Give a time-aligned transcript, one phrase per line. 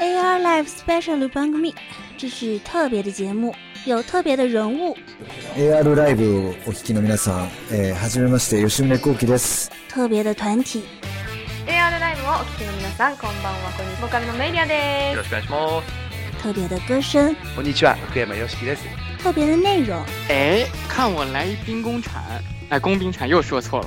[0.00, 1.72] AR Live Special Bang Me，
[2.18, 4.96] 这是特别的节目，有特别的人物。
[5.56, 9.70] AR ライブをお聞きの皆さん、えー、はじめまして吉宗幸喜です。
[9.88, 10.82] 特别的团体，
[11.66, 13.70] AR ライブをお聞きの皆さん、こんばんは。
[13.76, 14.00] こんにちは。
[14.02, 15.86] ボーカルのメイリアでよろしくお願いします。
[16.42, 18.82] 特别的歌声，こんにちは、福山よしきです。
[19.22, 20.02] 特别的内容。
[20.28, 22.20] 哎，看我来一兵工铲，
[22.68, 23.86] 哎，工兵铲又说错了。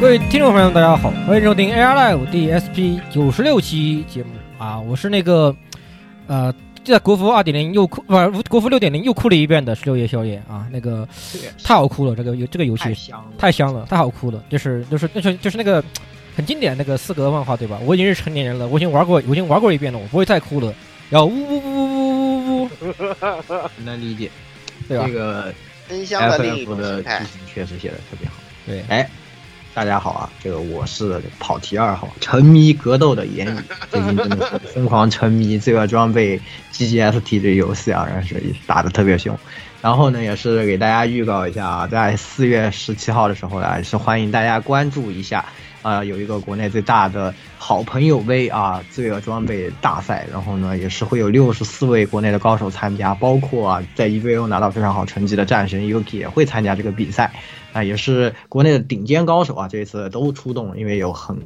[0.00, 4.43] 各位听众朋友们，大家好，欢迎收听 AR Live 第 SP 九十六期节目。
[4.64, 4.80] 啊！
[4.80, 5.54] 我是那个
[6.26, 10.66] 呃，在国服二点零又哭，不是国服六点零又哭了一遍的十六夜宵夜啊！
[10.72, 11.06] 那个
[11.62, 15.84] 太好哭了，这个游这个游戏太香了，太香了，太好哭了，就是就是就是就是那个
[16.34, 17.78] 很经典那个四格漫画对吧？
[17.84, 20.72] 我已经是成年人了，我已经玩过，我已经玩过一遍了，我不会再哭了。
[21.10, 22.70] 然后呜呜呜呜呜呜呜，
[23.84, 24.30] 能理解，
[24.88, 25.06] 对吧？
[25.06, 25.52] 这个
[25.88, 27.18] 真香的另一 FF 种的剧形态。
[27.20, 28.34] 情确实写的特别好。
[28.66, 29.08] 对，哎，
[29.74, 36.40] 大家好啊，这个我是跑题二号，沉迷格斗的言语， 最近真的是疯狂沉迷这个装备
[36.72, 39.36] GGST 这游戏啊，然后是打的特别凶。
[39.82, 45.44] 然后呢，也是给大家预告一下啊，在四月十七号的时候呢，也是欢迎大家关注一下
[45.84, 57.32] 啊、有一个国内最大的好朋友杯啊罪恶装备大赛，然后呢，也是会有六十四位国内的高手参加，包括啊在 EVO 拿到非常好成绩的战神 Yuki 也会参加这个比赛。
[57.74, 61.36] 啊，也是国内的顶尖高手啊，这一次都出动，因为有很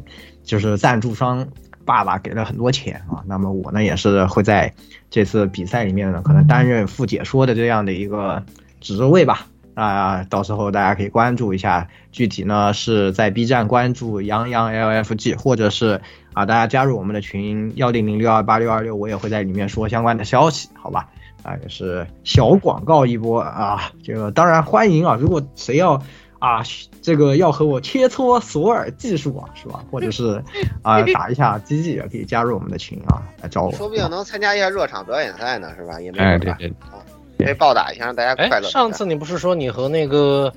[0.44, 1.48] 就是赞助商
[1.84, 3.24] 爸爸给了很多钱啊。
[3.26, 4.72] 那么我呢也是会在
[5.10, 8.44] 这次比赛里面呢，可能担任副解说的这样的一个
[8.78, 9.46] 职位吧。
[9.78, 16.00] 啊，到时候大家可以关注一下，具体呢是在 B 站关注杨洋 LFG，或者是
[16.32, 21.08] 啊大家加入我们的群幺零零六二八六二六，我也会在里面说相关的消息，好吧？
[21.44, 23.92] 啊，也是小广告一波啊！
[24.02, 25.16] 这个当然欢迎啊！
[25.18, 26.02] 如果谁要
[26.40, 26.60] 啊，
[27.00, 29.84] 这个要和我切磋索尔技术啊，是吧？
[29.92, 30.42] 或者是
[30.82, 33.72] 啊 打一下机器，也可以加入我们的群啊，来找我。
[33.72, 36.00] 说不定能参加一下热场表演赛呢，是吧？
[36.00, 36.18] 也没。
[36.40, 36.98] 对对，可
[37.50, 38.68] 以暴打一下，让大家快哎，乐。
[38.68, 40.52] 上次你不是说你和那个、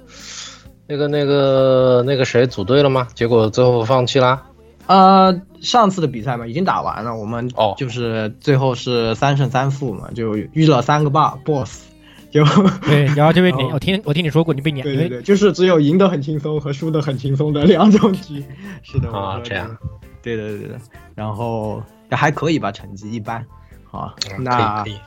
[0.88, 3.08] 那个、那个、那个谁组队了吗？
[3.14, 4.44] 结果最后放弃啦。
[4.88, 11.84] 呃，上次的比赛嘛已经打完了，我们哦就是最后是三胜三负嘛，就遇了三个 BOSS boss，
[12.32, 12.44] 就
[12.82, 18.44] 对， 然后这边你哦我听我听你说过，你被撵，因为对对对，就是只有赢得很轻松和输得很轻松的两种局。
[18.84, 19.78] 是的，啊这样。
[20.22, 20.78] 对的对的，
[21.16, 23.46] 然后还可以吧，成绩一般。
[23.90, 25.00] 好，嗯那可以可以。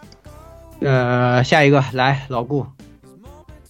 [0.84, 2.64] 呃下一个来老顾，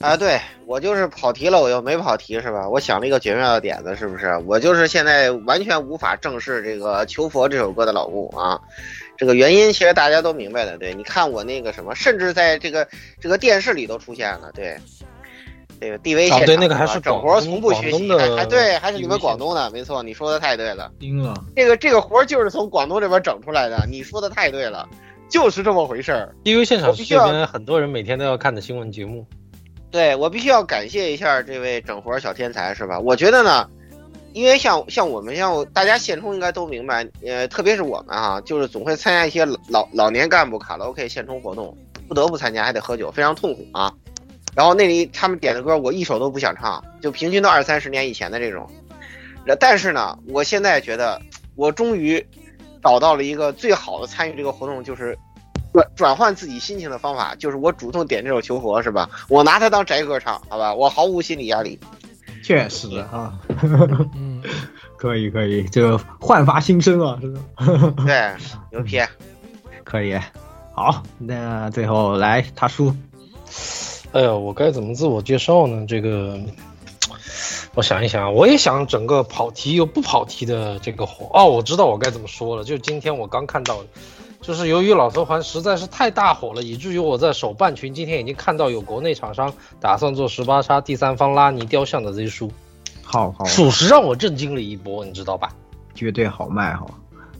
[0.00, 2.68] 啊，对我就是跑题了，我又没跑题是吧？
[2.68, 4.36] 我想了一个绝妙的点子，是不是？
[4.46, 8.60] 我就是现在完全无法正视这个《求佛》这首歌的老顾啊。
[9.16, 12.86] 这个原因其实大家都明白的，对，你看我那个什么，甚至在这个
[13.20, 14.76] 这个电视里都出现了，对。
[15.80, 20.90] 这个 DV 啊现场、对那个还是整活从不学习，还还对，还是你们广东的，没错，你说的太对了。
[21.00, 24.88] 惊了，这个这个活就是从广东这边整出来的，你说的太对了，
[25.28, 26.34] 就是这么回事儿。
[26.44, 29.26] 因为现场是我必须要很多人每天都要看的新闻节目。
[29.90, 32.98] 对我必须要感谢一下这位整活小天才，是吧？
[32.98, 33.68] 我觉得呢，
[34.32, 41.76] 因为像像我们像大家现充应该都明白，呃，特别是我们啊、就是总会参加一些老老老年干部卡拉 OK 现充活动，
[42.08, 43.92] 不得不参加，还得喝酒，非常痛苦啊。
[44.56, 48.68] 然后那里他们点的歌，我一首都不想唱，就平均都二三十年以前的这种。
[49.60, 51.20] 但是呢，我现在觉得，
[51.54, 52.24] 我终于
[52.84, 55.18] 找到了一个最好的参与这个活动，就是
[55.72, 59.08] 转转换自己心情的方法，就是我主动点这首《求佛》，是吧？
[59.28, 60.74] 我拿它当宅歌唱，好吧？
[60.74, 61.80] 我毫无心理压力。
[62.42, 63.32] 确实啊，
[64.14, 64.42] 嗯，
[64.98, 67.40] 可以可以，这个焕发新生啊，是吧？
[68.04, 68.34] 对，
[68.70, 69.00] 牛批。
[69.82, 70.14] 可以，
[70.74, 72.94] 好，那最后来他叔，
[74.12, 75.86] 哎呀，我该怎么自我介绍呢？
[75.88, 76.38] 这个，
[77.74, 81.28] 我想一想啊，我也想整个跑题又不跑题的这个活。
[81.32, 82.64] 哦，我知道我该怎么说了。
[82.64, 83.84] 就今天我刚看到
[84.40, 92.52] 就是由于老头环实在是太大火了，以至于我在手办群今天已经看到有国内厂商打算做十八杀第三方拉尼雕像的 Z 书，
[93.02, 95.50] 好好，属实让我震惊了一波，你知道吧？
[95.94, 96.86] 绝对好卖哈。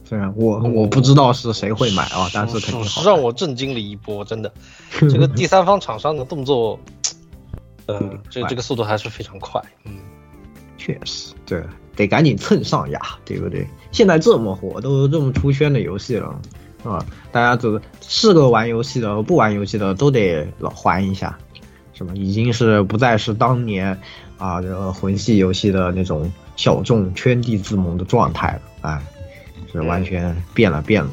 [0.03, 4.51] 虽然我我不知道是谁会买啊，但是属实让我震惊了一波，真的，
[4.99, 6.79] 这个第三方厂商的动作，
[7.87, 7.99] 呃，
[8.29, 9.97] 这这个速度还是非常快，嗯，
[10.85, 11.63] 确实，对，
[11.95, 13.65] 得赶紧蹭上呀，对不对？
[13.91, 16.39] 现在这么火，都这么出圈的游戏了，
[16.83, 21.35] 啊，大家这个是个玩游戏的，不玩游戏的都得老还一下，
[21.95, 22.13] 是吧？
[22.13, 23.99] 已经是不再是当年
[24.37, 29.01] 啊这个魂系游戏的那种小众圈地自萌的状态了，哎，
[29.71, 31.09] 是完全变了变了。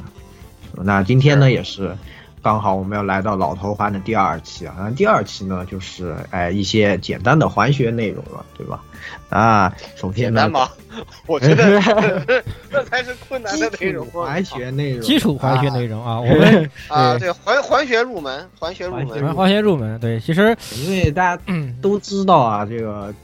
[0.84, 1.96] 那今天呢也是。
[2.42, 8.82] 刚好我们要来到老头环的第二期啊，那第二期呢就是哎一些简单的环学内容了，对吧？
[9.28, 10.68] 啊，首先呢，吗？
[11.26, 11.80] 我觉得
[12.70, 14.06] 这才是困难的内容。
[14.08, 19.98] 环学内容，基础环学内容啊，我们啊对环环学入门，环学入门，环学入门。
[20.00, 21.42] 对，其实因为大家
[21.80, 23.14] 都知道啊，这个。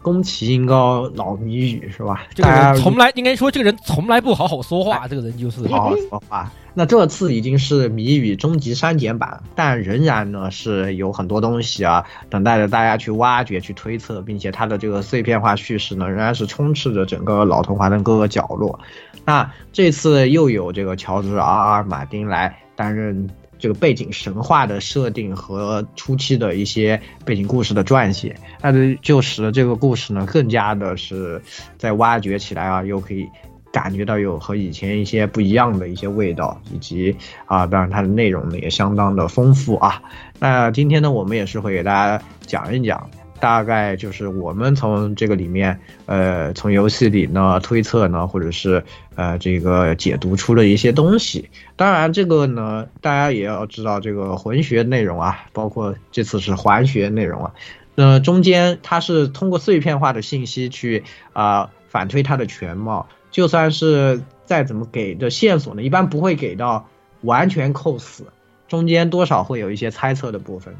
[0.00, 2.22] 宫崎英高老谜语是吧？
[2.34, 5.06] 这个人从来应该说，这个人从来不好好说话。
[5.08, 6.50] 这个人就是好好说话。
[6.74, 18.78] 那这次已经是谜语终极删减版，但仍然呢是有很多东西啊，等待着大家去挖掘、去推测，并且它的这个碎片化叙事呢，仍然是充斥着整个老童话的各个角落。
[19.24, 23.28] 那这次又有这个乔治 ·R·R· 马丁来担任。
[23.58, 31.42] 这个背景神话的设定和初期的一些背景故事的撰写，那就使得这个故事呢更加的是
[31.76, 33.26] 在挖掘起来啊，又可以
[33.72, 37.16] 感觉到有和以前一些不一样的一些味道，以及
[37.46, 40.02] 啊，当然它的内容呢也相当的丰富啊。
[40.38, 43.10] 那今天呢，我们也是会给大家讲一讲。
[43.40, 48.82] 大概就是我们从这个里面，呃，从游戏里呢推测呢，或者是
[49.14, 51.48] 呃这个解读出了一些东西。
[51.76, 57.54] 当然，这个呢，大家也要知道这个魂学内容啊，包括这次是环学内容啊，
[57.94, 63.08] 那中间它是通过碎片化的信息去啊反推它的全貌。
[63.30, 66.88] 就算是再怎么给的线索呢，一般不会给到
[67.20, 68.24] 完全扣死，
[68.66, 70.74] 中间多少会有一些猜测的部分。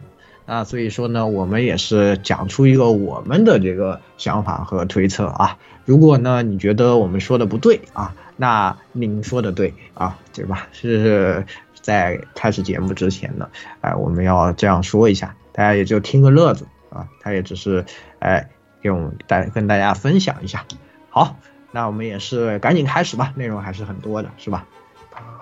[0.49, 5.59] 啊，所以说呢，我们也是讲出一个我们的这个想法和推测啊。
[5.85, 10.67] 如果呢，你觉得我们说的不对啊，那您说的对啊，对吧？
[10.73, 11.45] 是
[11.83, 13.51] 在开始节目之前呢，
[13.83, 17.07] 哎，我们要这样说一下，大家也就听个乐子啊。
[17.21, 17.85] 他也只是
[18.19, 18.49] 哎，
[18.81, 20.65] 给我们大跟大家分享一下。
[21.11, 21.37] 好，
[21.73, 24.67] 那我们也是赶紧开始吧，内容还是很多的，是吧？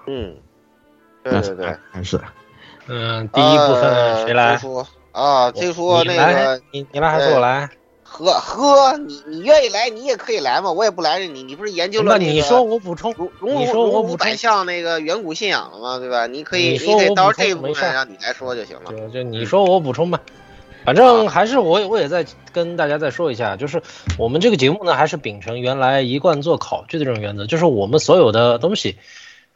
[0.09, 0.35] 嗯，
[1.23, 2.21] 对对对，还是。
[2.89, 4.61] 嗯，第一部分谁来？
[5.13, 7.69] 啊，这说那个你你来还是我来？
[8.03, 11.43] 呵呵，你你愿意来，你也可以来嘛，我也不拦着你。
[11.43, 12.33] 你不是研究了那个？
[12.33, 15.99] 你说我补充，你说我补百项那个远古信仰了吗？
[15.99, 16.27] 对吧？
[16.27, 18.91] 你可以，你得到这一部分让你来说就行了。
[18.91, 20.21] 就就你说我补充吧，
[20.85, 23.83] 反正还是我我也在跟大家再说一下，就是
[24.17, 28.97] 我们这个节目呢，还是秉承原来一贯做考据的这种原则，就是我们所有的东西。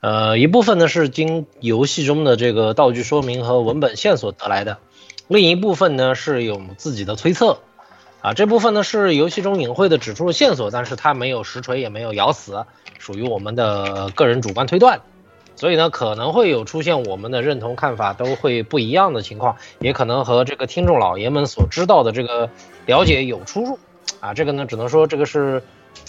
[0.00, 4.78] 呃，一部分呢是经游戏中的这个道具说明和文本线索得来的，
[5.28, 7.58] 另一部分呢是有自己的推测，
[8.22, 12.64] 啊，这部分呢是游戏中隐晦的指出了线索，但是它没有实锤，也没有咬死，
[12.98, 15.02] 属于我们的个人主观推断，
[15.54, 22.48] 所以呢可能会有出现我们的认同看法都会不一样的情况，也可能和这个听众老爷们所知道的这个
[22.86, 23.78] 了解有出入，
[24.20, 25.62] 啊，这个呢只能说这个是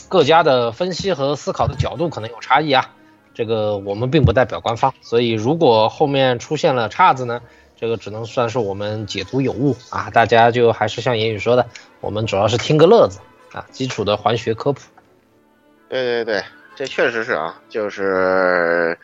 [0.08, 2.90] 各家的分析和思考的角度可能有差异啊。
[3.34, 7.42] 这个我们并不代表官方，所以如果后面出现了岔子呢，
[7.80, 10.10] 这个只能算是我们解读有误啊。
[10.10, 11.66] 大家就还是像言语说的，
[12.02, 13.20] 我们主要是听个乐子
[13.54, 14.82] 啊，基础的环学科普。
[15.88, 16.44] 对对对，
[16.76, 18.98] 这确实是啊，就是，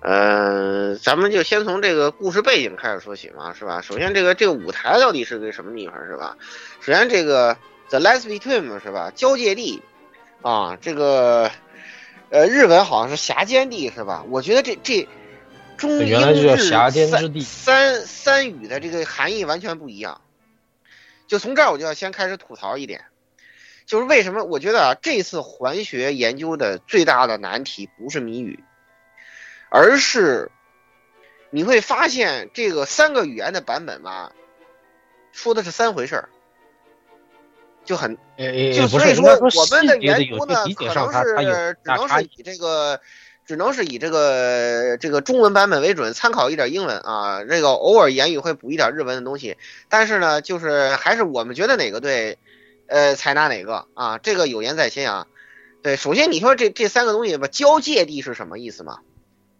[0.00, 3.80] 呃，咱们就先从这个故事背景开始说起嘛，是吧？
[3.80, 6.36] 首先，这个这个舞台到底是个什么地方，是吧？
[6.80, 7.56] 首先，这个
[7.88, 9.10] The Last Between 是吧？
[9.14, 9.82] 交界地
[10.42, 11.50] 啊，这个。
[12.32, 14.24] 呃，日文好像是峡间地是吧？
[14.30, 15.06] 我觉得这这
[15.76, 16.90] 中英日三
[17.42, 20.18] 三三语的这个含义完全不一样。
[21.26, 23.04] 就从这儿我就要先开始吐槽一点，
[23.84, 28.64] 就是为什么我觉得啊，这次环学研究的最大的难题不是谜语，
[29.68, 30.50] 而是
[31.50, 34.32] 你会发现这个三个语言的版本吧，
[35.32, 36.30] 说的是三回事儿。
[37.84, 38.16] 就很，
[38.74, 43.00] 就所以说我们的研究呢，可能是只能是以这个，
[43.44, 49.56] 只能是以这个这个中文版本为准，参考一点英文啊，这个偶尔言语会补一点日文的东西，
[49.88, 52.38] 但是呢，就是还是我们觉得哪个对，
[52.86, 55.26] 呃，采纳哪个啊，这个有言在先啊。
[55.82, 59.00] 对，首先你说这这三个东西吧，交界地是什么意思嘛？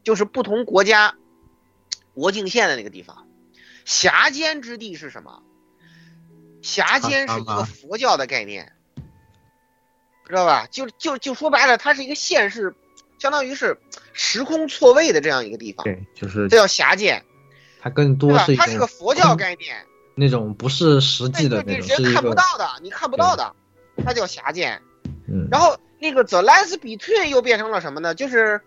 [0.05, 1.17] 就是不同国家
[2.15, 3.27] 国境线的那个地方。
[3.85, 5.43] 峡间之地是什么？
[6.63, 8.73] 峡间是一个佛教的概念，
[10.27, 10.67] 知道吧？
[10.71, 12.75] 就就就说白了，它是一个现世，
[13.19, 13.79] 相当于是
[14.13, 15.85] 时空错位的这样一个地方。
[15.85, 17.25] 对，就是这叫峡间。
[17.81, 23.55] 它更多是它是个佛教概念，那种不是实际的那种，看不到的，你看不到的，
[24.05, 24.81] 它叫侠间。
[25.27, 25.49] 嗯。
[25.51, 28.15] 然后那个 The Last Between 又变成了什么呢？
[28.15, 28.61] 就是，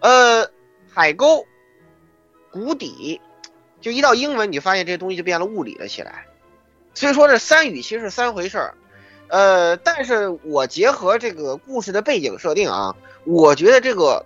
[0.00, 0.50] 呃，
[0.92, 1.46] 海沟、
[2.50, 3.20] 谷底，
[3.80, 6.26] 就一到英文，你发现这些东西就变了物理了起来。
[6.94, 8.74] 所以说这三语其实是三回事儿，
[9.28, 12.94] 呃，但是我结合这个故事的背景设定啊，
[13.24, 14.24] 我觉得这个。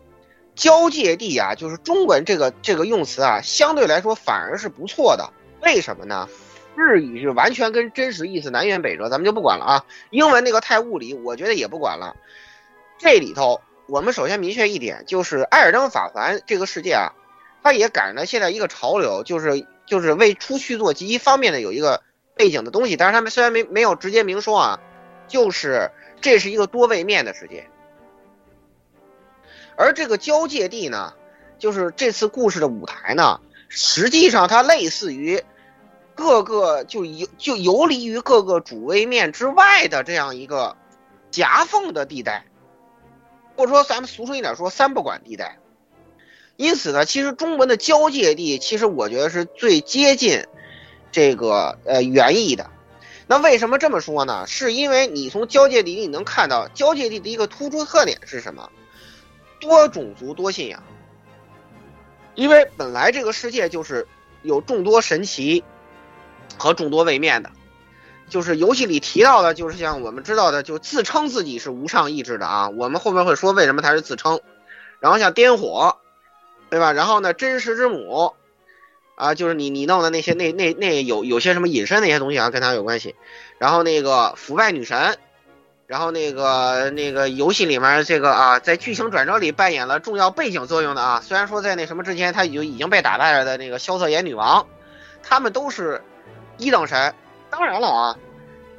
[0.57, 5.31] 交界地啊，就是中文这个这个用词啊，相对来说反而是不错的。
[5.61, 6.27] 为什么呢？
[6.75, 9.85] 日语是完全跟真实意思南辕北辙，咱们就不管了啊。
[10.09, 12.17] 英文那个太物理，我觉得也不管了。
[12.97, 17.13] 这里头，我们首先明确一点，就是《艾尔登法环》这个世界啊，
[17.63, 22.03] 它也赶上了现在一个潮流，就是就是为出去做极其方便的有一个
[22.37, 22.97] 背景的东西。
[22.97, 24.81] 但是他们虽然没没有直接明说啊，
[25.27, 25.91] 就是
[26.21, 27.69] 这是一个多位面的世界。
[29.77, 31.15] 而这个交界地呢，
[31.59, 35.43] 就是这次故事的舞台呢，实际上它类似于
[36.15, 40.77] 各个就游就游离于各个主位面之外的这样一个
[41.31, 42.47] 夹缝的地带，
[43.55, 45.59] 或者说咱们俗称一点说三不管地带。
[46.57, 50.47] 因此呢，其实中文的交界地，其实我觉得是最接近
[51.13, 52.71] 这个呃原意的。
[53.27, 54.47] 那为什么这么说呢？
[54.47, 58.71] 是因为你从交界地你能看到交界地的一个突出特点是什么？
[59.59, 60.83] 多种族多信仰，
[62.35, 64.07] 因为本来这个世界就是
[64.43, 65.65] 有众多神奇
[66.59, 67.51] 和众多位面的，
[68.29, 72.69] 就是游戏里提到的，就是像我们知道的，就自称自己是无上意志的啊。
[72.69, 74.41] 我们后面会说为什么他是自称。
[75.01, 75.97] 然后像颠火，
[76.71, 76.93] 对吧？
[76.93, 78.35] 然后呢，真实之母
[79.17, 83.17] 啊，就是你你弄的那些那那那有有些什么隐身那些东西啊，跟他有关系。
[83.59, 85.19] 然后那个腐败女神。
[85.89, 94.67] 然后那个那个游戏里面这个啊，在剧情转折里扮演了重要背景作用的啊，虽然说在那什么之前他已经已经被打败了的那个萧瑟眼女王，
[95.23, 96.03] 他们都是
[96.59, 97.15] 一等神。
[97.51, 98.19] 当然了啊，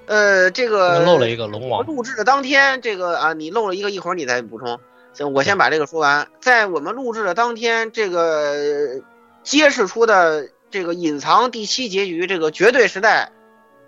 [0.08, 1.86] 呃，这个漏了一个龙王。
[1.86, 4.77] 录制的当天，这个啊，你漏了一个，一会儿你再补充。
[5.13, 6.27] 行，我先把这个说完。
[6.41, 9.01] 在我们录制的当天，这个
[9.48, 13.32] 揭示出的这个隐藏第七结局，这个绝对时代。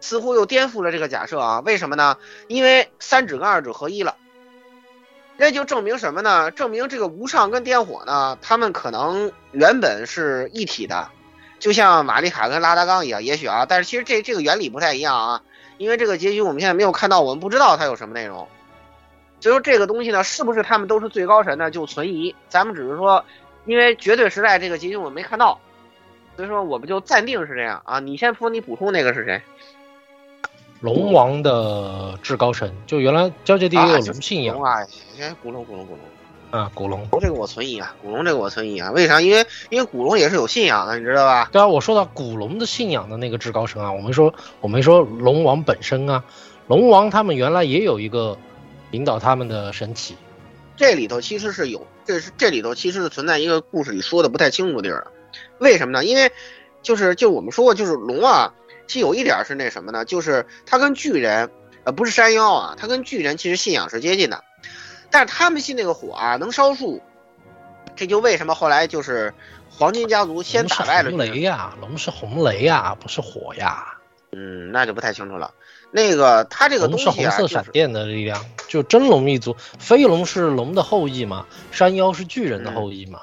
[0.02, 1.60] 似乎又颠覆了这个假设啊？
[1.66, 2.16] 为什么呢？
[2.48, 4.16] 因为三指跟二指合一了，
[5.36, 6.52] 那就证明什么呢？
[6.52, 11.10] 证明这个无上跟颠火呢，他们可能原本是一体的，
[11.60, 15.42] 就像玛丽卡跟拉达冈一样，也许啊，但是其实这这个原理不太一样啊，
[15.78, 18.48] 因为这个结局我们现在没有看到，我们不知道它有什么内容，
[19.42, 21.70] 所以说这个东西呢，是不是他们都是最高神呢？
[21.70, 22.34] 就存疑。
[22.48, 23.26] 咱们只是说，
[23.70, 25.60] 因为绝对时代这个结局我没看到，
[26.36, 28.00] 所以说我们就暂定是这样啊。
[28.00, 29.40] 你先说，你补充那个是谁？
[30.82, 34.84] 龙王的至高神，就原来交界地也有龙信仰啊，
[35.16, 36.00] 先古龙古龙古龙
[36.50, 39.22] 啊，古龙，这个我存疑啊，古龙这个我存疑啊，为啥？
[39.22, 41.48] 因为因为古龙也是有信仰的，你知道吧？
[41.52, 46.24] 对啊，我说到古龙的信仰的那个至高神啊，我没说我没说龙王本身啊，
[46.66, 48.36] 龙王他们原来也有一个
[48.90, 50.16] 引导他们的神体，
[50.76, 55.06] 这里头其实是有，这是这里头其实是存在一个故事里说的不太清楚的地儿
[55.60, 56.04] 为什么呢？
[56.04, 56.32] 因为
[56.82, 58.52] 就是就我们说过，就是龙啊。
[58.88, 60.04] 其实有一点是那什么呢？
[60.06, 61.52] 就是它跟巨人，
[61.84, 64.44] 呃，不是山妖啊，它跟巨人其实信仰是接近的，
[65.12, 67.00] 但是他们信那个火啊能烧树，
[67.96, 69.32] 这就为什么后来就是
[69.70, 73.86] 黄金家族先打败了红雷呀，龙是红雷呀，不是火呀。
[74.32, 75.54] 嗯，那就不太清楚了。
[75.92, 83.20] 那个它这个东西啊，是红色闪电的力量，就真龙一族，飞龙是龙的后裔嘛，山妖是巨人的后裔嘛。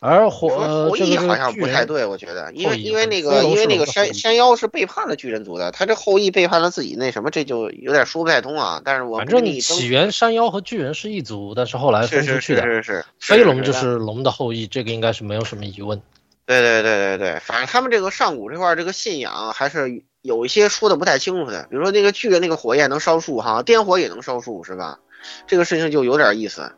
[0.00, 8.82] 而火后裔好像不太对，我觉得，因为因为那个因为那个山山妖是背叛了巨人族的，他这后裔背叛了自己那什么，这就有点说不太通啊。
[8.84, 12.62] 但是我反正起源山妖和巨人是一族，但是后来分出去的。
[12.64, 16.02] 是是是，飞龙就是龙的后裔，这个应该是没有什么疑问。
[16.44, 24.98] 对对对对对，反正他们这个上古这块这个信仰还是有一些说的不太清楚的，比如说那个巨人那个火焰能烧树哈，颠火也能烧树是吧？
[25.46, 26.72] 这个事情就有点意思，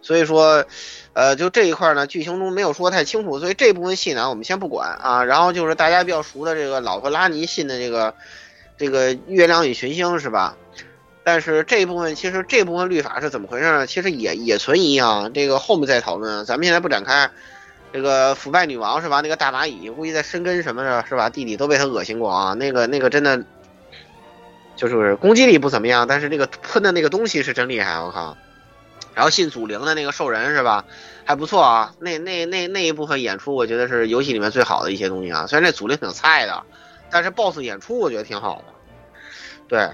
[0.00, 0.64] 所以说。
[1.14, 5.24] 呃，就这一块呢，剧情中没有说太清楚，所以这部分戏呢，我们先不管啊。
[5.24, 8.14] 然后就是大家比较熟的这个老婆拉尼信的这个
[8.76, 10.56] 这个月亮与群星是吧？
[11.24, 13.84] 但是这部分其实这部分律法是怎么回事呢？
[13.84, 15.28] 其实也也存疑啊。
[15.34, 17.28] 这个后面再讨论，咱们现在不展开。
[17.92, 19.20] 这个腐败女王是吧？
[19.20, 21.30] 那个大蚂蚁估计在生根什么的，是吧？
[21.30, 22.54] 弟弟都被他恶心过啊。
[22.54, 23.44] 那个那个真的
[24.76, 28.36] 就是攻击力不怎么样，但是那个喷的那个东西是真厉害，我靠。
[29.14, 30.84] 然后信祖灵的那个兽人是吧？
[31.24, 35.46] 还不错啊，那那那那一部分演出，我觉得是游戏里面最好的一些东西啊。
[35.46, 36.62] 虽然那祖灵挺菜的，
[37.10, 38.64] 但是 BOSS 演出我觉得挺好的。
[39.66, 39.90] 对，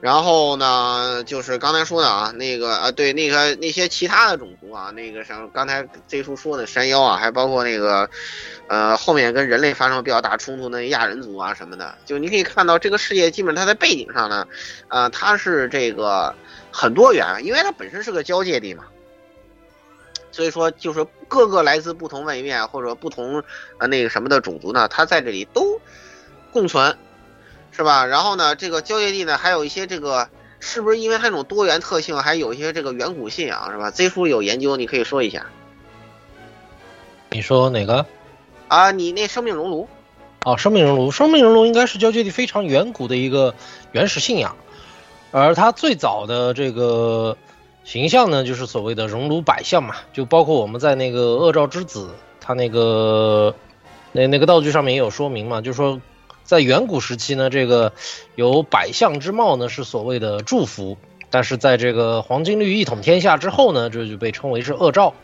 [0.00, 8.08] 然后呢，就是刚才说的啊，那个啊，对那个那些其他的种族啊，那个像刚才这叔说的山妖啊，还包括那个
[8.66, 14.46] 呃后面跟人类发生比较大冲突的亚人族啊什么的，就你可以看到这个世界基本它在背景上呢，
[14.88, 16.34] 呃，它是这个
[16.72, 18.84] 很多元，因为它本身是个交界地嘛。
[20.32, 23.42] 所以说，就是各个来自不同位面或者不同
[23.78, 25.80] 呃那个什么的种族呢，它在这里都
[26.52, 26.96] 共存，
[27.80, 28.04] 是吧？
[28.04, 35.46] 然后呢，这个交界地呢，还有一些这个是不是因为它这种多元特性，还有一些这个远古信仰，是吧？Z 叔有研究，你可以说一下。
[37.30, 38.04] 你说哪个？
[38.68, 39.88] 啊，你那生命熔炉。
[40.44, 43.54] 哦，生命熔炉，生命熔炉应该是交界地非常远古的一个
[43.92, 44.54] 原始信仰，
[45.30, 47.38] 而它最早的这个。
[47.82, 53.54] 形象呢，就是所谓的熔炉百象嘛，就包括我们在那个恶兆之子，他那个
[54.12, 55.98] 那那个道具上面也有说明嘛，就是说
[56.50, 57.92] 在远古时期呢，这个
[58.34, 60.96] 有百象之貌呢是所谓的祝福，
[61.30, 65.14] 但是在这个黄金律一统天下之后呢，这就被称为是恶兆。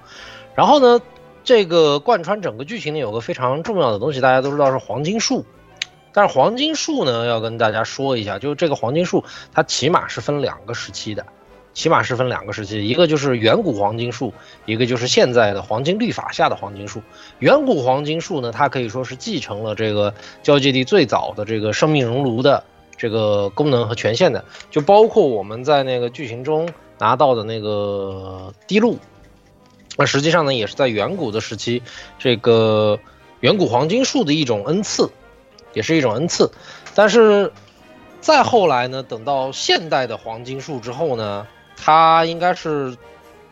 [0.54, 1.00] 然后呢，
[1.42, 5.44] 这个贯穿整个剧情呢有个非常重要的东西，大家都知道是黄金树，
[6.12, 11.26] 但是黄金树呢要跟大家说一下，就是这个黄金树它起码是分两个时期的。
[11.76, 14.32] 起码是分两个时期，一个就是远古黄金树，
[14.64, 17.02] 一个就是现在的黄金律法下的黄金树。
[17.40, 22.64] 远古黄金树呢，它可以说是继承了这个交界地最早的这个生命熔炉的
[22.96, 26.66] 这个功能和权限的，就包括我们在那个剧情中
[26.98, 28.96] 拿到的那个滴露，
[29.98, 31.82] 那实际上呢，也是在远古的时期，
[32.18, 32.98] 这个
[33.40, 35.10] 远古黄金树的一种恩赐，
[35.74, 36.50] 也是一种恩赐。
[36.94, 37.52] 但是
[38.22, 41.46] 再后来呢，等到现代的黄金树之后呢？
[41.76, 42.96] 他应该是，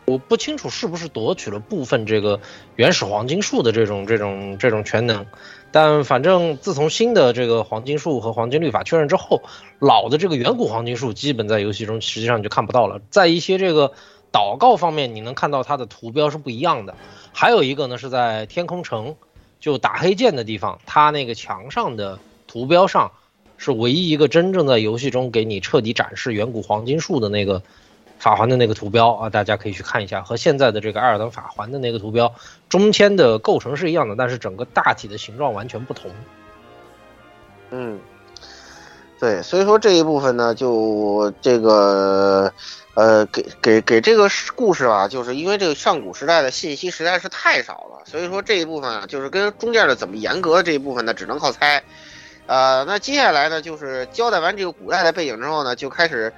[0.05, 2.39] 我不清楚是不是夺取了部分这个
[2.75, 5.25] 原始黄金树的这种这种这种全能，
[5.71, 9.41] 但反正自从新的这个黄金树和黄金律法确认之后，
[9.79, 12.99] 老的这个远古黄金树基本在游戏中实际上就看不到了。
[13.09, 13.93] 在一些这个
[14.31, 16.95] 祷告方面，你能看到它的图标是不一样的。
[17.31, 19.15] 还有一个呢，是在天空城
[19.59, 23.11] 就打黑剑的地方，它那个墙上的图标上
[23.57, 27.63] 是唯一一个真正在游戏中给你彻底展示远古黄金树的那个。
[28.17, 32.33] 法环的那个图标啊，大家可以去看一下，和现在的这个艾尔登法环的那个图标
[32.69, 36.09] 中间的构成是一样的，但是整个大体的形状完全不同。
[37.69, 37.99] 嗯，
[39.19, 42.51] 对，所以说这一部分呢，就这个
[42.95, 51.83] 呃，给给给这个故事吧，就是因为这个上古时代的信息实在是太少了，所以说这一部分啊，就是跟中间的怎么严格这一部分呢，只能靠猜。
[52.47, 56.33] 呃，那接下来呢，就是交代完这个古代的背景之后呢，就开始。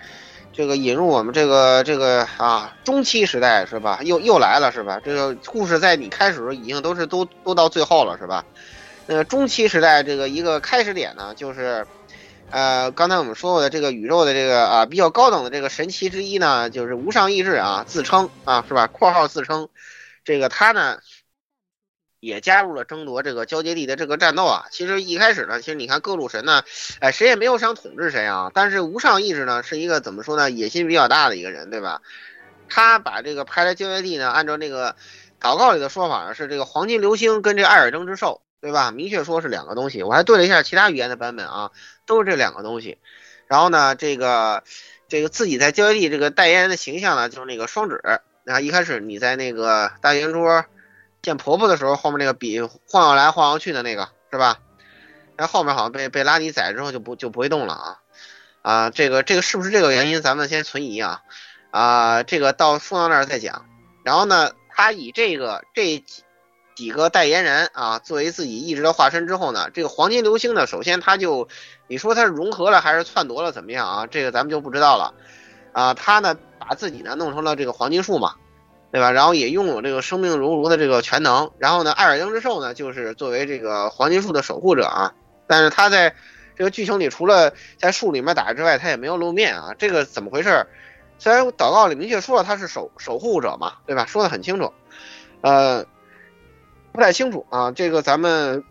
[0.57, 3.99] 这个引入我们这个这个啊中期时代是吧？
[4.01, 4.99] 又又来了是吧？
[5.05, 8.43] 这个故事在你开始时已经都是都都到最后了是吧？
[9.05, 11.85] 那个中期时代这个一个开始点呢，就是，
[12.49, 18.87] 呃，刚才我们说过的这个宇宙的这个啊比较高等的这个神奇之一呢，就是无上意志啊，自称啊是吧？
[18.87, 19.69] 括号自称，
[20.25, 20.97] 这个他呢。
[22.19, 24.65] 也加入了争夺这个交接地的这个战斗啊！
[24.71, 26.63] 其实一开始呢，其实你看各路神呢，
[26.99, 28.51] 哎，谁也没有想统治谁啊。
[28.53, 32.01] 但是无上意志呢，是一个怎么说呢，野心比较大的一个人，对吧？
[32.69, 34.95] 他把这个派来交接地呢，按照那个
[35.39, 38.89] 祷告里的说法呢，是这个黄金流星跟这艾尔登之兽，对吧？
[38.89, 40.01] 明确说是两个东西。
[40.01, 41.71] 我还对了一下其他语言的版本啊，
[42.07, 42.97] 都是这两个东西。
[43.45, 44.63] 然后呢，这个
[45.07, 48.01] 这个自己在交接地这个代言人的形象呢，就是那个双指。
[48.43, 50.65] 然后一开始你在那个大圆桌。
[51.27, 54.59] 见婆婆的时候，后面那个笔晃悠来晃悠去的那个是吧？
[55.35, 57.99] 然后后面好像被被拉尼宰之后就不就不会动了啊
[58.63, 58.89] 啊！
[58.89, 60.21] 这个这个是不是这个原因？
[60.21, 61.21] 咱们先存疑啊
[61.69, 62.23] 啊！
[62.23, 63.65] 这个到说到那儿再讲。
[64.03, 66.23] 然后呢，他以这个这几
[66.75, 71.47] 几个代言人啊作为自己意志的化身之后呢，这个黄金流星呢，首先他就
[71.87, 74.07] 你说他是融合了还是篡夺了怎么样啊？
[74.07, 75.13] 这个咱们就不知道了
[75.73, 75.93] 啊。
[75.93, 78.35] 他呢把自己呢弄成了这个黄金树嘛。
[78.89, 79.11] 对吧？
[79.11, 81.51] 然后也拥有这个生命熔炉的这个全能。
[81.57, 85.13] 然后呢，艾尔登之兽呢，就是作为这个黄金树的守护者啊。
[85.45, 86.15] 但是他在
[86.55, 89.75] 这个剧情里，除了在树里面打之外，他也没有露面啊。
[89.77, 90.65] 这个怎么回事？
[91.19, 94.05] 虽然祷告里明确说了他是守守护者嘛，对吧？
[94.05, 94.71] 说的很清楚。
[95.41, 95.85] 呃，
[96.93, 97.71] 不太清楚啊。
[97.71, 98.63] 这个咱们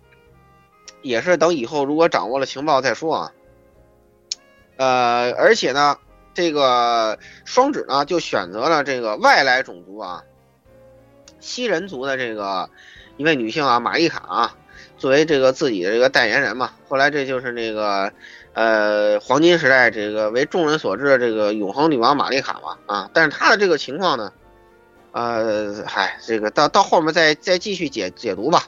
[1.02, 3.32] 也是等以后如果掌握了情报再说啊。
[4.76, 5.98] 呃，而且呢。
[6.36, 10.22] 这个双指呢，就选择了这个外来种族啊，
[11.40, 12.68] 西人族的这个
[13.16, 14.54] 一位女性啊，玛丽卡啊，
[14.98, 16.72] 作为这个自己的这个代言人嘛。
[16.86, 18.12] 后来这就是那个
[18.52, 23.10] 呃黄金时代这个为众人所知的这个永恒女王玛丽卡嘛啊。
[23.14, 24.30] 但是她的这个情况呢，
[25.12, 28.64] 呃，嗨，这个到到后面再再继续解解读吧。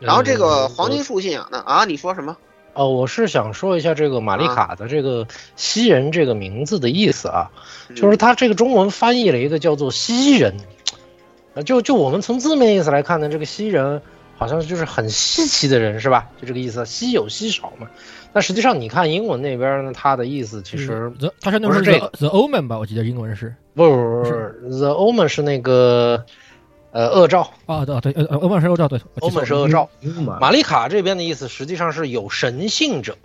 [0.00, 1.62] 然后这个黄金树信仰呢？
[1.64, 2.36] 啊，你说什么？
[2.78, 7.50] 哦，我是想说一下这个玛丽卡的这个西人这个名字的意思啊，
[7.96, 10.54] 就是它这个中文翻译了一个叫做西人，
[11.56, 14.00] 啊，就就我们从字面意思来看呢，这个西人
[14.36, 16.28] 好像就是很稀奇的人是吧？
[16.40, 17.88] 就这个意思，稀有稀少嘛。
[18.32, 22.78] 但实际上你看英文那边呢，它的意思其实它是那是不这个 the omen 吧？
[22.78, 26.24] 我记得英文是不不不不，the omen 是那个
[26.90, 29.88] 呃恶兆，啊，对对，呃欧曼是恶兆，对，欧曼是恶兆。
[30.40, 33.16] 玛丽卡这边的意思实际上是有神性者，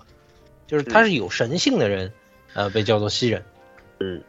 [0.67, 2.11] 就是他是有神性的人，
[2.53, 3.43] 呃，被叫做西人。
[3.99, 4.21] 嗯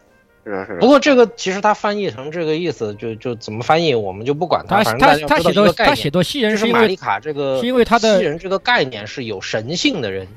[0.44, 10.28] 是啊是啊不过这个其实他翻译成这个意思，就就怎么翻译我们就不管他反正他写作他一个概念写作西人就是玛丽是因为卡这个是因为他的西人这个概念是有神性的人，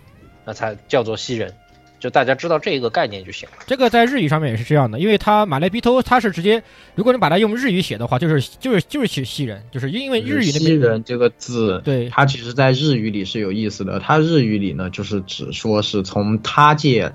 [0.46, 1.54] 那才叫做西人，
[2.00, 3.58] 就大家知道这个概念就行了。
[3.66, 6.62] 这个在日语上面也是这样的，因为它马来比头它是直接，
[6.96, 14.00] 如果你把它用日语写的话，就是就是就是写西人，就是因为日语那西人这个字，对它其实在日语里是有意思的。
[14.00, 17.12] 它日语里呢，就是只说是从他界，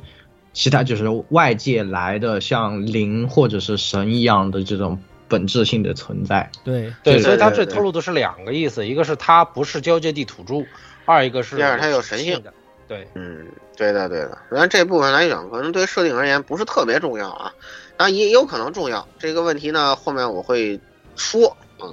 [0.52, 6.50] 其他就是外界来的，像灵或者是神一样的这种本质性的存在。
[6.64, 10.66] 对对，所以他这对对透露的是两个意思，一个是他不是交界地土著，
[11.04, 12.52] 二一个是第二他有神性的。
[12.88, 14.38] 对，嗯，对的对的。
[14.50, 17.52] 当然这部分来讲，可能对设定而言不是特别重要啊，
[17.96, 19.06] 当然也有可能重要。
[19.18, 20.80] 这个问题呢，后面我会
[21.16, 21.56] 说。
[21.84, 21.92] 嗯，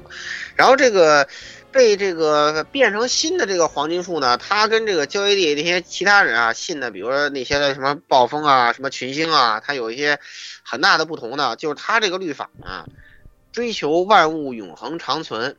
[0.56, 1.28] 然后这个
[1.72, 10.20] 被这个变成新的这个黄金树呢，它跟这个交易地那些其他人啊信的，比如说那些的什么暴风啊、什么群星啊，它有一些
[10.62, 12.86] 很大的不同呢，就是它这个律法啊，
[13.52, 15.58] 追求万物永恒长存，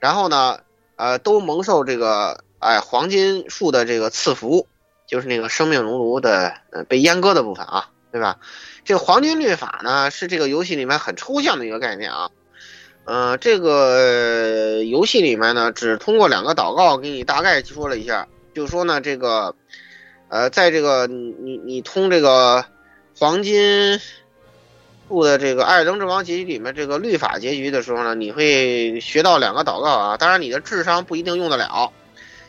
[0.00, 0.58] 然后呢，
[0.96, 4.66] 呃，都蒙受这个哎黄金树的这个赐福，
[5.06, 8.38] 就是那个生命熔炉的呃被阉割的部分啊，对吧？
[8.84, 12.30] 这个黄金律法呢是这个游戏里面很抽象的一个概念啊，
[13.04, 19.54] 呃，这个游戏里面呢只通过两个祷告给你大概说了一下，就说呢这个，
[20.28, 22.64] 呃，在这个你你你通这个
[23.18, 24.00] 黄金。
[25.08, 31.92] 部的这个《艾尔登之王》结局里面这个律法结局的时候呢，你会学到两个祷告啊，当然你的智商不一定用得了，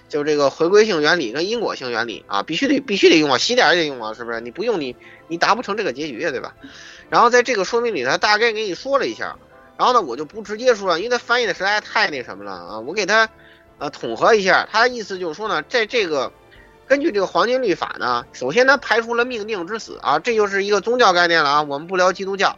[0.09, 4.39] 就这个回归性原理跟因果性原理啊，必须得必须得用啊，洗点也得用啊，是不是？
[4.41, 4.95] 你不用你
[5.27, 6.55] 你达不成这个结局啊，对吧？
[7.09, 9.37] 然后在这个说明里，他大概给你说了一下，
[9.77, 13.29] 然后呢，我就不直接说了，因为他翻译的实在太那什么了啊，我给他
[13.77, 16.31] 呃统合一下，他的意思就是说呢，在这个
[16.87, 22.57] 根据这个黄金律法呢，首先他排除了命定之死啊，这就是一个宗教概念了啊，我们不聊基督教，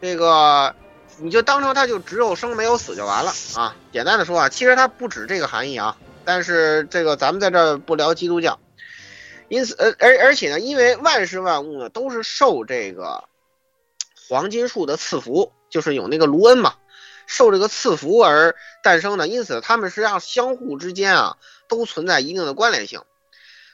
[0.00, 0.74] 这个
[1.18, 3.76] 你就当成它就只有生没有死就完了啊。
[3.92, 8.58] 简单的说啊，其实它不止这个含义啊，但是这个咱们在这儿不聊基督教，
[9.48, 13.24] 因此呃而而且呢，因为万事万物呢都是受这个
[14.28, 16.74] 黄金树的赐福，就是有那个卢恩嘛，
[17.26, 21.36] 受这个赐福而诞生的，因此它们实际上相互之间啊
[21.68, 23.02] 都存在一定的关联性。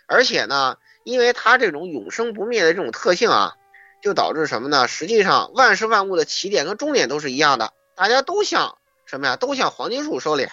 [0.06, 3.54] 而且呢，因为它这种永生不灭的这种特性啊，
[4.02, 4.88] 就导致什么呢？
[4.88, 9.36] 实际上，万事万物的起点跟终点都是一样的，大家都向什么呀？
[9.36, 10.48] 都向黄金树收敛。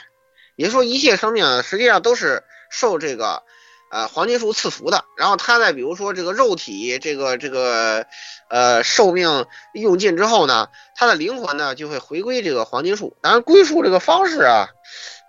[0.58, 3.43] 也就是说，一切生命实际上都是受这个
[3.89, 5.06] 呃黄金树赐福的。
[5.15, 8.06] 然后它在比如说这个肉体这个这个
[8.50, 13.15] 呃寿命用尽之后呢，它的灵魂呢就会回归这个黄金树。
[13.22, 14.67] 当然，归宿这个方式啊。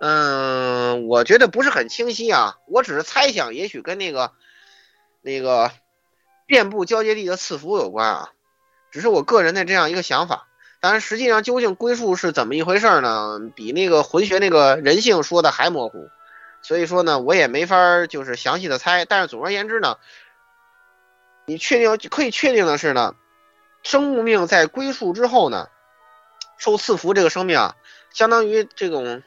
[0.01, 4.33] 嗯，我觉得不是很清晰啊，我只是猜想，也许跟那个
[5.21, 5.71] 那个
[6.47, 8.31] 遍布交界地的赐福有关啊，
[8.91, 10.48] 只是我个人的这样一个想法。
[10.81, 13.41] 当然，实际上究竟归宿是怎么一回事呢？
[13.57, 16.09] 比那个魂学那个人性说的还模糊，
[16.63, 19.05] 所以说呢，我也没法就是详细的猜。
[19.05, 19.97] 但是总而言之呢，
[21.47, 23.15] 你确定可以确定的是呢，
[23.83, 25.69] 生物命在归宿之后呢，
[26.59, 27.75] 受赐福这个生命啊，
[28.13, 29.23] 相当于这种。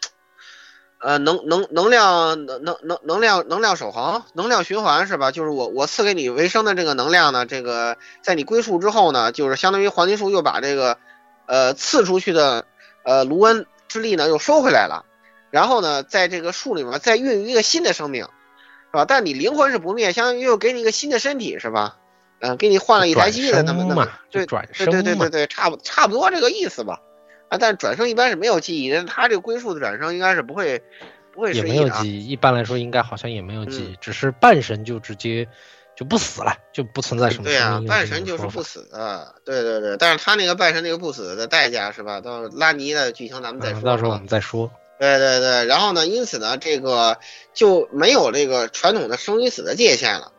[1.04, 5.32] 呃，能能能量能能能能量能量守恒，能量循环是吧？
[5.32, 11.00] 就是我我赐给你维生的这个能量呢，这个在你归宿之后呢，就是相当于黄金树又把这个
[11.52, 12.64] 呃刺出去的
[13.04, 15.04] 呃卢恩之力呢又收回来了，
[15.50, 19.04] 然后呢，在这个树里面再孕育一个新的生命，是吧？
[19.04, 21.98] 但你灵魂是不灭，相当于又给你一个新的身体是吧？
[22.40, 27.00] 嗯、给你换了一台机的那么那么对转对对对对对，差不差不多这个意思吧。
[27.50, 30.82] 啊，但转生一般是没有记忆的，他这个归宿的转生应该是不会
[31.34, 31.76] 不会也失忆的啊。
[31.76, 35.48] 没有记忆，一般来说应该好像也没有记忆，只是半神就直接
[36.02, 42.20] 就不死了，就不存在什么对啊半神就是不死的，对对对，但是他那个半神那个不死的代价是吧？
[42.20, 43.82] 到拉尼的剧情咱们再说。
[43.82, 44.72] 嗯到时候我啊们再说。
[44.98, 47.20] 对对对，然后呢，因此呢，这个
[47.54, 50.32] 就没有这个传统的生与死的界限了。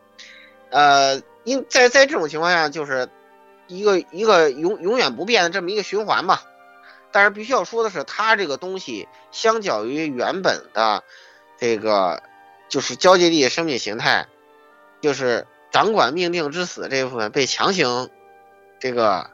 [0.69, 3.07] 呃，因在在这种情况下，就是
[3.67, 6.41] 一个一个永永远不变的这么一个循环嘛。
[7.13, 11.05] 但是必须要说的是，它这个东西相较于原本的
[11.57, 12.21] 这个
[12.67, 14.27] 就是交界地生命形态，
[14.99, 18.09] 就是掌管命定之死这部分被强行
[18.79, 19.29] 这个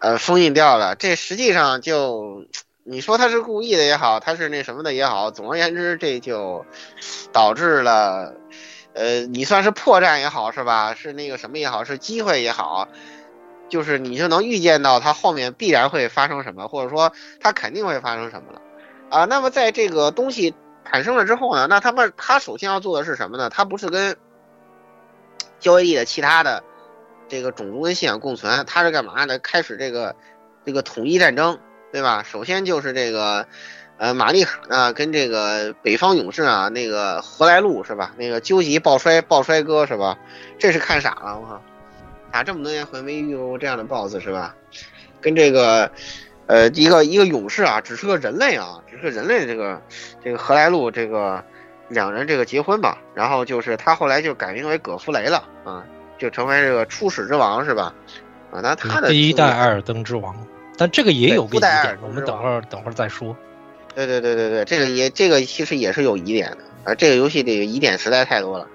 [0.00, 0.96] 呃封印掉了。
[0.96, 2.46] 这实际上就
[2.82, 6.66] 你说他是故意的也好，他是那什么的也好，总而言之，这就
[7.30, 8.34] 导致了
[8.94, 10.94] 呃你算是破绽也好是吧？
[10.94, 12.88] 是那个什么也好，是机会也好。
[13.68, 18.62] 就是你就能预见到它后面必然会发生什么，或者说它肯定会发生什么了，
[19.10, 20.54] 啊，那么在这个东西
[20.88, 23.50] 产生了之后呢，那他们他首先要做的是什么呢？
[23.50, 24.16] 他不是跟
[25.58, 26.62] 交易地的其他的
[27.28, 29.38] 这个种族跟信仰共存，他是干嘛呢？
[29.38, 30.14] 开始这个
[30.64, 31.58] 这个统一战争，
[31.92, 32.22] 对吧？
[32.22, 33.46] 首先就是这个
[33.98, 38.12] 呃玛丽卡呢跟这个北方勇士啊，那个何来路是吧？
[38.16, 40.18] 那个究极抱摔抱摔哥是吧？
[40.58, 41.62] 这是看傻了，我靠！
[42.30, 44.54] 打这么多年回没遇到过这样的 BOSS 是吧？
[45.22, 45.90] 跟这个，
[46.46, 49.80] 呃，一个一个勇士啊，只是个人类啊，只是个人类这个
[50.22, 51.42] 这个何来路这个
[51.88, 55.84] 两人这个结婚吧，然后就是他后来就改名为葛弗雷了啊，
[56.18, 57.94] 就成为这个初始之王是吧？
[58.50, 60.34] 啊，那他的第一代艾尔登之王，
[60.76, 63.36] 但这个也有个疑点，我们等会儿等会儿再说。
[63.94, 68.66] 对对对对对，这个也这个其实也是有疑点的啊，这个游戏里疑点实在太多了。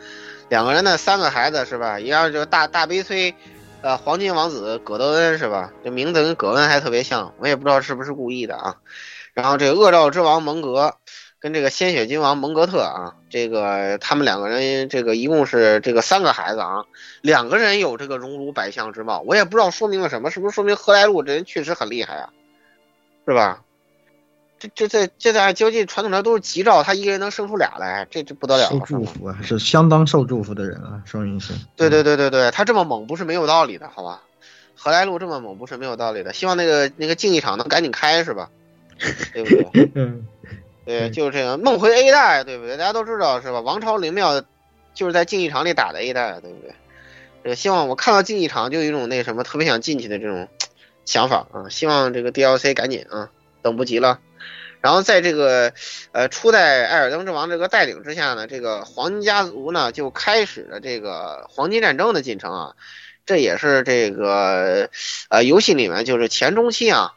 [0.49, 1.99] 两个人的三个孩子是吧？
[1.99, 3.33] 一样就大大悲催，
[3.81, 5.71] 呃，黄金王子葛德恩是吧？
[5.83, 8.75] 这名字跟葛恩还特别像，我也不知道是不是故意的啊。
[9.33, 10.95] 然后这个恶兆之王蒙格
[11.41, 16.85] 跟这个鲜血君王蒙格特啊，这个他们两个人这个一共是这个三个孩子啊，
[17.21, 22.29] 两个人有这个荣辱百相之貌，我也不知道说明了什么，是不是说明何来路这人确实很厉害啊？
[23.27, 23.63] 是吧？
[24.59, 28.69] 这这这这在究竟传统上都是吉兆，他一个人能生出俩来，这这不得了。
[28.69, 31.57] 受祝福啊，是相当受祝福的人啊，双云生。
[31.75, 34.21] 对对对对对，他这么猛不是没有道理的，好吧？
[34.75, 38.51] 何来路这么猛不是没有道理的，希望那个那个竞技场能赶紧开是吧？
[39.33, 39.91] 对不对？
[39.95, 40.27] 嗯，
[40.85, 42.77] 对，就是这个梦回 A 代，对不对？
[42.77, 43.59] 大家都知道是吧？
[43.61, 44.43] 王朝灵庙
[44.93, 46.73] 就是在竞技场里打的 A 代，对不对？
[47.43, 50.47] 这个希望我看到竞技场就有一种那什么特别想进去的这种
[51.05, 53.29] 想法啊，希望这个 DLC 赶紧啊，
[53.61, 54.19] 等不及了。
[54.79, 55.73] 然后在这个，
[56.11, 62.75] 呃，初代艾尔登之王这个带领之下呢，这个黄金家族呢就开始了这个黄金战争的进程啊，
[63.27, 64.89] 这也是这个，
[65.29, 67.13] 呃，游戏里面就是前中期啊，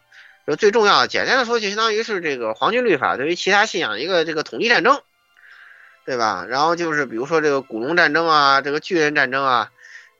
[0.46, 5.00] 就最重要的，简单的说就相当于是这个黄金律法对于其他信仰一个这个统一战争，
[6.04, 6.46] 对吧？
[6.48, 9.70] 然后就是比如说这个古龙战争啊，这个巨人战争啊，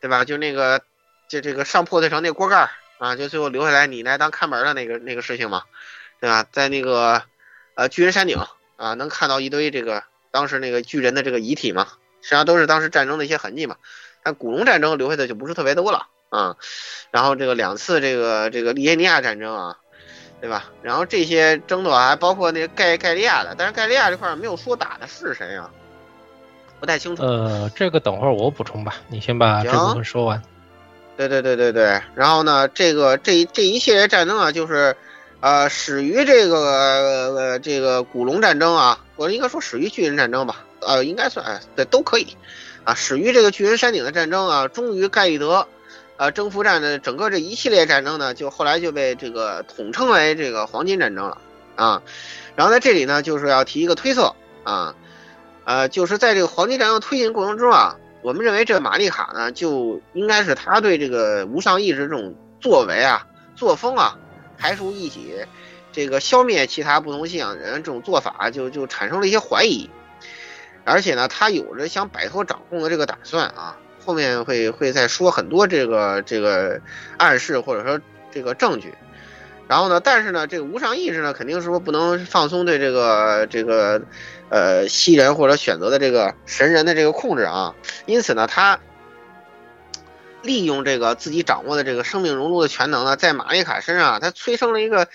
[0.01, 0.25] 对吧？
[0.25, 0.83] 就那个，
[1.29, 5.63] 就这个上破碎城那锅盖啊，就最后留下来你来当看门的那个那个事情嘛，
[6.21, 6.47] 对吧？
[6.51, 7.23] 在那个。
[7.77, 8.39] 呃，巨人山顶
[8.77, 11.89] 啊，能看到一堆这个当时那个巨人的这个遗体嘛，
[12.23, 13.79] 实际上都是当时战争的一些痕迹嘛。
[14.23, 16.55] 但古龙战争留下的就不是特别多了啊。
[17.11, 19.79] 然后这个两次这个这个利耶尼亚战争啊，
[20.45, 20.67] 对吧？
[20.83, 25.71] 然后这些争夺还包括那个盖盖利亚的，但是盖利亚这块没有说打的是谁啊，
[26.81, 27.23] 不太清楚。
[27.23, 30.43] 呃，这个等会儿我补充吧，你先把这部分说完。
[31.17, 34.95] 对对对对对，然后呢，这个这这一系列战争啊，就是。
[35.41, 42.35] 呃，始于这个呃这个古龙战争啊，我应该说始于巨人战争吧，呃，应该算哎，对，都可以，
[42.83, 45.69] 啊，始于这个巨人山顶的战争啊，终于盖利德，
[46.17, 51.39] 呃，征服战的整个这一系列战争呢，就后来就被这个统称为这个黄金战争了
[51.77, 52.03] 啊。
[52.57, 54.95] 然后在这里呢，就是要提一个推测啊，
[55.65, 64.19] 呃，就是在这个黄金战争推进过程中啊，我们认为这玛丽卡呢，就应该是他对这个无上意志这种作为啊、作风啊。
[64.57, 65.35] 排除异己，
[65.93, 69.91] 这个消灭其他不同信仰人这种做法，就就产生了一些怀疑，
[70.85, 73.77] 而且呢，他有着想摆脱掌控的这个打算啊。
[74.05, 76.81] 后面会会再说很多这个这个
[77.17, 78.93] 暗示或者说这个证据。
[79.67, 84.03] 然后呢，但是呢，这个无上意志呢，肯定是说不能放松对这个这个
[84.51, 87.75] 呃西人或者选择的这个神人的这个控制啊。
[88.07, 88.79] 因此呢，他。
[90.43, 95.09] 利用这个自己掌握的这个生命熔炉的全能呢，在玛丽卡身上，他催生了一个，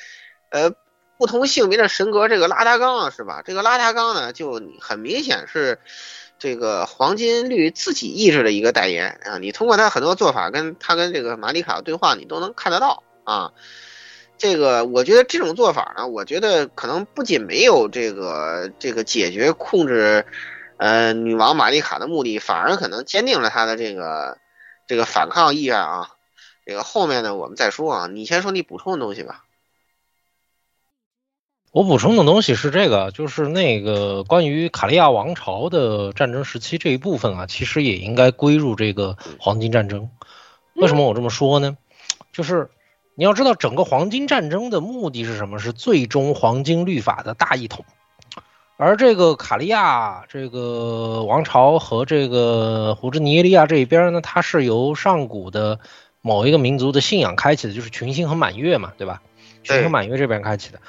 [0.50, 0.72] 呃，
[1.20, 3.44] 不同性别的神格，这个拉达冈啊，是吧？
[3.46, 5.78] 这个拉达冈呢，就很明显是
[6.40, 9.38] 这个黄金绿自己意志的一个代言啊。
[9.38, 13.52] 你通过他很多做法，跟他跟这个玛丽卡对话，你都能看得到啊。
[14.40, 20.26] 这个我觉得这种做法呢，我觉得可能不仅没有这个这个解决控制，
[20.78, 24.40] 呃，女王玛丽卡的目的，反而可能坚定了他的这个。
[24.88, 26.10] 这个反抗意愿啊，
[26.66, 29.44] 这个后面呢我们再说啊，你先说你补充的东西吧。
[31.72, 40.10] 我补充的东西是这个，就是那个关于卡利亚王朝的战争时期这一部分啊，其实也应该归入这个黄金战争。
[40.74, 41.78] 为什么我这么说呢？
[42.34, 42.72] 就是
[43.14, 45.60] 你要知道，整个黄金战争的目的是什么？
[45.60, 47.86] 是最终黄金律法的大一统。
[48.78, 55.80] 而这个卡利亚这个王朝和这个胡志尼耶利亚这一边呢，它是由上古的
[56.22, 59.22] 某一个民族的信仰开启的，就是群星和满月嘛，对吧？
[59.64, 60.80] 群星和满月这边开启的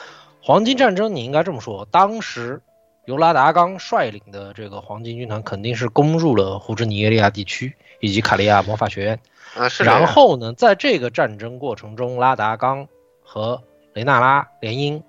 [0.43, 2.63] 黄金战争，你应该这么说，当时
[3.05, 9.21] 由拉达冈率领的这个黄金军团肯定是攻入了胡志尼耶利亚地区以及卡利亚魔法学院。
[9.55, 12.87] 啊，是然后呢，在这个战争过程中，拉达冈
[13.23, 15.03] 和雷纳拉联姻，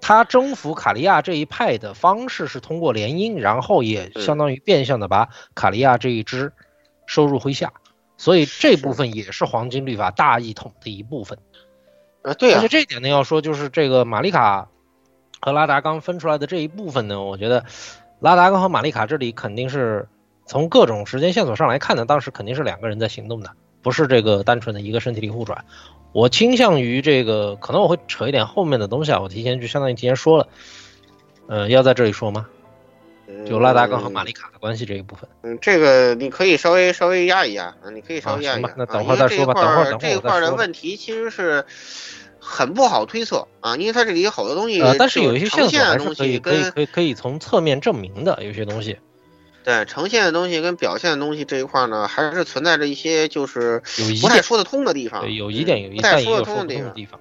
[0.00, 6.52] 他征服卡利亚这一派的方式是通过联姻，然后也相当于变相的把卡利亚这一支
[7.06, 7.72] 收入麾下，
[8.18, 11.38] 所以这部分也是黄金律法大一统的一部分。
[12.22, 14.68] 啊，对啊而且，这一点呢，要说就是这个玛丽卡
[15.40, 17.64] 和拉达刚分出来的这一部分呢，我觉得
[18.20, 20.08] 拉达刚和玛丽卡这里肯定是
[20.46, 23.50] 从各种时间线索上来看呢，当时肯定是两个人在行动的，
[23.82, 25.64] 不是这个单纯的一个身体里互转。
[26.12, 30.48] 我倾向于这个，可能我会扯一点后面的东西啊，我提前就相当于提前说了，
[31.46, 32.46] 呃，要在这里说吗？
[33.46, 35.28] 就拉达冈和玛丽卡的关系这一部分。
[35.42, 38.68] 嗯，这个你可以稍微稍微压一压啊，你可以稍微压一压。
[38.68, 41.64] 啊行吧那啊等会儿再说吧等会儿等会儿这一块儿的问题其实是
[42.40, 48.98] 很不好推测啊，因为它这里有好多东西，呃，但是有一些呈现的线索还是东西可以可以可以可以从侧面证明的，有些东西
[49.64, 53.82] 对呈现的东西跟表现的东西这一块儿呢，还是存在着一些就是
[54.22, 55.20] 不太说得通的地方。
[55.20, 56.44] 对，有疑点有疑，不太但也说得。
[56.44, 57.20] 通的地方。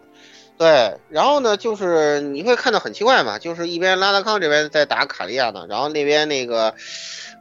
[0.57, 6.73] 对，然后呢，就是你会看到很奇怪嘛，就是一边拉达康这边在打卡利亚呢，然后那边那个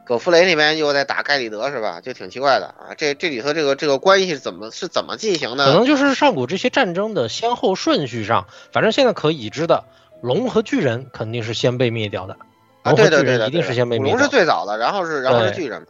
[0.05, 1.99] 葛弗雷那边又在打盖里德，是吧？
[1.99, 2.93] 就挺奇怪的啊。
[2.95, 5.65] 这这里头这个这个关系是怎么是怎么进行的？
[5.65, 9.85] 可能就是上古这些战争的先后顺序上，反正现在可已知的，
[10.21, 12.37] 龙和巨人肯定是先被灭掉的，
[12.83, 15.87] 啊，对的对的，巨人一定是先被古龙是灭掉的，最早的，然后是然后是巨人嘛。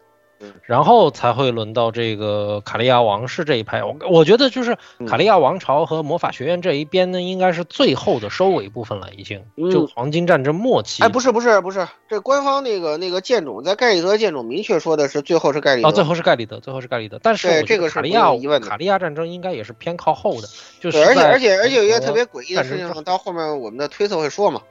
[0.63, 3.83] 然后才会轮到这个卡利亚王室这一派。
[3.83, 11.03] 我我觉得就是嗯卡利亚王朝和魔法学院这一边呢，应该是最后的收尾部分了，已经嗯就黄金战争末期。
[11.03, 15.89] 哎，不是不是不是，这官方那个那个剑种在盖里德剑种明确说的是最后是盖里德。
[15.89, 17.19] 哦，最后是盖里德，最后是盖里德。
[17.23, 20.47] 但是这个是卡利亚卡利亚战争应该也是偏靠后的，
[20.79, 24.61] 就是，而且而且而且有一个特别诡异的事情，到后面我们的推测会说嘛。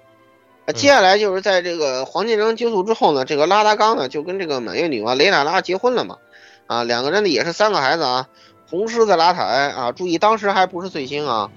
[0.72, 6.18] 接下来就是在这个黄金城结束之后呢，这个拉达冈呢就跟这个满月女王雷娜拉结婚了嘛，
[6.66, 8.28] 啊，两个人呢也是三个孩子啊，
[8.68, 11.50] 红狮子拉塔埃啊，注意当时还不是最新啊，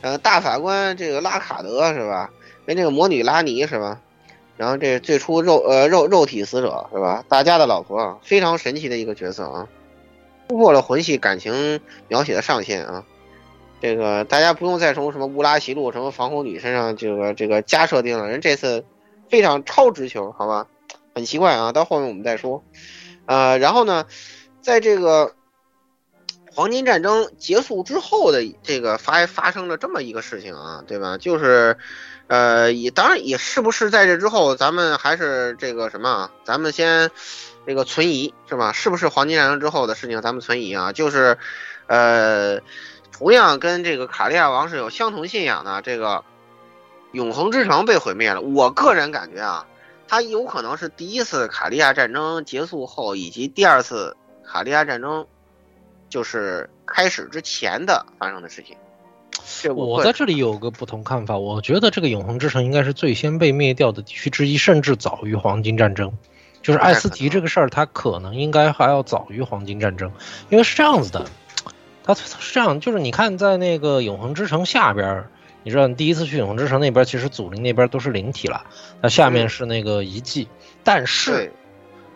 [0.00, 2.30] 呃，大法官这个拉卡德是吧？
[2.66, 4.00] 跟这个魔女拉尼是吧？
[4.56, 7.22] 然后这最初肉呃肉肉体死者是吧？
[7.28, 9.68] 大家的老婆啊，非常神奇的一个角色啊，
[10.48, 13.04] 突破了魂系感情描写的上限啊。
[13.80, 18.84] 这个大家不用再从什么乌拉齐路、什么防空女身上这个这个加设定了，人这次
[19.28, 20.66] 非常超直球，好吧？
[21.14, 22.64] 很奇怪啊，到后面我们再说。
[23.26, 24.06] 呃，然后呢，
[24.60, 25.34] 在这个
[26.52, 31.18] 黄金战争结束之后的这个发发生了这么一个事情啊，对吧？
[31.18, 31.76] 就是，
[32.28, 36.30] 呃，也当然也是不是在这之后，咱们还是这个什么？
[36.44, 37.10] 咱们先
[37.66, 38.72] 这个存疑是吧？
[38.72, 40.22] 是不是黄金战争之后的事情？
[40.22, 41.36] 咱们存疑啊，就是，
[41.88, 42.60] 呃。
[43.16, 46.22] 同样跟这个卡利亚王是有相同信仰的这个
[47.12, 48.42] 永恒之城被毁灭了。
[48.42, 49.66] 我个人感觉啊，
[50.06, 55.26] 它有可能是第一次卡利亚战争结束后，以及第二次卡利亚战争
[56.10, 58.76] 就是开始之前的发生的事情。
[59.74, 66.12] 我在这里有个不同看法，我觉得这个永恒之城应该是最先被灭掉的地区之一，甚至早于黄金战争。
[66.60, 70.12] 就是艾斯提这个事儿，它可能应该还要早于黄金战争，
[70.50, 71.24] 因为是这样子的。
[72.06, 75.24] 它是这样，就是你看，在那个永恒之城下边，
[75.64, 78.64] 你知道，你第一次去永恒之城那边，其实祖灵那边都是灵体了，
[79.00, 80.46] 那下面是那个遗迹，
[80.84, 81.52] 但是，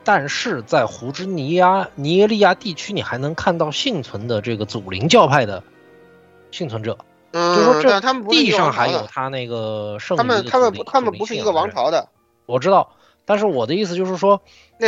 [0.05, 5.61] 但是在胡之尼亚尼耶利亚地区，你还能看到幸存的这个祖灵教派的
[6.53, 6.97] 幸存者，
[7.33, 12.09] 嗯，就说这他们地上还有他那个圣他们他们不他们不是一个王朝的，
[12.47, 12.93] 我知道，
[13.25, 14.41] 但是我的意思就是说，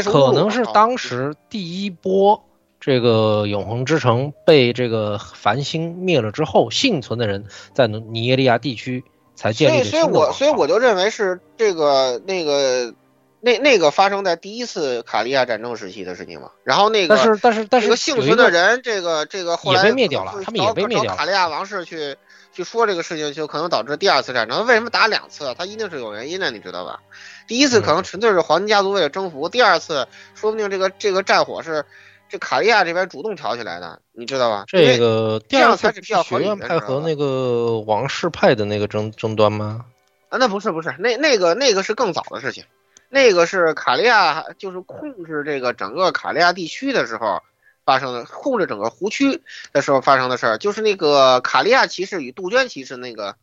[0.05, 2.45] 可能是当时第一波。
[2.85, 9.05] 这个永恒之城被这个繁星灭了之后，幸存的人在尼耶利亚地区
[9.37, 12.93] 才建立了所以，所以我所以我就认为是这个那个
[13.41, 16.51] 那那个发生在第一次卡利亚战争时期的事情嘛。
[16.65, 21.17] 然后那个，但是但是但是幸存的人，这个这个后来也被灭掉了，他们也被灭掉了。
[21.17, 22.17] 卡利亚王室去
[22.53, 24.67] 去说这个事情，就可能导致第二次战争。
[24.67, 25.55] 为什么打两次？
[25.57, 26.99] 他一定是有原因的，你知道吧？
[27.47, 31.85] 第一次可能纯粹是黄金家族为了征服，第二次说不定这个这个战火是。
[32.33, 34.65] 这卡利亚这边主动挑起来的，你知道吧？
[34.67, 39.85] 这个第二才是比较学院派和那个王室派的那个争争端吗？
[40.31, 42.65] 啊，那不是不是，那那个那个是更早的事情，
[43.11, 47.43] 那个是卡利亚就是控制这个整个卡利亚地区的时候，
[47.85, 49.43] 发生的，控制整个湖区
[49.75, 53.37] 的时候发生的事儿，就是那个卡利亚骑士与杜鹃骑士那个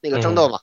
[0.00, 0.60] 那个争斗嘛。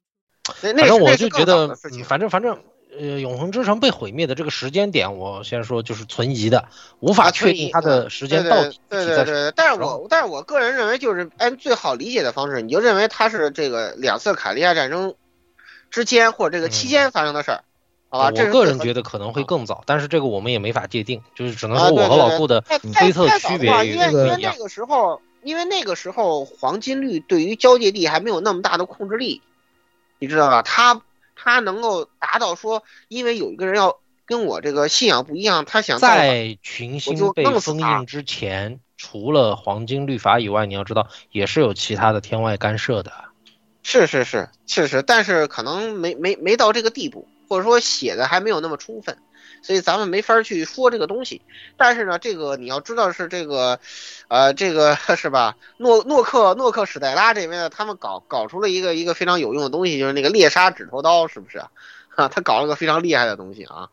[0.61, 1.75] 那那反正我就觉得
[2.05, 2.63] 反正反正，
[2.99, 6.67] 呃，永恒之城被毁灭的这个时间点，我先说就是存疑的，
[6.99, 15.15] 无法啊确定它的时间到底对对对对，但是我但是我个人认为，就是按最好理解的方式，你就认为它是这个两次卡利亚战争
[15.89, 17.63] 之间或者这个期间发生的事儿，
[18.09, 18.31] 好吧？
[18.35, 24.27] 我个人觉得可能会更早，但是这个我们也没法界定，就是只能啊说我和老顾的太推测区别也有不一样。
[24.27, 29.41] 因为那个时候，因为那个时候黄金律对于交界地还没有那么大的控制力，
[30.19, 30.61] 你知道吧？
[30.61, 31.01] 他
[31.43, 43.11] 他能够达到说，因为有一个人要跟我这个信仰不一样，他想在群星被封印之前，除了黄金律法以外，你要知道也是有其他的天外干涉的。
[43.83, 49.17] 是是是是是，但是可能没没没到这个地步，或者说写的还没有那么充分，
[49.63, 51.41] 所以咱们没法去说这个东西。
[51.77, 53.79] 但是呢，这个你要知道是这个，
[54.27, 55.57] 呃，这个 是吧？
[55.77, 61.71] 诺诺克诺克史黛拉这边呢，他们搞搞出了一个一个非常有用的东西，就是那个猎杀指头刀，是不是啊？
[62.09, 63.89] 哈，他搞了个非常厉害的东西啊。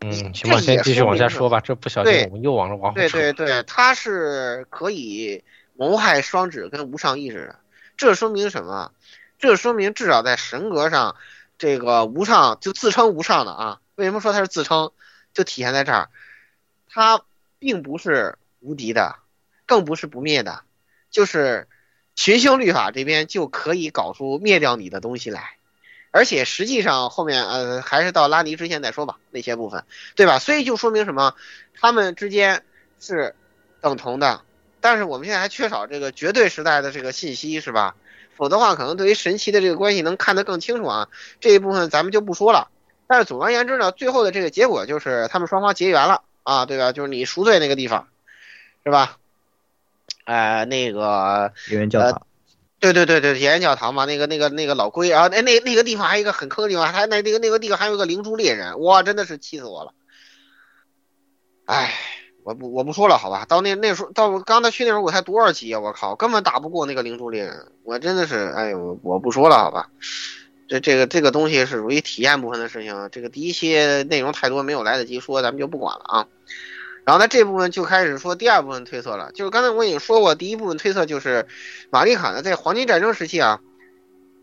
[0.00, 3.18] 嗯，行吧，先继续往下说吧，这不小心对我们又往往后对扯。
[3.18, 5.44] 对对，它是可以
[5.74, 7.56] 谋害双指跟无上意识的。
[7.96, 8.92] 这说明什么？
[9.38, 11.16] 这说明至少在神格上，
[11.58, 13.78] 这个无上就自称无上的啊。
[14.02, 14.90] 为什么说他是自称？
[15.32, 16.10] 就体现在这儿，
[16.90, 17.22] 他
[17.60, 19.14] 并不是无敌的，
[19.64, 20.64] 更不是不灭的，
[21.08, 21.68] 就是
[22.16, 25.56] 群星律法这边就可以搞出灭掉你的东西来。
[26.10, 29.84] 而且实际上后面呃还是到拉尼之线再说吧，那些部分，
[30.16, 30.40] 对吧？
[30.40, 31.36] 所以就说明什么？
[31.72, 32.64] 他们之间
[32.98, 33.36] 是
[33.80, 34.42] 等同的，
[34.80, 37.94] 但是我们现在还缺少这个绝对时代的这个信息，是吧？
[38.34, 41.08] 否则的话，可能对于神奇的这个关系能看得更清楚啊。
[41.38, 42.71] 这一部分咱们就不说了。
[43.12, 46.92] 但是总而言之呢，最后的这个结果就是他们双方结缘了啊，对吧？
[46.92, 48.08] 就是你赎罪那个地方，
[48.84, 49.18] 是吧？
[50.24, 51.52] 呃，那个
[52.80, 59.92] 对对对对，岩教堂嘛，那个那个那个老龟，然后那那那个地方还有一个很坑的地方，还那那个那个地方还有一个灵珠猎人，哇，真的是气死我了。
[61.66, 61.92] 哎，
[62.44, 63.44] 我不我不说了，好吧。
[63.46, 65.80] 到那那时候，到刚才去那时候，我才多少级啊？
[65.80, 69.90] 我靠，根本打不过那个灵珠猎人，我真的是，哎呦，我不说了，好吧。
[70.72, 76.28] 这这个这个东西是属于体验部分的事情，这个第一期内容太多，没有来得及说，咱们就不管了啊。
[77.04, 81.46] 然后呢，这部分就开始说第二部分推测了，就是刚才我已经说过，第一部分推测就是
[81.90, 83.60] 玛丽卡呢在黄金战争时期啊，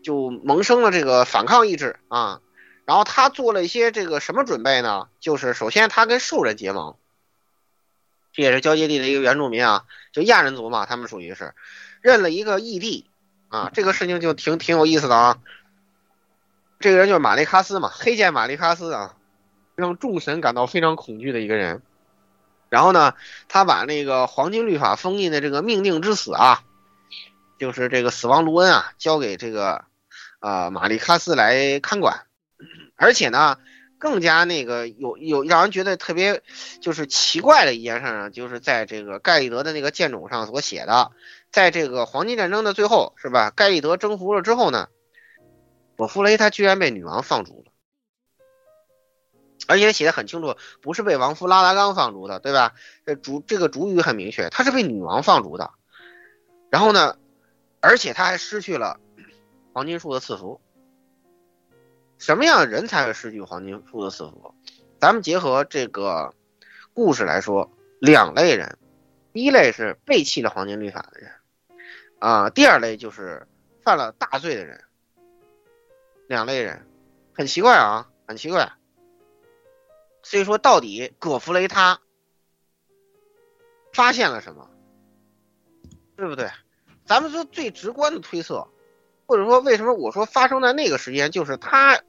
[0.04, 2.40] 就萌生了这个反抗意志啊，
[2.84, 5.08] 然后他做了一些这个什么准备呢？
[5.18, 6.94] 就是首先他跟兽人结盟，
[8.32, 11.54] 这也是交界地的一个原住民啊，就亚人族嘛，他们属于是
[12.00, 13.06] 认了一个异地
[13.48, 15.38] 啊，这个事情就挺挺有意思的啊。
[16.80, 19.14] 这个人就是玛丽卡斯嘛，黑剑玛丽卡斯啊，
[19.74, 21.82] 让众神感到非常恐惧的一个人。
[22.70, 23.14] 然后呢，
[23.48, 26.62] 他把那个黄金律法封印的这个命定之死啊，
[27.58, 29.84] 就是这个死亡卢恩啊，交给这个
[30.40, 32.22] 呃玛丽卡斯来看管。
[32.96, 33.58] 而且呢，
[33.98, 36.42] 更加那个有有让人觉得特别
[36.80, 41.10] 就是奇怪的一件事呢，就是在这个盖利德的那个剑冢上所写的，
[41.52, 43.50] 在这个黄金战争的最后是吧？
[43.50, 44.88] 盖利德征服了之后呢，
[46.00, 47.72] 索弗雷他居然被女王放逐了。
[49.68, 52.74] 而且写的很清楚，不是被王夫拉达冈放逐的，对吧？
[53.04, 55.70] 这主这个主语很明确，他是被女王放逐的。
[56.70, 57.18] 然后呢，
[57.80, 58.98] 而且他还失去了
[59.74, 60.58] 黄金树的赐福。
[62.16, 64.54] 什么样的人才会失去黄金树的赐福？
[64.98, 66.34] 咱们结合这个
[66.94, 67.70] 故事来说，
[68.00, 68.78] 两类人，
[69.34, 71.30] 一类是背弃了黄金律法的人，
[72.18, 73.46] 啊，第二类就是
[73.84, 74.82] 犯了大罪的人。
[76.30, 76.86] 两类人，
[77.32, 78.70] 很奇怪啊，很奇怪。
[80.22, 82.00] 所以说，到底葛弗雷他
[83.92, 84.70] 发现了什么，
[86.16, 86.48] 对不对？
[87.04, 88.64] 咱们说最直观的推测，
[89.26, 92.00] 或者说为什么我说发生在那个时间，就是他，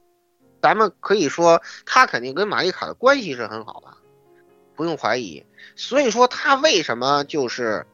[0.62, 3.88] 咱们可以说他肯定跟玛丽卡的关系是很好的，
[4.76, 5.44] 不用怀疑。
[5.74, 7.84] 所以说他为什么就是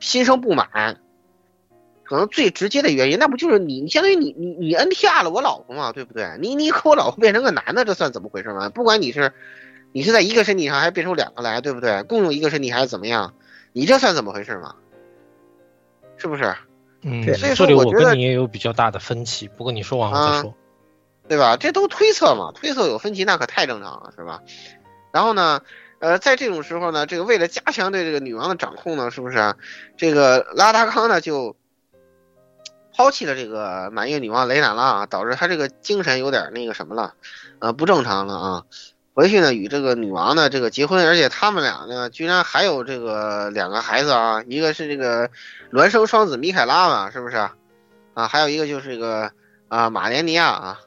[0.00, 0.98] 心生不满？
[2.04, 6.36] 可能最直接的原因，那不就是你相当于你你你 NTR 了我老婆嘛，对不对？
[6.40, 8.68] 你你和我老婆变成个男的，这算怎么回事嘛？
[8.68, 9.32] 不管你是
[9.92, 12.02] 你是在一个身体上还是变出两个来，对不对？
[12.04, 13.34] 共用一个身体还是怎么样？
[13.72, 14.74] 你这算怎么回事嘛？
[16.16, 16.54] 是不是？
[17.02, 20.54] 嗯，所以说我觉得跟你也有比较大的分歧，不过你说完我再啊说。
[21.26, 21.56] 对吧？
[21.56, 24.42] 这都推测嘛，推测有分歧那可太正常了，是吧？
[25.10, 25.62] 然后呢，
[25.98, 29.56] 呃，在这种时候呢，这个为了加强对这个女王的掌控呢，是不是啊？
[29.96, 31.56] 这个拉达康呢就
[32.96, 37.14] 抛弃了这个满月女王雷娜拉啊，导致他这个精神有点那个什么了，
[37.58, 38.64] 呃，不正常了啊。
[39.14, 45.30] 回去呢与这个女王呢这个结婚，而且他们俩呢居然还有这个两个孩子啊，一个是这个
[45.70, 47.54] 孪生双子米凯拉嘛，是不是啊？
[48.14, 49.30] 啊，还有一个就是这个
[49.68, 50.80] 啊马莲尼亚啊，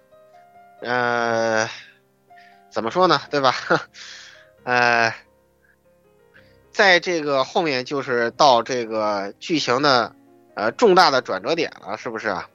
[0.82, 1.70] 呃，
[2.70, 3.54] 怎么说呢，对吧？
[4.64, 5.14] 呃，
[6.72, 10.14] 在这个后面就是到这个剧情的
[10.58, 12.50] 呃重大的转折点了，是不是啊？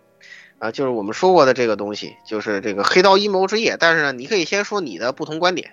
[0.59, 3.77] 啊，就是我们说过的这个东西，就是这个黑道阴谋之夜。
[3.79, 5.71] 但是呢，你可以先说你的不同观点。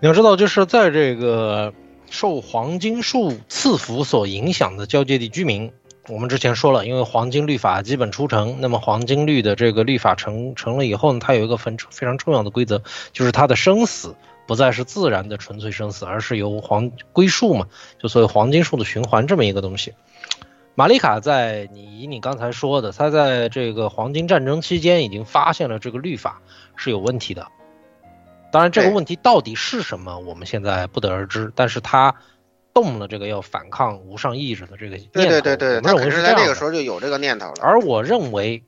[0.00, 1.74] 你要知道，就是在这个
[2.08, 5.70] 受黄金树赐福所影响的交界地居民，
[6.08, 12.82] 我们之前说了，因为黄金律法基本出成，那么黄金律的这个律法成成了以后呢，它有一个非常非常重要的规则，
[13.12, 14.16] 就是它的生死
[14.50, 17.68] 不再是自然的纯粹生死，而是由黄归树嘛，
[18.00, 19.94] 就所谓黄金树的循环这么一个东西。
[20.74, 26.42] 玛丽卡在你以你刚才说的，他在这个黄金战争期间已经发现了这个律法
[26.74, 27.46] 是有问题的。
[28.50, 31.52] 当然，这个问题到底是什么，我们现在不得而知。
[31.54, 32.12] 但是他
[32.74, 37.62] 动了这个要反抗无上意志的这个念头，对对对对，我们认为是在这个时候就有这个念头了。
[37.62, 38.64] 而我认为，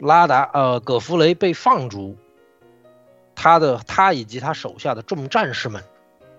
[0.00, 2.16] 拉达呃葛弗雷被放逐，
[3.40, 5.80] 他的他以及他手下的众战士们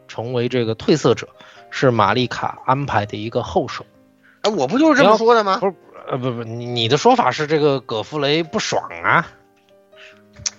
[0.09, 1.29] 成为这个褪色者，
[1.71, 3.85] 是玛丽卡安排的一个后手。
[4.41, 5.59] 哎，我不就是这么说的吗？
[5.59, 5.75] 不是，
[6.09, 9.25] 呃，不不，你你的说法是这个葛弗雷不爽啊？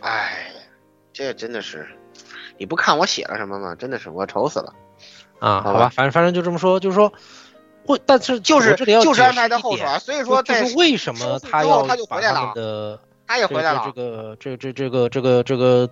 [0.00, 0.46] 哎，
[1.12, 1.86] 这真的是，
[2.56, 3.74] 你不看我写了什么吗？
[3.74, 4.72] 真的是我愁死了。
[5.40, 7.12] 啊，好吧，反正反正就这么说，就是说，
[7.84, 15.88] 会，但是就是这里要就是安排的后手啊，所以说就是为什么他要他就回来了的，他也回来了，这个这这这个这个这个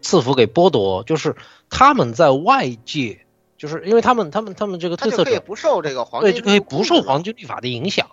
[0.00, 1.34] 赐福给剥夺，就是
[1.68, 3.22] 他们在外界。
[3.58, 8.06] 就是因为他们，他们，他们这个褪色者不受这个黄金对，就可以不受黄金律法的影响，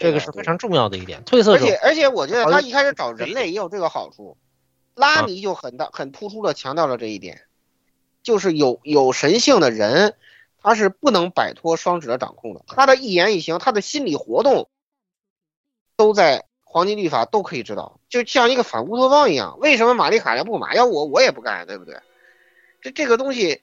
[0.00, 1.22] 这个是非常重要的一点。
[1.22, 4.36] 褪色者，而且而且我觉得他一开始找人类也有这个好处，
[4.96, 7.42] 拉尼就很大很突出的强调了这一点，
[8.24, 10.16] 就是有有神性的人，
[10.60, 14.68] 他是不能摆脱双指的掌控的，他的一言一行，他的心理活动，
[15.96, 19.58] 都在黄金律法都可以知道，就像一个反乌托邦一样。
[19.58, 20.74] 为什么玛丽卡要不买？
[20.74, 21.96] 要我我也不干，对不对？
[22.80, 23.60] 这这个东西。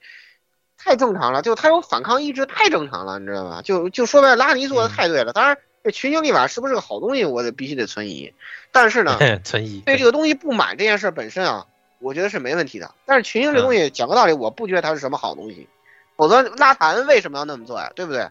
[0.80, 3.62] 太正常了，就他有反抗意志，太正常了，你知道吧？
[3.62, 5.32] 就就说白了，拉尼做的太对了。
[5.32, 8.32] 当然，这群星立法是不是个好东西，我得必须得存疑。
[8.70, 11.66] 但是呢， 存疑对这个东西不满这件事本身啊，
[11.98, 12.94] 我觉得是没问题的。
[13.06, 15.68] 但是群星这东西讲个道理，我不觉得它是什么好东西。
[16.16, 17.90] 否则拉塔恩为什么要那么做呀？
[17.96, 18.28] 对不对？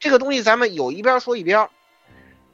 [0.00, 1.68] 这个东西咱们有一边说一边，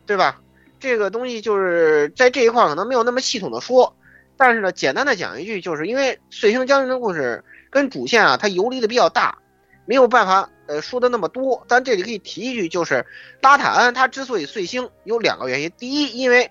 [0.05, 0.41] 对吧？
[0.81, 3.97] 这个东西就是在这一块可能没有那么系统的说，
[4.37, 7.45] 但是呢，简单的讲一句，就是因为碎星将军的故事。
[7.71, 9.37] 跟主线啊，它游离的比较大，
[9.85, 11.63] 没有办法呃说的那么多。
[11.69, 13.05] 但这里可以提一句，就是
[13.43, 15.71] 拉塔恩他之所以碎星，有两个原因。
[15.77, 16.51] 第一，因为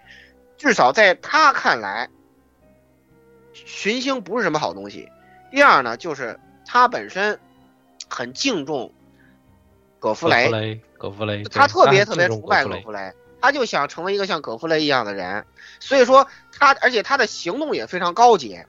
[0.59, 2.07] 至少在他看来，
[3.51, 5.09] 群星不是什么好东西。
[5.49, 7.39] 第二呢，就是他本身
[8.07, 8.93] 很敬重
[9.97, 13.11] 葛弗雷，葛弗雷，他特别特别崇拜葛弗雷，
[13.47, 15.45] 他就想成为一个像葛弗雷一样的人。
[15.79, 18.67] 所以说他，而且他的行动也非常高洁。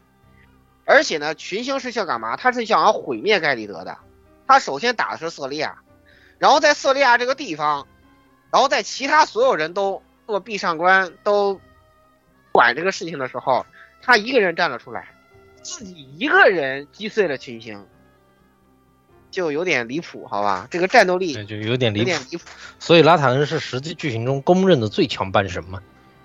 [0.84, 2.36] 而且呢，群星是想干嘛？
[2.36, 3.98] 他是想要毁灭盖利德的。
[4.46, 5.78] 他首先打的是瑟利亚，
[6.38, 7.88] 然后在瑟利亚这个地方，
[8.52, 11.60] 然后在其他所有人都做壁上观、都
[12.52, 13.66] 管这个事情的时候，
[14.00, 15.08] 他一个人站了出来，
[15.60, 17.84] 自己一个人击碎了群星，
[19.30, 20.66] 就有点离谱，好吧？
[20.70, 22.40] 这个战斗力就有点离谱。
[22.78, 25.80] 所以拉塔恩是实际剧情中公认的最强半神嘛？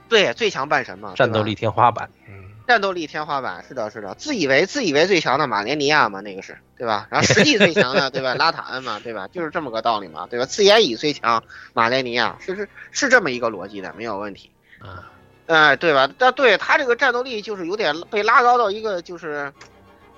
[0.10, 2.10] 对，最强半神嘛，战斗力天花板。
[2.28, 2.34] 嗯
[2.66, 7.08] 战斗力天花板是的，是的，自以为自以为最强的马连尼亚嘛，那个是对吧？
[7.10, 8.36] 然后实际最强的 对吧？
[8.36, 9.28] 拉塔恩嘛，对吧？
[9.28, 10.46] 就是这么个道理嘛，对吧？
[10.46, 11.44] 自言以最强，
[11.74, 14.50] 马连尼亚是是是这么一个逻辑的，没有问题。
[14.80, 15.12] 啊，
[15.48, 16.10] 哎，对吧？
[16.18, 19.52] 但对他这个战斗力就是有点被拉高到一个就是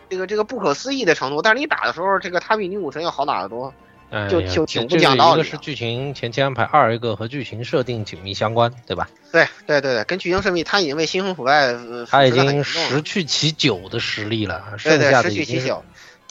[0.10, 3.74] 这个这个不可思议的程度，但是你打的时候，这个他比女武神要好打得多。
[4.30, 5.42] 就就挺不讲道理。
[5.42, 9.10] 一个是剧情前期安排，二一个和剧情设定紧密相关，对吧？
[9.32, 11.76] 对对对对，跟剧情设定，他已经为腥风腐败，
[12.10, 15.74] 他已经失去其九的实力了，剩下的已经是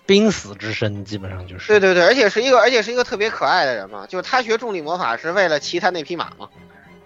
[0.06, 1.66] 濒死之身，基本上就是。
[1.66, 6.48] 对对对，而且是一个，而且是一个特别可爱的人嘛，就是他学重力魔法是为了骑他那匹马嘛。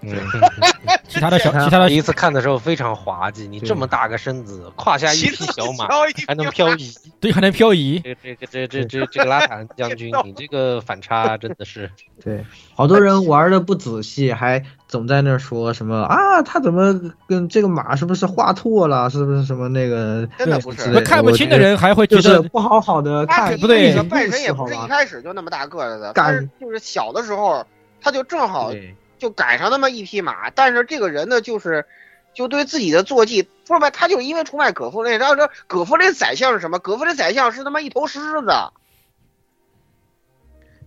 [0.01, 0.17] 嗯，
[1.09, 3.49] 其他的小，其他的第一次看的时候非常滑稽。
[3.49, 5.89] 你这么大个身子，胯下一匹小马，
[6.27, 8.01] 还能漂移，对，还能漂移。
[8.01, 11.91] 这这个这这这这个拉坦将军， 你这个反差 真的是。
[12.23, 12.45] 对，
[12.75, 19.11] 好多人玩的不仔细，还总在那说什么啊，他怎么跟这个马是不是画错了？
[19.11, 20.29] 是不是什么那个？
[20.39, 21.01] 真的不是。
[21.01, 24.01] 看不清的人还会觉得不好好的看，不对。
[24.05, 27.65] 半神也不是一开始就那么大个子的，但是就是小的时候
[28.01, 28.73] 他就正好。
[29.19, 31.87] 就赶上那么一匹马，但是这个人呢，就是
[32.33, 36.79] 就对自己的坐骑说白，他就是因为出卖葛弗雷，然后这葛弗雷宰相是什么？
[36.79, 38.53] 葛弗雷宰相是他妈一头狮子，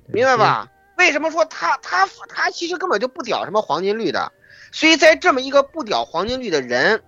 [0.08, 0.70] 明白吧？
[0.98, 4.32] 为什么说他他他其实根本就不屌什么黄金律的？
[4.72, 7.04] 所以在这么一个不屌黄金律的人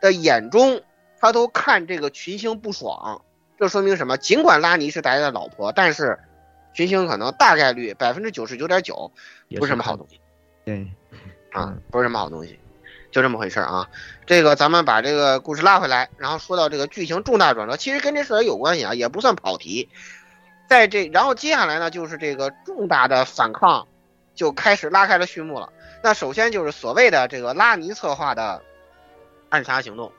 [0.00, 0.82] 的眼中，
[1.20, 3.22] 他都看这个群星不爽。
[3.58, 4.18] 这说明什么？
[4.18, 6.18] 尽管拉尼是大家的老婆，但是
[6.72, 9.10] 群星可能大概率百分之九十九点九
[9.56, 10.20] 不是什么好东西。
[10.64, 10.86] 对，
[11.52, 12.58] 啊，不是什么好东西，
[13.10, 13.88] 就这么回事啊。
[14.26, 19.88] 这个咱们把这个故事拉回来，然后说到这个剧情重大转折，其实跟这事儿有关系啊，也不算跑题。
[20.68, 23.88] 在这，然后接下来呢，就是这个重大的反抗
[24.34, 25.72] 就开始拉开了序幕了。
[26.02, 28.62] 那首先就是所谓的这个拉尼策划的
[29.48, 30.12] 暗杀行动，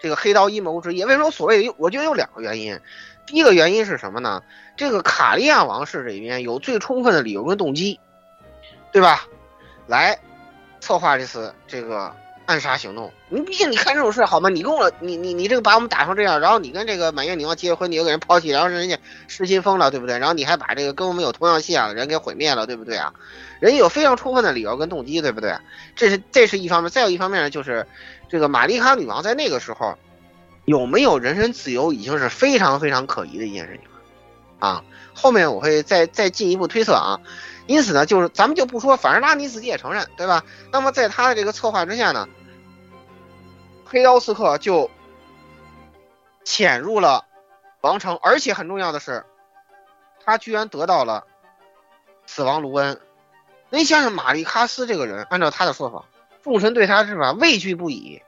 [0.00, 1.06] 这个黑刀阴谋之夜。
[1.06, 1.72] 为什么所谓？
[1.78, 2.78] 我觉得有两个原因。
[3.26, 4.42] 第一个原因是什么呢？
[4.76, 7.98] 这个卡利亚王室这边有最充分的理由跟动机，
[8.92, 9.26] 对吧？
[9.86, 10.18] 来
[10.80, 12.14] 策划这次这个
[12.46, 13.12] 暗杀行动。
[13.28, 14.48] 你毕竟你看这种事好吗？
[14.48, 18.98] 你跟我，你你你这个把我们打成这样，然后你跟这个满月女王结了婚，你又给人抛弃，然后人家
[19.28, 20.18] 失心疯了，对不对？
[20.18, 23.12] 然后你还把这个跟我们有同样信仰的人给毁灭了，对不对啊？
[23.60, 25.56] 人家有非常充分的理由跟动机，对不对？
[25.96, 27.86] 这是这是一方面，再有一方面呢，就是
[28.28, 29.96] 这个玛丽卡女王在那个时候
[30.64, 34.84] 有没有人身自由，已经是非常非常可疑的一件事情了啊。
[35.14, 37.20] 后面我会再再进一步推测啊。
[37.66, 40.44] 因此呢，就是咱们就不说，反正拉尼自己也承认，对吧？
[40.70, 42.28] 那么在他的这个策划之下呢，
[43.86, 44.90] 黑刀刺客就
[46.44, 47.24] 潜入了
[47.80, 49.24] 王城，而且很重要的是，
[50.24, 51.24] 他居然得到了
[52.26, 53.00] 死亡卢恩。
[53.70, 56.04] 那你想想，玛丽卡斯这个人，按照他的说法，
[56.42, 58.20] 众神对他是吧畏惧不已，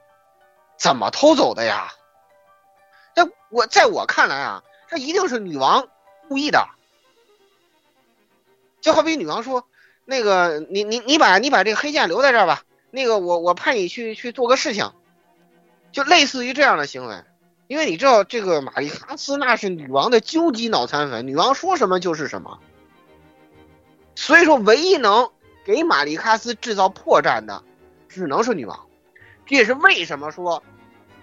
[0.77, 1.93] 怎么偷走的呀？
[3.49, 5.87] 我在我看来啊，这一定是女王
[6.27, 6.67] 故意的。
[8.81, 9.67] 就好比女王说
[10.05, 12.63] ：“那个，你你你把你把这个黑剑留在这儿吧。
[12.91, 14.93] 那个，我我派你去去做个事情，
[15.91, 17.23] 就类似于这样的行为。
[17.67, 22.59] 因为你知道，这个玛丽卡斯那是女王的究极脑残粉，女王说什么就是什么。
[24.15, 25.29] 所以说，唯一能
[25.65, 27.61] 给玛丽卡斯制造破绽的，
[28.07, 28.87] 只能是女王。
[29.45, 30.63] 这也是为什么说，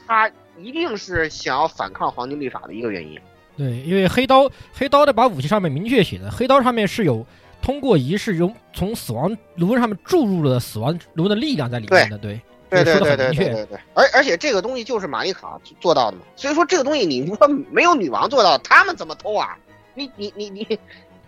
[0.07, 3.19] 她一定是想要反抗黄金律法的一个原因。
[3.57, 7.25] 对，因为黑刀黑刀的把武器上面明确写的，黑刀上面是有。”
[7.63, 12.39] 通过仪式，用从死亡炉上面注入了死亡炉的力量在里面的，对，
[12.69, 13.79] 对对对对对对对。
[13.95, 19.57] 而而且这个东西就是玛丽卡做到的嘛，所以说这个东西你说没有女王做到，他们怎么偷啊？
[19.95, 20.79] 你你你你，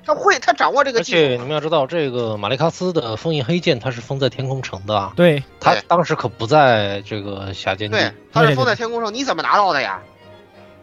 [0.06, 1.00] 他会他掌握这个。
[1.00, 5.12] 而且你们要知道，这个玛丽卡斯的封印黑剑，它是封在天空城的啊。
[5.16, 7.98] 对，他当时可不在这个下间地。
[7.98, 10.00] 对，他是封在天空城，你怎么拿到的呀？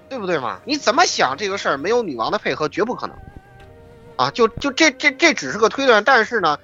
[0.10, 0.60] 对不对嘛？
[0.66, 1.78] 你怎么想这个事儿？
[1.78, 3.16] 没有女王的配合，绝不可能。
[4.16, 6.60] 啊，就就这这这只是个推断，但是呢，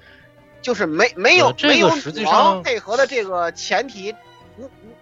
[0.62, 4.14] 就是没没有没有女王配合的这个前提，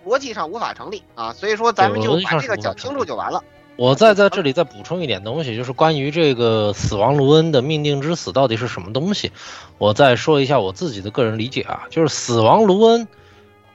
[0.05, 3.45] 无逻辑上无法成立啊，所以说咱们就把这个讲清楚就完了。
[3.79, 9.31] 我再在这里再补充一点东西，就是关于这个死亡卢恩的命定之死到底是什么东西，
[9.79, 13.07] 我再说一下我自己的个人理解啊，就是死亡卢恩，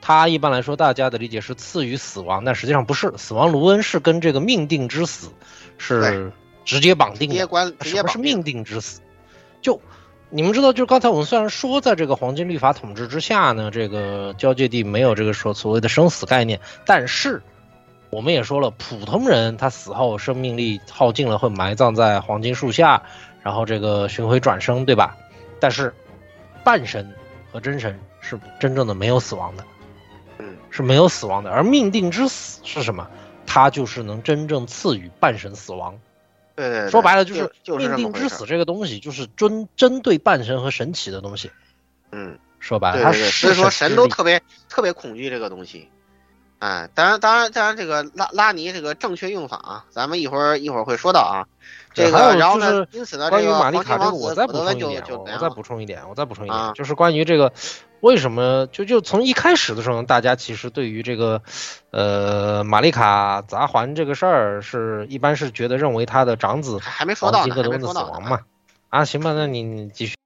[0.02, 5.30] 它一般来说大家的理解是赐予死亡，但实际上不是，死亡卢恩是跟这个命定之死
[5.78, 6.30] 是。
[6.66, 7.36] 直接绑定的，
[7.82, 9.02] 什么是命定之死？
[9.60, 9.78] 就
[10.30, 17.42] 你们知道，就刚才我们虽然说，在这个黄金律法统治之下呢，这个交界地没有这个说所谓的生死概念，但是
[18.14, 23.02] 我们也说了，普通人他死后生命力耗尽了，会埋葬在黄金树下，
[23.42, 25.16] 然后这个巡回转生，对吧？
[25.58, 25.92] 但是
[26.62, 27.12] 半神
[27.50, 29.64] 和真神是真正的没有死亡的，
[30.38, 31.50] 嗯，是没有死亡的。
[31.50, 33.10] 而命定之死是什么？
[33.46, 35.98] 它就是能真正赐予半神死亡。
[36.54, 41.50] 对对，说白了就是命定之死这个东西，就是针针对半神和神奇的东西。
[42.12, 45.88] 嗯，说白了，他所以说神都特别特别恐惧这个东西。
[46.58, 51.46] 哎，当然当然当然，这个拉拉尼这个正确用法啊，咱们一会儿一会儿会说到啊。
[51.92, 57.52] 这个然后呢，因此呢，关于玛丽卡这个，我再补充一点，我再补充一点，我再补充一点，就是关于这个。
[58.00, 61.40] 为什么就就从一开始的时候，大家其实对于这个，
[61.90, 68.40] 呃，玛丽卡砸环这个事儿，是一般是觉得认为他的长子还没说到呢，还没说到死亡嘛？
[68.90, 70.16] 啊，行吧，那你你继续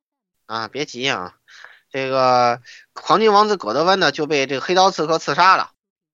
[0.47, 1.35] 啊，别急啊，
[1.93, 2.61] 这个
[2.95, 5.71] 黄金王子葛德温呢就被这个黑刀刺客刺杀了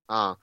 [0.07, 0.37] 啊，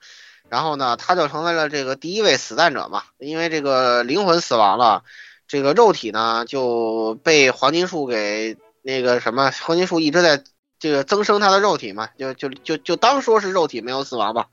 [0.48, 5.04] 然后呢他就成为了这个第一位死难者嘛，因为这个灵魂死亡了，
[5.46, 10.42] 这个肉体呢就被黄金树给那个什么黄金树一直在。
[10.82, 14.48] 这个增生他的肉体嘛，就就就就当说是肉体没有死亡吧，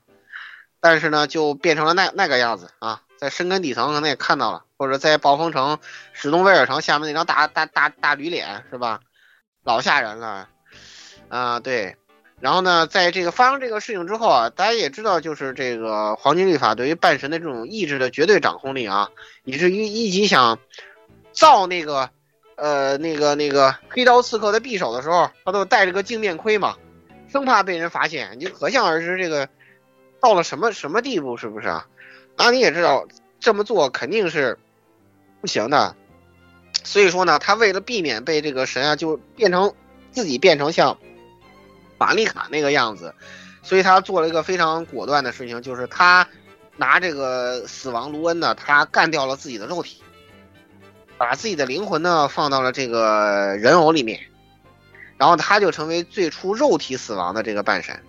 [0.78, 5.80] 但是呢，就变成了那那个样子啊，在深根底层可能也看到了，或者在暴风城
[6.12, 9.00] 史东威尔城下面那张大大大大驴脸是吧？
[9.64, 10.48] 老吓人了
[11.28, 11.58] 啊！
[11.58, 11.96] 对，
[12.40, 19.10] 然后呢，在这个发生这个事情之后啊，大家也知道，就是这个黄金律法对于半神的这种意志的绝对掌控力啊，
[19.44, 20.58] 以至于一级想
[21.32, 22.08] 造那个
[22.56, 26.76] 呃那个那个黑刀刺客的匕首的时候，他都戴着个镜面盔嘛，
[27.28, 28.30] 生怕被人发现。
[28.38, 29.46] 你就可想而知，这个
[30.18, 31.86] 到了什么什么地步，是不是啊？
[32.38, 33.06] 那你也知道，
[33.38, 34.58] 这么做肯定是
[35.42, 35.94] 不行的。
[36.84, 39.74] 所以说呢，他为了避免被这个神啊，就变成
[40.10, 40.96] 自己变成像
[42.00, 43.14] 玛丽卡那个样子，
[43.62, 46.26] 所以他做了一个非常果断的事情，就是他
[46.78, 50.02] 拿这个死亡卢恩呢，他干掉了自己的肉体，
[51.18, 54.18] 把自己的灵魂呢放到了这个人偶里面，
[55.18, 58.00] 然后他就成为最初肉体死亡的这个半神。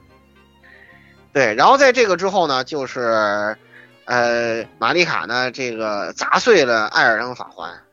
[1.33, 3.57] 对，然后在这个之后呢，就是
[4.05, 7.83] 呃，玛丽卡呢这个砸碎了艾尔登法环。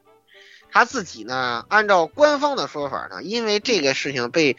[0.70, 4.56] 他自己呢，按照官方的说法呢，因为这个事情被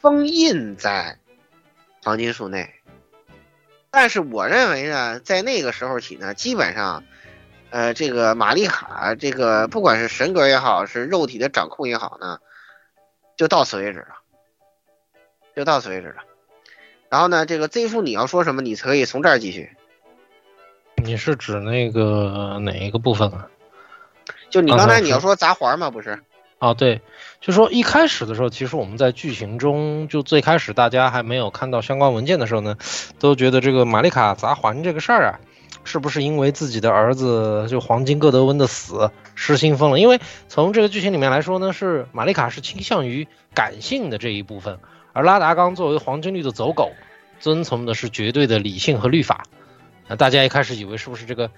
[0.00, 1.18] 封印在
[2.02, 2.72] 黄金树内。
[3.90, 7.02] 但是我认为呢，在那个时候起呢，基本上，
[7.70, 12.38] 呃，这个玛丽卡这个不管是神格也好，是肉体的掌控也好呢，
[13.36, 14.16] 就到此为止了，
[15.54, 16.22] 就到此为止了。
[17.08, 19.70] 然后呢，这个 Z 夫你要说什么，你可以从这儿继续。
[20.96, 23.48] 你是指那个哪一个部分啊？
[24.50, 25.90] 就你刚才你要说砸环吗？
[25.90, 26.18] 不是？
[26.58, 27.00] 哦，对，
[27.40, 32.76] 就说一开始的时候，其实我们在剧情中，就最开始大家还没有看到相关文件的时候呢，
[33.18, 35.40] 都觉得这个玛丽卡砸环这个事儿啊，
[35.84, 40.00] 是不是因为自己的儿子就黄金戈德温的死失心疯了？
[40.00, 44.78] 因为从这个剧情里面来说呢，是玛丽卡是倾向于感性的这一部分，
[45.12, 46.90] 而拉达冈作为黄金律的走狗，
[47.38, 49.44] 遵从的是绝对的理性和律法。
[50.08, 51.50] 那大家一开始以为是不是这个？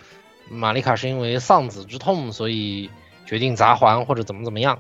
[0.51, 2.89] 玛丽卡是因为丧子之痛，所以
[3.27, 4.79] 决定砸环或者怎么怎么样？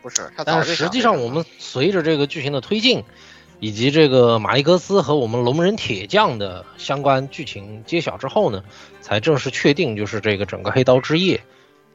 [0.00, 3.04] 不是，但是实际上我们随着这个剧情的推进，
[3.60, 8.64] 以及这个玛丽格斯和我们龙人铁匠的相关剧情揭晓之后呢，
[9.00, 11.42] 才正式确定就是这个整个黑刀之夜，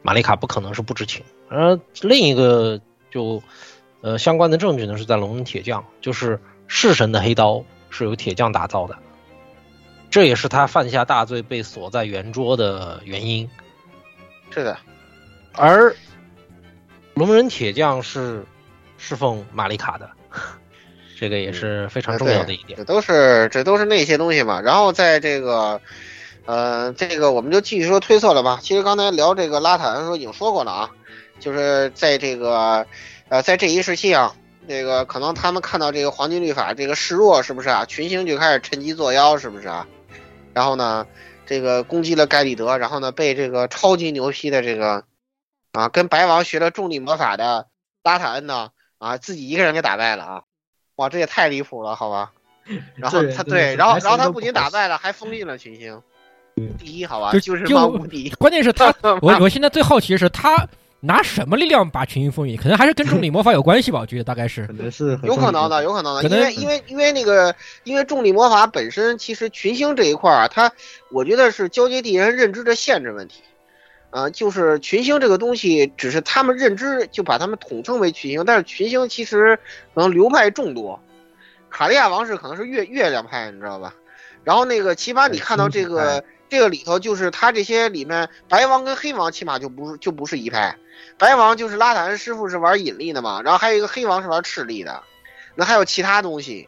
[0.02, 1.24] 玛丽卡不可能是不知情。
[1.50, 2.80] 而另一个
[3.10, 3.42] 就
[4.02, 8.98] 呃相关的证据呢是在龙人铁匠，就是弑神的黑刀是由铁匠打造的。
[10.10, 13.50] 这也是他犯下大罪被锁在圆桌的原因。
[14.52, 14.78] 是的，
[15.54, 15.94] 而
[17.18, 18.46] 龙人铁匠是
[18.98, 20.10] 侍奉玛丽卡的，
[21.20, 22.78] 这个也是非常重要的一点。
[22.78, 24.62] 这都是这都是那些东西嘛。
[24.62, 25.82] 然后在这个，
[26.46, 28.60] 呃，这个我们就继续说推测了吧。
[28.62, 30.92] 其实刚才聊这个拉塔的时候已经说过了啊，
[31.40, 32.86] 就是在这个，
[33.30, 34.36] 呃，在这一时期啊，
[34.68, 37.86] 这个可能他们看到这个黄金律法这个示弱，是不是啊？
[37.86, 39.88] 群星就开始趁机作妖，是不是啊？
[40.54, 41.06] 然后呢，
[41.46, 45.04] 这个攻击了盖里德，然后呢，被这个超级牛批的这个，
[45.78, 47.68] 啊，跟白王学了重力魔法的
[48.04, 50.42] 拉塔恩呢，啊，自己一个人给打败了啊！
[50.96, 52.32] 哇，这也太离谱了，好吧？
[52.96, 56.02] 然后他对，然后然后他不仅打败了，还封印了群星
[56.80, 57.32] 第一，好吧？
[57.40, 58.30] 就是万无敌。
[58.40, 60.68] 关键是他， 我我现在最好奇的是他。
[61.00, 62.58] 拿什么力量把群星封印？
[62.58, 64.66] 可能还是跟重力魔法有关系吧，我觉得大概是。
[64.66, 70.72] 可能是有可能的，有可能的，因为因为因为那个，因为重力魔法本身其实群星这一块啊，它
[71.12, 73.44] 我觉得是交接地人认知的限制问题，
[74.18, 79.60] 啊，就是群星这个东西只是他们认知就把他们统称为群星，但是群星其实
[79.94, 81.00] 可能流派众多，
[81.70, 83.94] 卡利亚王室可能是月月亮派，你知道吧？
[84.44, 90.76] 然后那个起码你看到这个这个里头，就是他这些里面白王跟黑王起码就不就不是一派。
[91.20, 95.04] 白王就是拉坦恩师傅是玩引力的嘛，然后还有一个黑王是玩斥力的，
[95.54, 96.68] 那还有其他东西，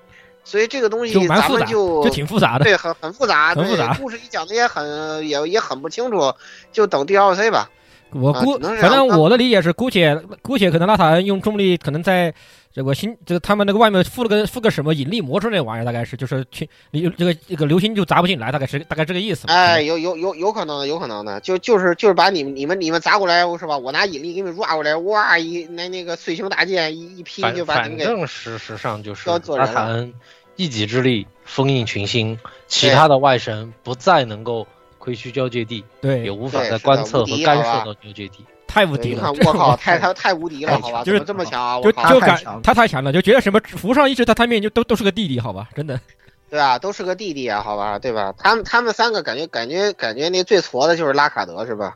[0.49, 6.33] 所以这个东西咱们就就挺复杂的，对，很很复杂，很复杂， 故事里讲的也很也也很不清楚，
[6.71, 7.69] 就等 DLC 吧。
[8.11, 12.33] 我估，反正我的理解是，姑且姑且可能拉塔恩用重力，可能在。
[12.71, 19.47] 这个星，就是他们那个外面附了个附个什么引力魔术那玩意儿，大概是就是去你这个这个流星就砸不进来，大概是大概这个意思。
[19.47, 23.75] 哎，有有有有可能的，有可能的，就就是就是把你们你们你们砸过来是吧？
[23.75, 28.05] 我拿引力给你们 rua 过来，哇一那那个碎星大剑一一劈就把你们给。
[28.05, 30.13] 反正事实上就是阿塔恩
[30.59, 32.37] 一己之力封印群星，
[32.67, 38.43] 其他的外神不再能够窥虚交界地，对，也无法再观测和干涉到交界地。
[38.67, 39.31] 太无敌了！
[39.45, 41.01] 我靠， 太太太无敌了，好吧？
[41.05, 41.81] 就是这么强啊！
[41.81, 45.69] 就就感他太强了，就觉得什么浮上一直在他面前都都是个弟弟，好吧？
[45.73, 45.97] 真的，
[46.51, 47.97] 对啊，都是个弟弟啊，好吧？
[47.97, 48.33] 对吧？
[48.37, 51.95] 他们他们三个感觉感觉感觉那最矬的就是拉卡德是吧？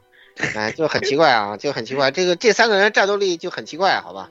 [0.55, 4.29] 哎，就很奇怪啊，就很奇怪，这个这三个人战斗力就很奇怪，好吧？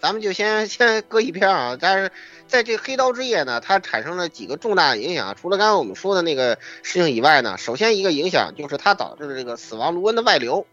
[0.00, 1.76] 咱们就先先搁一边啊。
[1.80, 2.10] 但是
[2.46, 10.66] 在这黑刀之夜呢，它产生了几个重大的影响，除了刚刚我们说的那个事情以外呢，首先一个影响就是它导致了这个死亡卢恩的外流。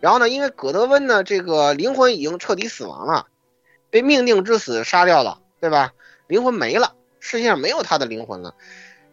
[0.00, 0.28] 然后呢？
[0.28, 3.26] 因为葛德温呢，这个灵魂已经彻底死亡了，
[3.90, 5.92] 被命定之死杀掉了，对吧？
[6.28, 8.54] 灵魂没了，世界上没有他的灵魂了。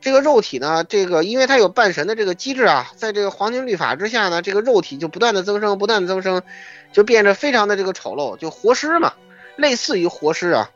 [0.05, 6.43] 这个肉体呢，这个因为它有半神的这个机制啊，在这个黄金律法之下呢，这个肉体就不断的增生，不断的增生，
[6.93, 9.13] 就变得非常的这个丑陋，就活尸嘛，
[9.55, 10.69] 类似于活尸啊，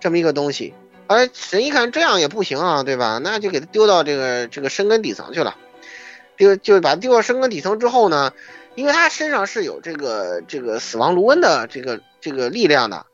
[0.00, 0.74] 这么一个东西。
[1.06, 3.20] 而神一看这样也不行啊，对吧？
[3.22, 5.56] 那就给他丢到这个这个深根底层去了，
[6.36, 8.32] 丢就把他丢到深根底层之后呢，
[8.74, 13.06] 因为他身上是有这个这个死亡卢恩的这个这个力量的，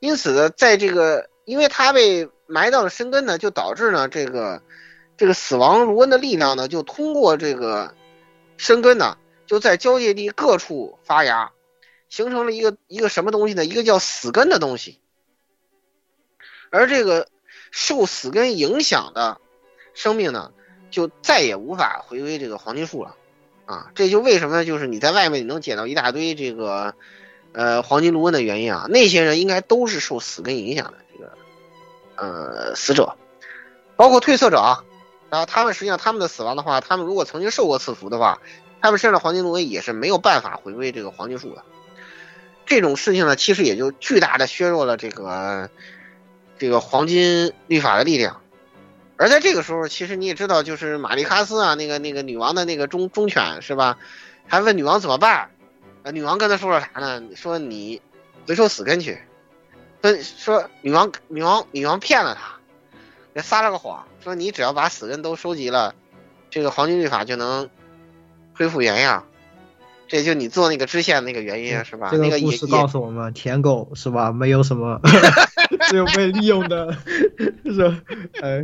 [0.00, 4.60] 因此呢，在这个因为他被埋到了深根呢，就导致呢这个。
[5.16, 7.94] 这个死亡卢恩的力量呢，就通过这个
[8.56, 11.52] 生根呢，就在交界地各处发芽，
[12.08, 13.64] 形成了一个一个什么东西呢？
[13.64, 14.98] 一个叫死根的东西。
[16.70, 17.28] 而这个
[17.70, 19.40] 受死根影响的
[19.94, 20.52] 生命呢，
[20.90, 23.14] 就再也无法回归这个黄金树了。
[23.66, 26.94] 啊，这就为什么就是你在外面你能捡到一大堆这个
[27.52, 28.86] 呃黄金卢恩的原因啊？
[28.90, 31.38] 那些人应该都是受死根影响的这个
[32.16, 33.16] 呃死者，
[33.94, 34.84] 包括褪色者啊。
[35.34, 38.40] 然后他们实际上他们的死亡的话，他们如果曾经受过赐福的话，
[38.80, 41.64] 他们身上的黄金龙纹也是没有办法回归这个黄金树的。
[42.66, 45.68] 这种事情呢，其实也就巨大的削弱了这个
[46.56, 48.40] 这个黄金律法的力量。
[49.16, 53.98] 而在这个时候，其实你也知道，就是玛丽卡斯啊，那个那个女王的那个忠忠犬是吧？
[54.46, 55.50] 还问女王怎么办？
[56.04, 57.20] 啊，女王跟他说了啥呢？
[57.34, 58.00] 说你
[58.46, 59.18] 回收死根去。
[60.00, 62.54] 跟说女王女王女王骗了他。
[63.34, 65.94] 给撒了个谎，说你只要把死人都收集了，
[66.50, 67.68] 这个黄金律法就能
[68.54, 69.26] 恢复原样。
[70.06, 72.08] 这就你做那个支线那个原因是吧？
[72.10, 74.32] 这个故事告诉我们，舔狗是吧？
[74.32, 75.00] 没有什么，
[75.88, 76.96] 只有被利用的，
[77.64, 78.00] 是吧？
[78.42, 78.62] 哎，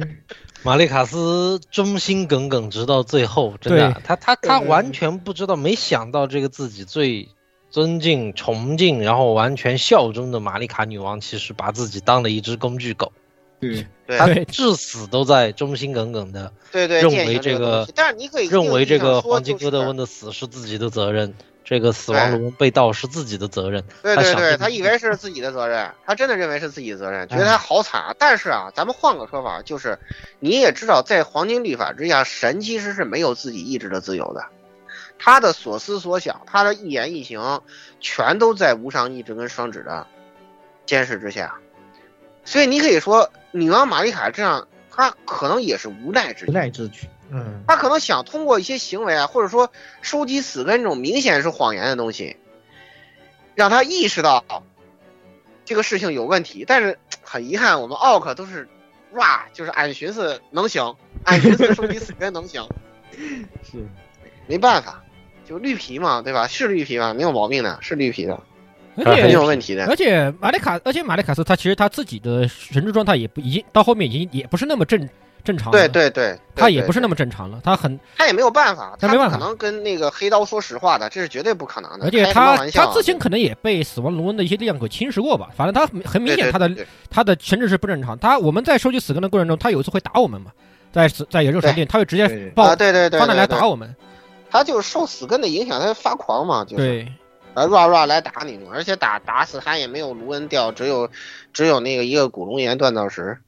[0.63, 7.29] 玛丽卡斯忠心耿耿直到最后，真的，他他他完全不知道，没想到这个自己最
[7.71, 13.13] 尊敬、崇敬，然后完全效忠的玛丽卡女王，其实把自己当了一只工具狗。
[14.07, 21.33] 对，他至死都在忠心耿耿的，对对，认为这个，但是你可以认为这个黄金戈德温的死是自己的责任，
[21.63, 23.85] 这个死亡龙被盗是自己的责任。
[24.03, 28.17] 对对对，他以为是自己的责任，他真的认为是自己的责任，觉得他好惨。
[28.19, 29.99] 但是啊，咱们换个说法，就是
[30.39, 34.45] 你也知道，在黄金律法之下，神其实是没有自己意志的自由的，
[35.19, 37.63] 他的所思所想，他的一言一行，
[38.01, 40.07] 全都在无上意志跟双指的
[40.87, 41.55] 监视之下。
[42.51, 46.51] 所以你可以说，女王玛丽卡这样，她可能也是无奈之举。
[46.51, 49.71] 无奈之举，嗯，她可能想通过一些行为啊，或者说
[50.03, 52.37] 收集死根这种明显是谎言的东西，
[53.55, 54.45] 让他意识到
[55.65, 56.65] 这个事情有问题。
[56.67, 58.69] 但是很遗憾，我们奥克都是，
[59.13, 62.69] 哇，就是俺寻思能行， 俺寻思收集死根能行，
[63.63, 63.87] 是，
[64.49, 65.05] 没办法，
[65.49, 66.49] 就绿皮嘛，对吧？
[66.49, 68.43] 是绿皮嘛，没有毛病的，是绿皮的。
[69.05, 75.09] 而且有问题的，而且马里卡，而且马里卡斯他其实他自己的神智状态也不已经到后面已经也不是那么正
[75.43, 75.79] 正常了。
[75.79, 82.07] 对对对，他也不是那么正常了，他很他也没有办法，他没办法可能跟那个黑刀说实话的，这是绝对不可能的。
[82.07, 86.71] 而且他他之前可能也被死亡龙纹的一些力量给侵蚀过吧，反正他很明显他的
[87.09, 88.19] 他的神智是不正常。
[88.19, 90.51] 他我们在收集死根的过程中，他有一次会打我们嘛，
[90.93, 93.95] 在在野兽神殿，他会直接爆对对对放弹来打我们。
[94.51, 96.85] 他就是受死根的影响，他发狂嘛，就是。
[96.85, 97.13] 对。
[97.55, 101.11] 呃，ra ra 来打你，而且打打死他也没有卢恩掉，只有
[101.53, 103.39] 只有那个一个古龙岩锻造石，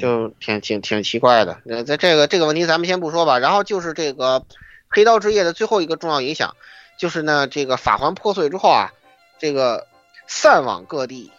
[0.00, 1.60] 就挺挺挺奇怪的。
[1.64, 3.38] 那在这个这个问题咱们先不说吧。
[3.40, 4.44] 然后就是这个
[4.88, 6.54] 黑刀之夜的最后一个重要影响，
[6.96, 8.92] 就是呢这个法环破碎之后啊，
[9.38, 9.88] 这个
[10.28, 11.32] 散往各地，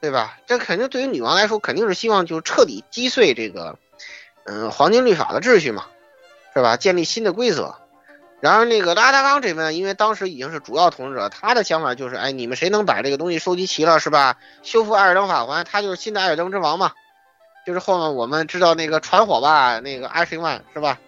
[0.00, 0.38] 对吧？
[0.46, 3.78] 这肯定对于女王来说，肯定是希望就彻底击碎这个
[4.44, 5.86] 嗯黄金律法的秩序嘛，
[6.54, 6.76] 是吧？
[6.76, 7.74] 建立新的规则。
[8.44, 14.36] 然而，那个拉达冈这边，因为当时已经是主要统治者，他的想法就是，哎，你们谁能把这个东西收集齐了，是吧？
[14.62, 16.92] 修复艾尔登法环，他就是新的艾尔登之王嘛。
[17.64, 21.00] 就是后面我们知道那个传火吧，那个阿什曼是吧？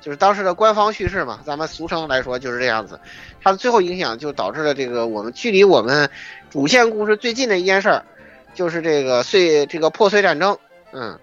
[0.00, 3.00] 就是当时的官方叙事嘛，咱们俗称来说就是这样子。
[3.42, 6.08] 它的最后影响就导致了这个我们距离我们
[6.48, 8.04] 主线故事最近的一件事儿，
[8.54, 10.56] 就是这个碎这个破碎战争。
[10.92, 11.18] 嗯，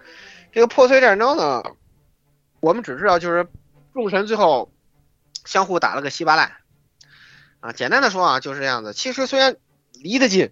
[0.52, 1.64] 这个破碎战争呢，
[2.60, 3.48] 我们只知道就是
[3.94, 4.70] 众神最后。
[5.46, 6.54] 相互打了个稀巴烂，
[7.60, 8.94] 啊，简单的说啊，就是这样子。
[8.94, 9.58] 其实虽然
[9.94, 10.52] 离得近，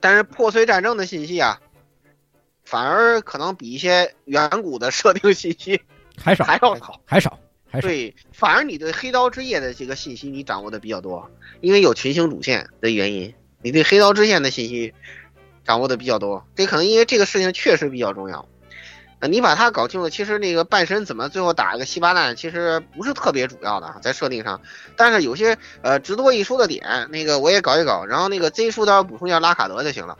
[0.00, 1.60] 但是破碎战争的信息啊，
[2.64, 5.82] 反而可能比一些远古的设定信息
[6.16, 7.38] 还少， 还要少，还少，
[7.68, 7.88] 还少。
[7.88, 11.30] 对，反而你对黑刀之夜的这个信息你掌握的比较多，
[11.60, 14.94] 因为有群星主线的原因，你对黑刀之线的信息
[15.64, 16.46] 掌握的比较多。
[16.56, 18.48] 这可能因为这个事情确实比较重要。
[19.20, 24.60] 那你把它搞清楚，其实那个半神怎么最后打一个稀巴烂，其实不是特别主要的，在设定上。
[24.96, 28.04] 但是有些呃值得一说的点，那个我也搞一搞。
[28.06, 30.16] 然后那个 Z 数要补充一下拉卡德就行了。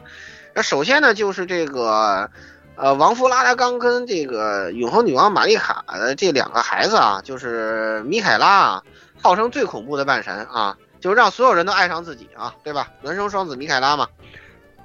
[0.54, 2.30] 那首先呢，就是这个
[2.76, 8.82] 呃，王夫拉拉刚跟这个永恒女王玛丽卡的这两个孩子啊，就是米凯拉啊，
[9.22, 12.88] 号称最恐怖的半神啊，就让所有人都爱上自己啊，对吧？
[13.04, 14.08] 孪生双子米凯拉嘛，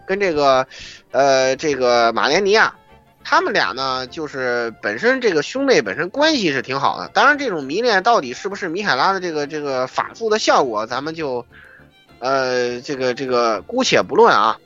[0.06, 0.68] 跟这个，
[1.12, 2.76] 呃，这个马莲尼亚，
[3.28, 7.08] 他们俩呢，就是本身这个兄妹本身关系是挺好的。
[7.08, 11.44] 当然，这种迷恋到底是不是米凯拉的这个这个法术的效果，咱们就，
[12.20, 14.60] 呃，这个这个姑且不论啊。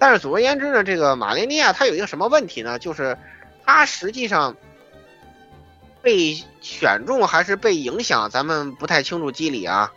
[0.00, 2.80] 但是总而言之呢，这个马莲尼亚她有一个什么问题呢？
[2.80, 3.16] 就是
[3.64, 4.56] 他实际上
[6.02, 9.92] 被选中还是被影响，咱们不太清楚机理啊。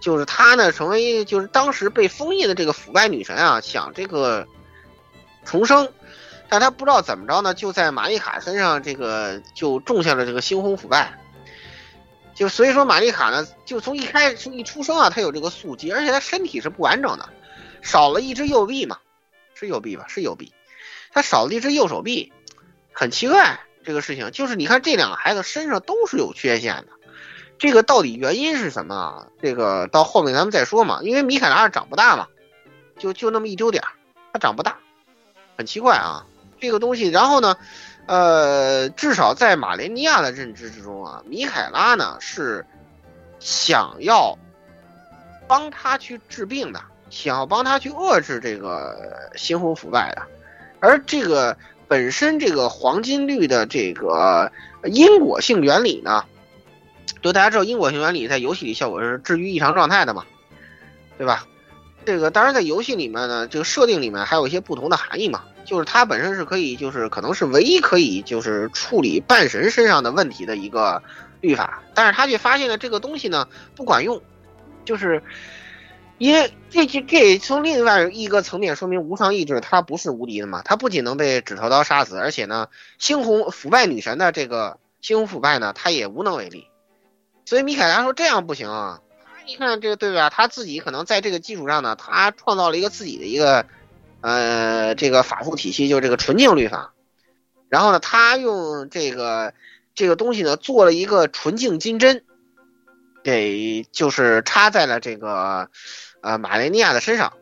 [0.00, 4.46] 就是他呢，成为就是当时被封印的这个腐败女神啊，想这个
[5.46, 5.88] 重生，
[6.48, 11.18] 但他不知道怎么着呢，就在玛丽卡身上这个就种下了这个猩红腐败。
[12.34, 17.28] 就所以说，玛丽卡呢，就从一开始一出生啊，她有这个宿疾，而且她身体是不完整的，
[17.82, 18.98] 少了一只右臂嘛。
[19.56, 20.06] 是右臂吧？
[20.08, 20.52] 是右臂，
[21.12, 22.32] 他少了一只右手臂，
[22.92, 23.60] 很奇怪。
[23.84, 26.88] 这个事情就是，你看这两个孩子身上都是有缺陷的，
[27.56, 29.26] 这个到底原因是什么啊？
[29.40, 31.02] 这个到后面咱们再说嘛。
[31.02, 32.26] 因为米凯拉长不大嘛，
[32.98, 33.90] 就就那么一丢点儿，
[34.32, 34.76] 他长不大，
[35.56, 36.26] 很奇怪啊。
[36.66, 37.56] 这个东西，然后呢，
[38.06, 42.64] 呃，至少在马莲尼亚的认知之中啊，米凯拉呢是
[43.38, 44.38] 想要
[45.46, 46.80] 帮他去治病的。
[47.10, 50.22] 想要帮他去遏制这个猩红腐败的，
[50.80, 51.56] 而这个
[51.86, 54.50] 本身这个黄金律的这个
[54.84, 56.24] 因果性原理呢，
[57.22, 60.24] 就大家知道因果性原理在游戏里效果是治愈异常状态的嘛，
[61.16, 61.46] 对吧？
[62.04, 71.02] 这个当然在游戏里面呢，这个设定里面还有一些不同的含义嘛，就是它本身是可以，就是可能是唯一可以就是处理半神身上的问题的一个
[71.40, 74.22] 律法，但是他却发现了这个东西呢不管用，
[74.84, 75.22] 就是。
[76.16, 82.68] 因为这这这从另外一个层面说明无上意志它不是无敌的嘛，它不仅能被指头刀杀死，而且呢，
[83.00, 86.68] 猩红腐败女神的这个猩红腐败呢，他也无能为力。
[87.44, 93.66] 所以米凯拉说这样不行啊，他一看这个对吧，他自己可能在这个基础上呢，他创造了一个自己的一个
[94.24, 96.92] 呃这个法术体系，就是这个纯净律法。
[97.68, 99.52] 然后呢，他用这个
[99.94, 102.24] 这个东西呢，做了一个纯净金针，
[103.22, 105.68] 给就是插在了这个。
[106.26, 107.34] 呃，马雷尼亚的身上，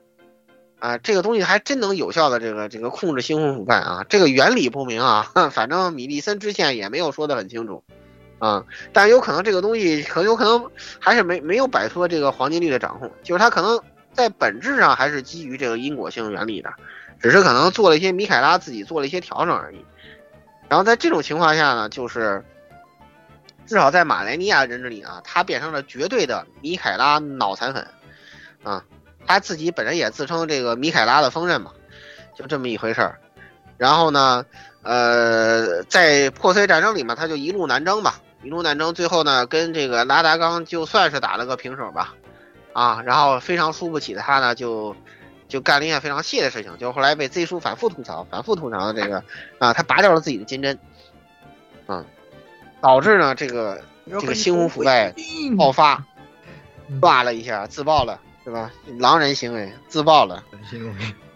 [0.81, 7.85] 啊，这个东西还真能有效的这个这个控制猩红腐败啊，这个原理不明啊， 反正米利森之前也没有说的很清楚，
[8.41, 10.69] 啊，但有可能这个东西很有可能
[10.99, 13.81] 还是没没有摆脱这个黄金律的掌控，就是他可能
[14.13, 16.73] 在本质上还是基于这个因果性原理的，
[17.21, 19.85] 只是可能做了一些米凯拉自己做了一些调整而已。
[20.69, 22.45] 然后在这种情况下呢，就是
[23.67, 27.87] 至少在马雷尼亚人这里啊，他变成了绝对的米凯拉脑残粉。
[28.63, 28.85] 啊，
[29.27, 31.73] 他自己本人也自称这个米凯拉的锋刃嘛，
[32.35, 33.19] 就这么一回事儿。
[33.77, 34.47] 然后呢，
[34.83, 42.15] 呃，在破碎战争里面，他就一路南征吧，一路南征，最后呢，跟这个拉达冈就算是打了个平手吧。
[42.73, 44.97] 啊，然后非常输不起的他呢，就
[45.49, 49.23] 就干了一件非常谢的事情，就后来被 Z 叔反复吐槽，反复吐槽的这个
[49.59, 50.79] 啊，他拔掉了自己的金针，
[51.87, 52.05] 啊，
[52.81, 55.15] 导致呢这个这个猩红腐败
[55.57, 56.05] 爆发，
[57.01, 58.21] 挂了一下，自爆了。
[58.45, 58.73] 是吧？
[58.99, 60.43] 狼人行为，自爆了。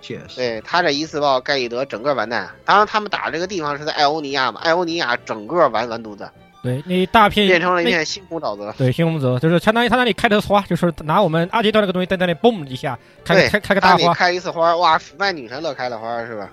[0.00, 2.50] 确实，对他这一自爆，盖伊德整个完蛋。
[2.64, 6.28] 当然，他们打这个地方是在艾欧尼亚嘛，艾欧尼亚整个完完犊子。
[6.66, 8.74] 对，那一大片变成了一片猩红沼泽。
[8.76, 16.50] 对，猩红泽就是相当于他那里开的花，就是拿我们阿杰段那个东西在那里嘣一下开开开个大花，开一次花，哇，腐败女神乐开了花是吧？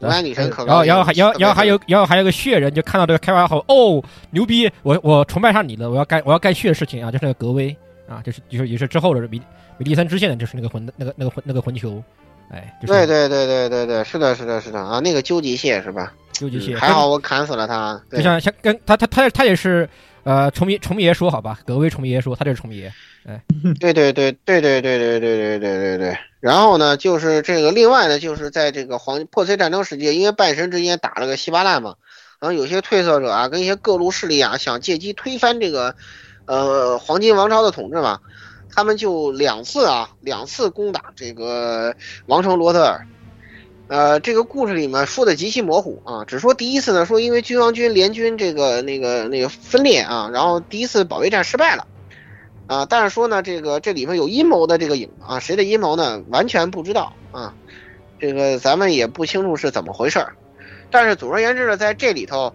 [0.00, 4.70] 腐败女神可然后然后还然后然后还有然后还有个血人就看到这个开花后，哦，牛逼！
[4.82, 7.76] 我我崇拜上你了，我要干我要干血的事情啊，就是那个格威。
[8.06, 9.40] 啊，就是就是也是之后的米
[9.78, 12.04] 米利森支线的，就是那个魂那个那个魂那个魂球，
[12.50, 16.12] 哎，对对对对对对，是的是的是的啊，那个究极蟹是吧？
[16.34, 18.00] 究极蟹，还好我砍死了他。
[18.10, 19.88] 就像像跟他他他他也是
[20.22, 22.92] 呃虫迷虫迷爷说好吧，格威虫迷爷说他就是虫迷爷，
[23.26, 23.42] 哎，
[23.80, 26.18] 对对对对对对对对对对对对。
[26.40, 31.94] 然后呢，就是这个另外呢，就是在这个黄破碎战争世界，因为半神之间打了个稀巴烂嘛，
[32.40, 35.94] 然后有些褪色者啊，跟一些各路势力啊，想借机推翻这个。
[36.46, 38.20] 呃，黄金王朝的统治嘛，
[38.70, 43.00] 他们就两次啊，两次攻打这个王城罗特尔。
[43.86, 51.86] 呃，这个故事里面说的极其模糊啊，只说第一次呢，说因为君王军联军这个那个那个分裂啊，然后第一次保卫战失败了
[52.66, 56.22] 啊，但是说呢，这个这里面有阴谋的这个影啊，谁的阴谋呢？
[56.30, 57.54] 完全不知道啊，
[58.18, 60.34] 这个咱们也不清楚是怎么回事儿。
[60.90, 62.54] 但是总而言之呢，在这里头，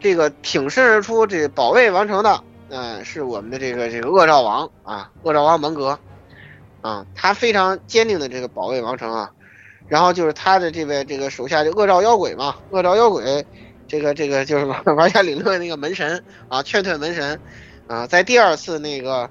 [0.00, 2.42] 这个挺身而出这保卫王城的。
[2.70, 5.98] 嗯，是我们的这个这个恶兆王啊，恶兆王蒙格，
[6.80, 9.30] 啊，他非常坚定的这个保卫王城啊，
[9.92, 13.44] 然后就是他的这位这个手下就恶兆妖鬼嘛，恶兆妖鬼，
[13.86, 17.38] 这个这个就是玩玩 家领队那个门神啊，劝退门神
[17.88, 19.28] 啊，在第二次那个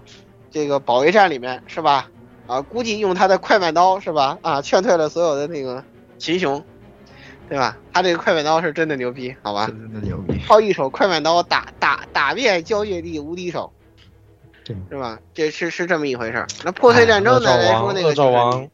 [0.52, 2.12] 这个保卫战里面是吧？
[2.46, 4.38] 啊，估计用他的快慢刀是吧？
[4.44, 5.84] 啊，劝退了所有的那个
[6.20, 6.64] 秦雄，
[7.50, 7.76] 对吧？
[7.92, 9.66] 他这个快慢刀是真的牛逼，好吧？
[9.66, 13.74] 真的牛逼，靠一手快慢刀打打打遍交界地无敌手，
[14.64, 15.18] 对，是吧？
[15.34, 16.46] 这是是这么一回事儿。
[16.64, 17.58] 那破碎战争呢？
[17.58, 18.68] 来说那个恶兆王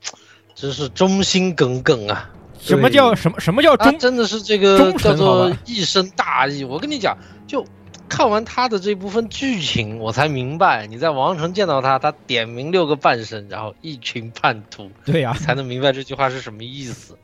[0.57, 2.27] 真是忠心耿耿啊！
[2.59, 3.99] 什么叫什么什么叫忠？
[3.99, 6.63] 真的是这个叫做一身大义。
[6.63, 7.63] 我跟你讲，就
[8.09, 17.15] 看完他的这部分剧情，我才明白，你在王城见到他，他点名六个半神，然后一群叛徒，对呀、才能明白这句话是什么意思。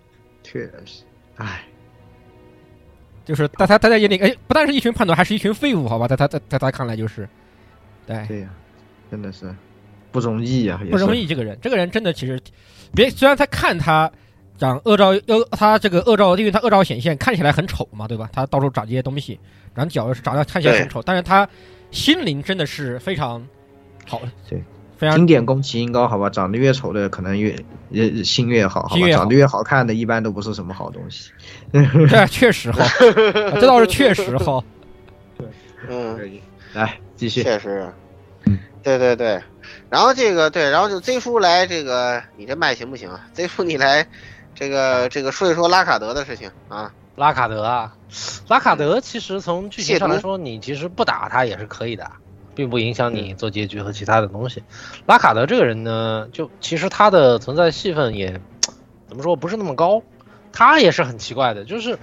[0.44, 1.02] 确实，
[1.38, 1.64] 哎，
[3.26, 6.08] 就是在他他在眼里，哎，不但是一群叛徒，还是一群废物，好吧？
[6.08, 7.28] 在他在在他看来就是，
[8.06, 8.50] 对，对呀、
[9.10, 9.52] 真的是
[10.12, 11.26] 不容易啊，不容易。
[11.26, 12.40] 这个人，这个人真的其实，
[12.96, 14.12] 别虽然他看他
[14.58, 18.30] 长恶兆，恶他这个恶兆，因为他恶兆显现看起来很丑嘛，对吧？
[18.32, 19.40] 他到处长这些东西，
[19.74, 21.48] 然后脚长得看起来很丑，但是他
[21.92, 23.46] 心灵真的是非常
[24.08, 24.64] 好，对，
[24.98, 27.56] 非常经典宫崎英高，好吧，长得越丑的可能越
[27.90, 31.32] 越心越好，好吧，心越好长得越好看的一般都不是什么好东西。
[32.08, 32.86] 这确实哈，
[33.56, 34.64] 这倒是确实哈。
[35.90, 36.40] 嗯，
[36.74, 37.92] 来继续，确实，
[38.46, 39.42] 嗯对对对。
[39.90, 44.08] 然后这个对，然后就 Z 叔来这个，你这麦行不行啊？Z 叔你来
[44.56, 46.92] 这个这个说一说拉卡德的事情啊。
[47.16, 47.96] 拉卡德啊，
[48.48, 52.10] 拉卡德其实从剧情上来说，你其实不打他也是可以的，
[52.56, 54.64] 并不影响你做结局和其他的东西。
[55.06, 58.42] 拉卡德这个人呢，就其实他的存在戏份也
[59.08, 60.02] 怎么说不是那么高，
[60.52, 62.00] 他也是很奇怪的，就是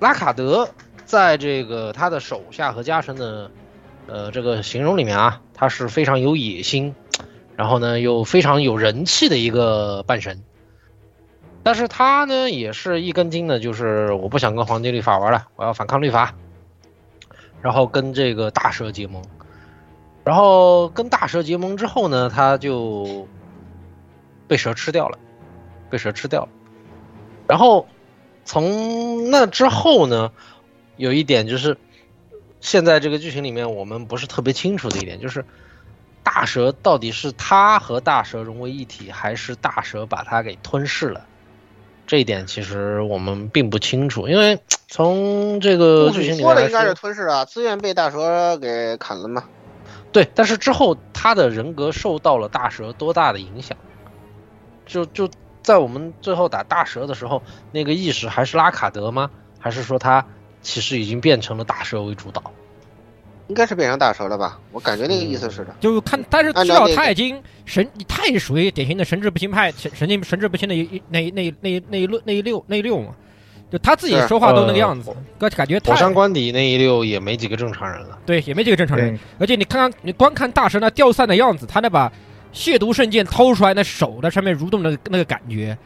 [0.00, 0.66] 拉卡德
[1.04, 3.50] 在这个他的手下和家臣的
[4.06, 6.94] 呃这个形容里面啊，他是非常有野心，
[7.56, 10.42] 然后呢又非常有人气的一个半神。
[11.64, 16.34] 但是他呢，也是一根筋的，就是我不想跟黄金律法玩了，我要反抗律法，
[17.60, 19.22] 然后跟这个大蛇结盟，
[20.24, 23.28] 然后跟大蛇结盟之后呢，他就
[24.48, 25.16] 被蛇吃掉了，
[25.88, 26.48] 被蛇吃掉了，
[27.46, 27.86] 然后
[28.44, 30.32] 从那之后呢，
[30.96, 31.78] 有一点就是，
[32.62, 35.44] 现在这个剧情里面我们不是特别清楚的一点就是。
[36.24, 41.26] 大蛇到底是他和大蛇融为一体，还是大蛇把他给吞噬了？
[42.06, 49.42] 这一点其实我们并不清楚，因为从这个剧情里面来说的应该是吞噬啊，自愿被大蛇给砍了嘛。
[50.12, 53.76] 对，但是之后他的人格受到了大蛇多大的影响？
[54.86, 55.28] 就就
[55.64, 57.42] 在我们最后打大蛇的时候，
[57.72, 59.28] 那个意识还是拉卡德吗？
[59.58, 60.24] 还是说他
[60.62, 62.42] 其实已经变成了大蛇为主导？
[63.48, 64.58] 应该是变成大蛇了吧？
[64.70, 65.74] 我感觉那个意思是的。
[65.78, 73.14] 就看，但是至少他已经神，他也属于典型的神志不清派，神神经神志不清的一那那那那一六那一溜那一溜嘛，
[73.70, 78.18] 就他自己说话都那个呃样子，感感觉他火山官邸那一溜也没几个正常人了。
[78.24, 82.10] 对也没几个正常人，而且你看看你光看大蛇那掉散的样子，他那把
[82.54, 85.76] 亵渎圣剑掏出来，那手在上面蠕动的那个感觉，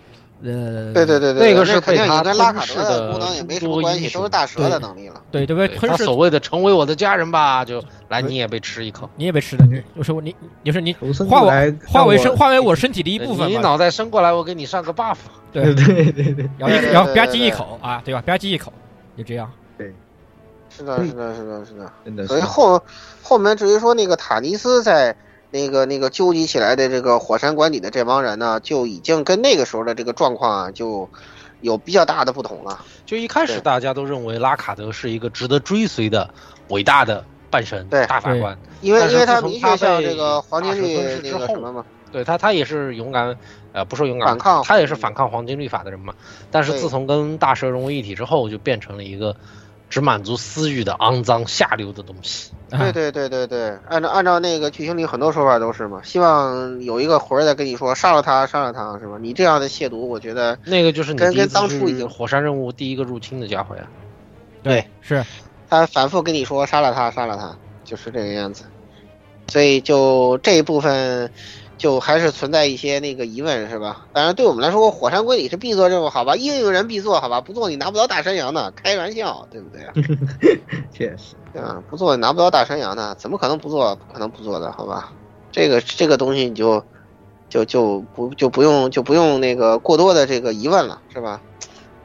[0.44, 5.20] 呃，对对对对，那个是肯定被他跟拉卡德吞噬的功能也没什么关系，都是大蛇的能力了。
[5.30, 5.68] 对对不对？
[5.68, 9.08] 对吞噬他所谓的成为我的家人吧，就来你也被吃一口。
[9.16, 11.50] 你也被吃了，有时候你有时候你化我
[11.88, 15.16] 化为身化为我 身体的一部分，你脑袋伸过来，我给你上个 buff。
[15.52, 18.20] 对对对对，然后然后吧唧一口啊，对吧？
[18.20, 18.70] 吧唧一口，
[19.16, 19.50] 就这样。
[19.78, 19.94] 对
[20.68, 21.92] 是的，是的，是的，是的。
[22.04, 22.82] 真的是所以后
[23.22, 25.16] 后面至于说那个塔尼斯在
[25.56, 31.08] 那个那个纠集起来的这个火山管理的这帮人呢，就已经跟那个时候的这个状况啊，就
[31.62, 32.84] 有比较大的不同了。
[33.06, 36.28] 就一开始大家都认为拉卡德是一个值得追随的
[36.68, 43.36] 伟大的半神对大法官，因为因为他明确向这个黄金律那个后什么嘛，对他他也是勇敢，
[43.72, 46.12] 呃，不说勇敢，反抗他也是反抗黄金律法的人嘛。
[46.50, 49.34] 但是自从跟大蛇融为一体之后，就变成了一个
[49.88, 52.50] 只满足私欲的肮脏下流的东西。
[52.70, 59.16] 啊对对对对对，按照按照那个剧情里很多说法都是嘛，希望有一个魂儿在跟你说杀了他，杀了他，是吧？
[59.20, 63.86] 你这样的亵渎，我觉得那个就是你跟跟当初已经火山任务第一个入侵的家伙呀。
[64.64, 65.24] 对，是
[65.70, 68.64] 他反复跟你说杀了他，杀了他，就是这个样子。
[69.48, 71.30] 所以就这一部分，
[71.78, 74.06] 就还是存在一些那个疑问，是吧？
[74.12, 76.34] 当然，对我们来说，火山归里是必做任务，好吧？
[76.36, 77.40] 应有人必做，好吧？
[77.40, 79.92] 不做你拿不到大山羊的，开玩笑，对不对啊？
[80.92, 81.82] 确实，啊？
[81.90, 83.94] 不做你拿不到大山羊的，怎么可能不做？
[83.96, 85.12] 不可能不做的，好吧？
[85.52, 86.82] 这个这个东西你就
[87.48, 91.40] 就就不就不用就不用那个过多的这个疑问了，是吧？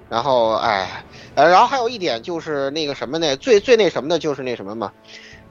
[0.09, 3.37] 然后哎，呃，然后还有一点就是那个什么呢？
[3.37, 4.91] 最最那什么的就是那什么嘛，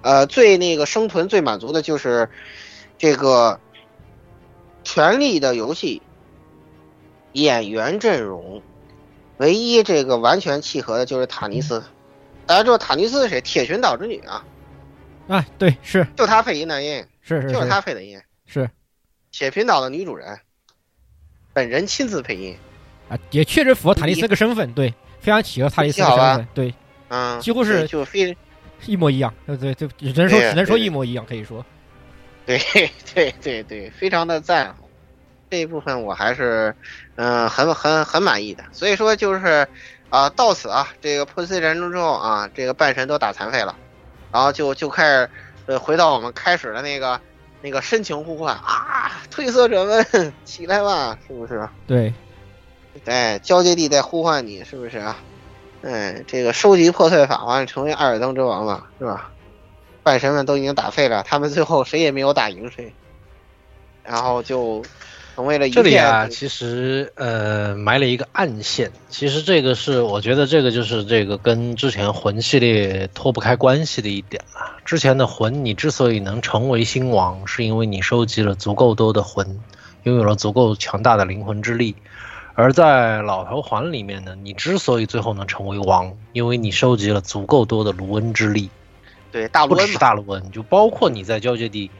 [0.03, 2.29] 呃，最那个生存最满足的就是
[2.99, 3.53] 这个
[4.83, 6.03] 《权力的游戏》
[7.41, 8.63] 演员阵容，
[9.39, 11.83] 唯一这个完全契合的就是塔尼斯。
[12.47, 13.41] 大家知道塔尼斯是谁？
[13.41, 14.45] 铁拳岛之女啊，
[15.29, 18.21] 啊，对，是就她配音的音，是是就是她是配的音。
[18.47, 18.69] 是
[19.31, 20.37] 铁频岛的女主人，
[21.53, 22.57] 本人亲自配音。
[23.09, 26.75] 啊，也确实符合塔尼斯这个身份，对，非常契合塔尼斯这个身份，对，
[27.09, 28.37] 嗯，几乎是就非
[28.87, 31.65] 一模一样，对对对，只能说只能说一模一样，可以说，
[32.59, 34.75] 对对对对，非常的赞，
[35.51, 36.75] 这一部分我还是
[37.17, 38.65] 嗯、很很很满意的。
[38.73, 39.69] 所以说就是
[40.09, 43.77] 啊、到此啊，这个破碎战争之后啊，这个半神都打残废了，
[44.33, 45.31] 然后就就开始
[45.67, 47.21] 呃回到我们开始的那个
[47.63, 51.69] 那个深情呼唤啊，褪色者们起来吧，是不是？
[51.87, 52.13] 对，
[53.05, 55.17] 哎，交界地在呼唤你，是不是啊？
[55.83, 59.30] 哎，这个收集破碎法环，成为艾尔登之王了，是吧？
[60.03, 62.93] 半神们都已经打废了，他们最后谁也没有打赢谁，
[64.03, 64.83] 然后就
[65.35, 68.91] 成为了一片这里啊，其实呃埋了一个暗线。
[69.09, 74.79] 其实这个是我觉得这个就是这个跟之前魂系列脱不开关系的一点了。
[74.85, 79.61] 之前的魂，你之所以能成为星王，是因为你收集了足够多的魂，
[80.05, 81.95] 拥有了足够强大的灵魂之力。
[82.55, 88.69] 而在老头环里面呢，你之所以最后能成为王，因为你收集了足够多的卢恩之力。
[89.33, 91.91] 对大不只是卢恩嘛，大卢恩，就包括你在交界地，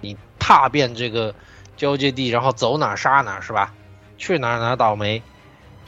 [0.00, 1.34] 你踏遍这个
[1.76, 3.72] 交界地，然后走哪儿杀哪儿，是吧？
[4.18, 5.22] 去哪儿哪儿倒霉，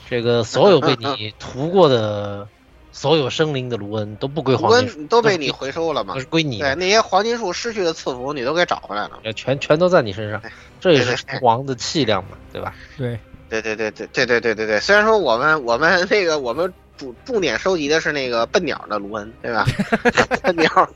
[0.09, 2.47] 这个所有被 你屠过的
[2.91, 6.19] 所有生灵的卢恩都不归黄金都被你回收了嘛都？
[6.19, 9.21] 是归你对，那些黄金树失去的赐福你都给找回来了。
[9.33, 10.41] 全全都在你身上，
[10.81, 12.73] 这也是王的气量嘛，对吧？
[12.97, 13.19] 对，
[13.49, 19.65] 对对对对对对对对对，虽然说我们我们那个我们主重点收集的是那个笨鸟的卢恩，对吧？
[20.41, 20.89] 笨鸟，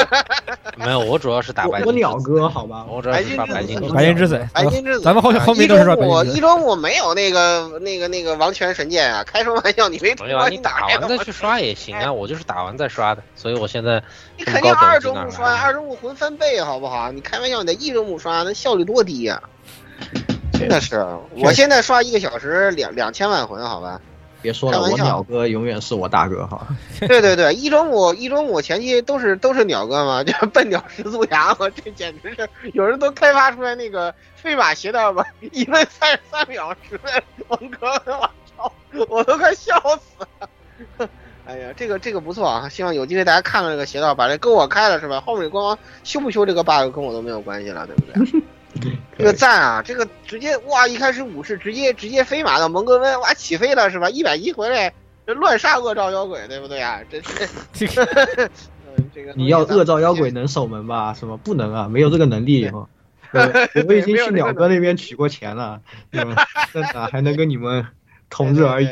[0.76, 9.88] 没有，我主要是打白我鸟哥，好吧，我主要是打白金白金之子白金之子，白金之子，咱们后啊后面都是说白一周目金之子一周目没有那个那个那个王权神剑啊，开什么玩笑？
[9.88, 14.02] 你没没有啊，你打完再去刷也行啊，我就是打完再刷的，所以我现在
[14.36, 17.10] 你肯定二周目刷，二周目魂翻倍，好不好？
[17.10, 19.42] 你开玩笑，你在一周目刷，那效率多低呀、
[20.52, 23.98] 真的是，我现在刷一个小时两两千万魂，好吧？
[24.46, 26.68] 别说了，我鸟哥永远是我大哥哈。
[27.08, 37.10] 对对对，一中午一中午前期都是都是鸟哥嘛，就笨鸟始祖牙嘛，这简直是有人都开发出来那个飞马鞋带吧，一分三十三秒十分
[37.48, 38.72] 王哥，我操，
[39.08, 41.08] 我都快笑死了。
[41.44, 42.68] 哎呀，这个这个不错啊！
[42.68, 45.20] 希望有机会大家看看这个鞋道，把这给我开了是吧？
[45.20, 48.02] 后面官方修不修这个 bug 跟我都没有关系了，对不
[48.80, 48.92] 对？
[49.18, 49.82] 这个赞啊！
[49.82, 54.10] 这个直接哇，一开始武士直接直接飞马到蒙哥温，哇起飞了是吧？
[54.10, 54.92] 一百一回来，
[55.26, 57.00] 这乱杀恶兆妖鬼，对不对啊？
[57.10, 58.04] 这是这个
[58.96, 61.14] 嗯，这个你要恶兆妖鬼能守门吧？
[61.14, 61.88] 什么不能啊？
[61.88, 62.86] 没有这个能力吗？
[63.32, 65.80] 对我已经去鸟哥那边取过钱了，
[66.10, 66.46] 对吧？
[66.72, 67.84] 在哪还能跟你们
[68.30, 68.88] 同日而语？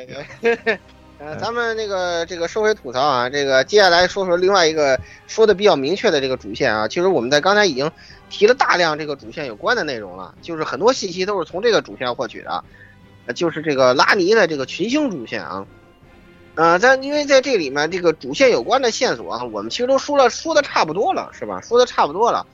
[1.20, 7.90] 呃，咱们那个这个收回吐槽啊，这个接下来说说另外一个说的比较明确的这个主线啊，其实我们在刚才已经
[8.36, 12.65] 提了大量这个主线有关的内容了，就是很多信息都是从这个主线获取的，
[13.27, 15.65] 呃，就是这个拉尼的这个群星主线啊，
[16.56, 21.61] 呃，在因为在这里面这个主线有关的线索啊，我们其实都说了说的差不多了，是吧？
[21.61, 22.44] 说的差不多了。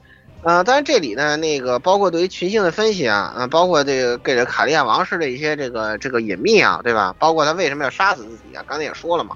[0.42, 7.16] 呃，当然这里呢，那个包括对于群星的分析啊，啊、包括这个给这卡利亚王室的一些这个这个隐秘啊，对吧？
[7.18, 8.62] 包括他为什么要杀死自己啊？
[8.66, 9.34] 刚才也说了嘛，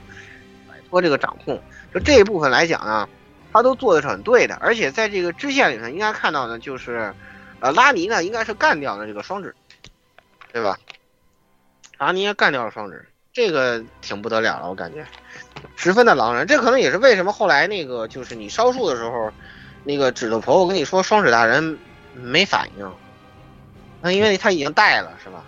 [0.68, 1.58] 摆脱这个掌控，
[1.94, 3.08] 就这一部分来讲啊，
[3.54, 4.54] 他都做的是很对的。
[4.56, 7.14] 而且在这个支线里头，应该看到呢就是，
[7.60, 9.54] 呃，拉尼呢应该是干掉了这个双指，
[10.52, 10.78] 对吧？
[11.96, 15.06] 拉尼也干掉了双指，这个挺不得了了，我感觉
[15.74, 16.46] 十分的狼人。
[16.46, 19.32] 这可能也是为什么后来那个就是你烧树的时候。
[19.86, 21.76] 那个指头婆，婆跟你说，双指大人
[22.14, 22.90] 没反应，
[24.00, 25.44] 那因为他已经带了，是吧？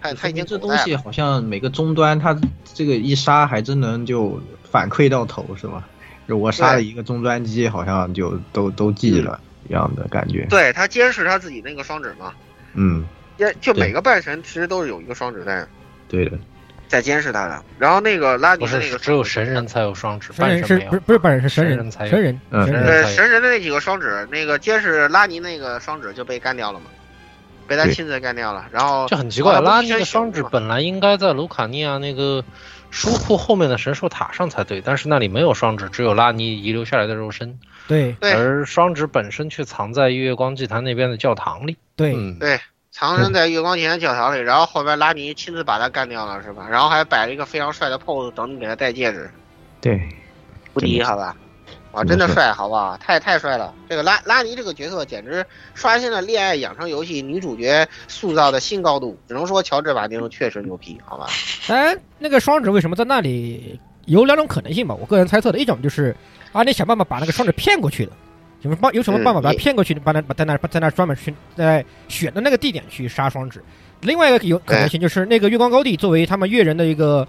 [0.00, 4.40] 他他已经这东西好像每个终端，他这个一杀还真能就
[4.70, 5.82] 反馈到头，是吧？
[6.28, 10.46] 就我杀了一个中专机，好像就都都记了一样的感觉。
[10.48, 12.32] 对他监视他自己那个双指嘛，
[12.74, 13.04] 嗯，
[13.36, 15.66] 监就每个半神其实都是有一个双指在
[16.08, 16.38] 对的。
[16.88, 17.62] 在监视他的。
[17.78, 20.90] 然后那个拉尼那个只有神人才有双指，神人半神没有。
[20.92, 22.10] 是不是不是半神是神人才有。
[22.10, 22.66] 神人嗯。
[22.66, 22.86] 神人。
[22.86, 26.86] 对神人的那几个双指，那个监视拉尼那个双指就被干掉了嘛，
[27.66, 28.66] 被他亲自干掉了。
[28.70, 32.44] 然后这很奇怪，拉尼的双指本来应该在卢卡尼亚那个
[32.92, 37.58] 书库后面的神兽塔上才对，但是那里没有双指，只有拉尼遗留下来的肉身，
[37.88, 41.76] 对对而双指本身却藏在月光祭坛那边的教堂里。
[41.96, 42.60] 对嗯，对，
[42.90, 46.68] 藏身在月光前教堂里，然后后边拉尼亲自把他干掉了，是吧？
[46.70, 49.30] 然后还摆了一个非常帅的 pose 等你给他戴戒指，
[49.80, 50.00] 对，
[50.74, 51.34] 无敌，好吧？
[51.92, 52.96] 哇，真的帅，好不好？
[52.96, 53.74] 太太帅了！
[53.88, 55.44] 这个拉拉尼这个角色简直
[55.74, 61.26] 刷新了恋爱养成游戏女主角塑造的新高度，只能说乔治马丁确实牛批，好吧？
[61.68, 63.78] 哎，那个双指为什么在那里？
[64.06, 66.16] 有两种可能性吧，我个人猜测的一种就是
[66.52, 68.12] 啊，你想办法把那个双指骗过去的，
[68.62, 73.62] 有什么办有什么办法把他骗过去，把他把在那在那专门去在选的那个地点去杀双指。
[74.02, 77.26] 另外一个有可能性就是那个月光高地作为他们越人的一个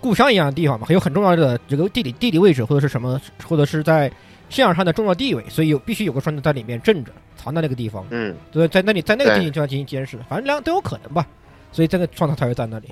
[0.00, 4.10] 故乡一样的地方嘛，还有很重要的这个地理地理位置或者是什么，或者是在
[4.48, 8.04] 信仰上的重要地位，所以有必须有个双子在里面镇着，藏在那个地方。
[8.10, 11.26] 嗯，对，在那里在那个地方进行监视，反正两都有可能吧。
[11.72, 12.88] 所以这个双子才会在那里。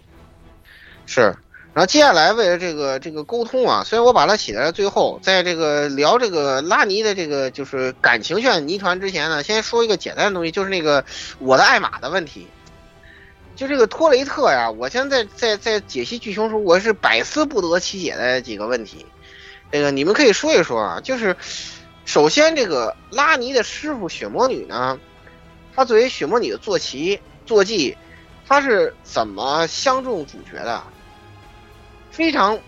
[1.06, 1.34] 是。
[1.72, 11.04] 然后接下来为了这个这个沟通啊，虽然我把它写在了最后，在这个聊这个拉尼的这个就是感情线泥团之前呢，先说一个简单的东西，就是那个
[11.40, 12.46] 我的爱玛的问题。
[13.56, 19.06] 就这个托雷特呀，我现在在在解析剧情时，我是百思不得其解的几个问题。
[19.70, 21.36] 这个你们可以说一说啊，就是
[22.04, 24.98] 首先这个拉尼的师傅血魔女呢，
[25.74, 27.96] 她作为血魔女的坐骑坐骑，
[28.46, 30.82] 她是怎么相中主角的？
[32.10, 32.58] 非常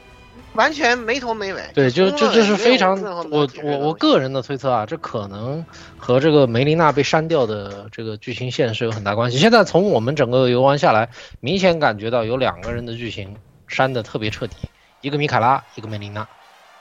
[0.56, 1.62] 完全没头没尾。
[1.74, 3.00] 对，就就这是非常
[3.30, 5.64] 我我我个人的推测啊，这可能
[5.96, 9.38] 和这个梅琳娜被删掉的这个剧情线是有很大关系。
[9.38, 11.08] 现在从我们整个游玩下来，
[11.40, 13.36] 明显感觉到有两个人的剧情
[13.68, 14.56] 删的特别彻底，
[15.00, 16.26] 一个米卡拉，一个梅琳娜。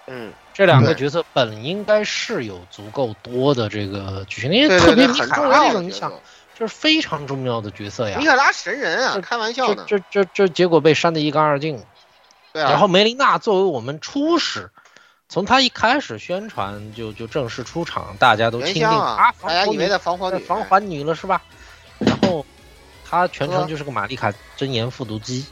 [0.07, 6.13] 嗯，这两个角色本应该是有足够多的这个剧情，因为特别米卡拉这种，你想，
[6.57, 8.17] 这是非常重要的角色呀。
[8.19, 9.83] 米卡拉神人啊，开玩笑呢。
[9.87, 11.83] 这这这结果被删的一干二净。
[12.61, 14.69] 啊、然后梅琳娜作为我们初始，
[15.27, 21.41] 从她一开始宣传就就正式出场，大家都钦定啊，大家以为的防火女，防环女了是吧？
[21.99, 22.45] 然后
[23.03, 25.45] 她全程就是个玛丽卡真言复读机，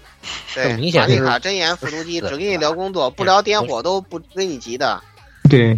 [0.53, 5.01] 对，明显玛丽卡真言复读机，只跟你聊工作，不聊点火都不跟你急的。
[5.49, 5.77] 对，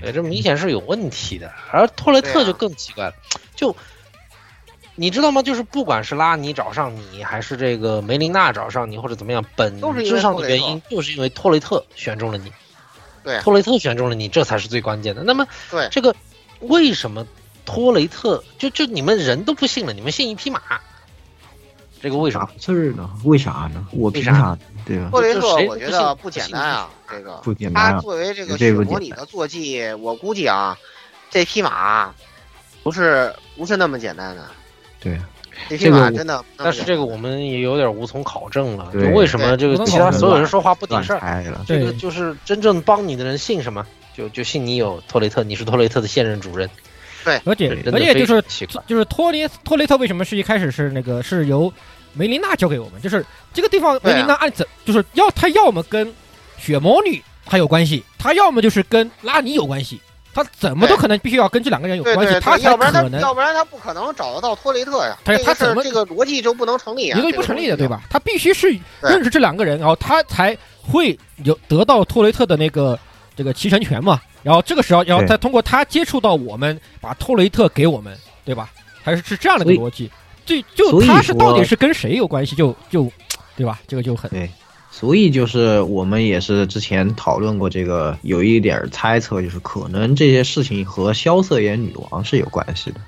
[0.00, 1.52] 对，这明显是有问题的。
[1.72, 3.14] 而托雷特就更奇怪了，
[3.54, 3.76] 就。
[5.00, 5.40] 你知道吗？
[5.40, 12.52] 就是不管是拉尼找上你，还是这个梅琳娜找上你，或者怎么样，本质上的原因就是因为托雷特选中了你。
[13.24, 15.22] 对，托雷特选中了你，这才是最关键的。
[15.24, 16.14] 那么，对这个
[16.60, 17.26] 为什么
[17.64, 20.60] 托雷特就就你们人都不信了，你们信一匹马？
[22.02, 22.50] 这个为什么？
[22.60, 23.08] 是呢？
[23.24, 23.86] 为啥呢？
[23.92, 24.54] 我凭啥？
[24.84, 25.08] 对吧？
[25.10, 27.94] 托雷特我觉得不简单啊，这个不简单。
[27.94, 30.76] 他作为这个血魔女的坐骑，我估计啊，
[31.30, 32.14] 这匹马
[32.82, 34.44] 不是不是那么简单的。
[35.00, 35.18] 对，
[35.78, 38.90] 这个真的，但是这个我们也有点无从考证了。
[38.92, 41.44] 就为什么这个其他所有人说话不顶事儿？
[41.66, 43.86] 这个就是真正帮你的人信什么？
[44.14, 46.68] 就就信你有托雷特，你是托雷特的现任主任。
[47.24, 48.42] 对，而且而且就是
[48.86, 51.72] 就是托雷托雷特为什么是一开始是那个是由
[52.12, 53.00] 梅琳娜交给我们？
[53.00, 56.12] 就是这个地方梅琳娜按怎就是要他要么跟
[56.58, 60.00] 血魔女他有关系，他要么就是跟拉尼有关系。
[60.32, 65.18] 他怎么都可能必须要跟这两个人有关系，他才可能，要不然他不可能找得到托雷特呀。
[65.24, 67.18] 他他怎么这个逻辑就不能成立啊？
[67.18, 68.02] 一个不成立的，对吧？
[68.08, 68.68] 他必须是
[69.00, 72.98] 认识这两个人，然后他才会有得到托雷特的那个
[73.34, 74.20] 这个骑乘权嘛。
[74.42, 78.70] 然后这个时候，然后再通过他接触到我们，把托雷特给我们，对吧？
[79.02, 80.10] 还是是这样的一个逻辑。
[80.46, 83.10] 对，就他是到底是跟谁有关系，就就
[83.56, 83.80] 对吧？
[83.86, 84.50] 这个就很对。
[84.90, 93.00] 所以就是我们也是之前讨论过这个，有一点猜测，就是可能这些事情和萧瑟眼女王是有关系的，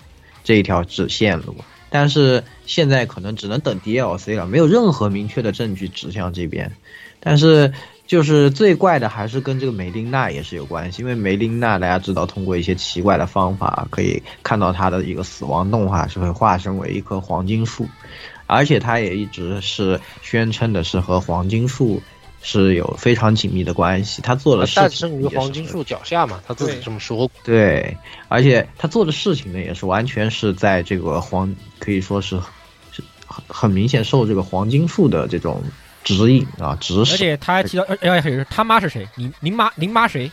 [0.45, 1.55] 这一条直线路。
[1.91, 6.73] 但是现在可能只能等 DLC 了，没有任何明确的证据指向这边。
[7.21, 7.73] 但是
[8.07, 17.87] 就是最怪的还是跟这个梅琳娜也是有关系，因为梅琳娜大家知道，通过一些奇怪的方法可以看到她的一个死亡动画是会化身为一棵黄金树。
[18.47, 22.03] 而且他也一直是宣称的是和黄金树
[22.43, 27.31] 是有非常紧密的关系，他做的事情诞生于黄金树脚下嘛，他自己这么说。
[27.45, 27.97] 对，
[28.29, 32.41] 而且他做的事情呢，也是完全是在这个黄，可以说是
[32.91, 35.63] 是很很明显受这个黄金树的这种
[36.03, 37.15] 指引啊指使。
[37.15, 39.09] 而且他还提到，哎呀，他妈是谁？
[39.17, 40.31] 您您妈您妈谁？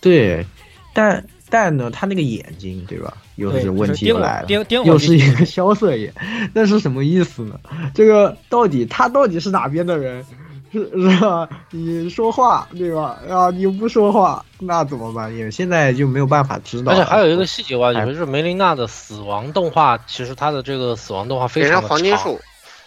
[0.00, 0.44] 对，
[0.92, 1.24] 但。
[1.50, 3.16] 但呢，他那个眼睛，对吧？
[3.36, 6.12] 又是问题又来了，又又是一个萧瑟眼，
[6.54, 7.58] 那是什么意思呢？
[7.94, 10.24] 这个到底他到底是哪边的人？
[10.74, 11.48] 是是吧？
[11.70, 13.16] 你说话对吧？
[13.30, 15.32] 啊，你不说话，那怎么办？
[15.36, 16.90] 也现在就没有办法知道。
[16.90, 22.40] 而且还有一个细节吧，就是梅琳娜的死亡动画，其实她的这个死亡动画非常的黄金树，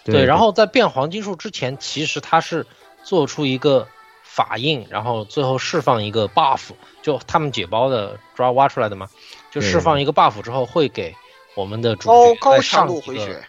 [0.03, 0.25] 对。
[0.25, 2.65] 然后在变黄金树之前，其实她是
[3.03, 3.87] 做出一个。
[4.37, 6.59] 法印，然后最后释放一个 buff，
[7.01, 9.09] 就他们解包的抓挖出来的嘛，
[9.51, 11.15] 就释放一个 buff 之后，会给
[11.55, 13.43] 我们的主角高强度回血，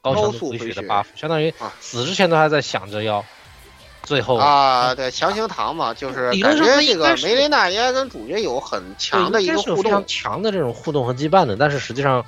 [0.00, 3.22] 高强度回血的 buff，相当于死之前都还在想着要
[4.02, 12.24] 最后啊，对，强行糖嘛，就是感觉这个梅琳娜应该跟主角有很强的一个互动，强的这种互动和羁绊的，但是实际上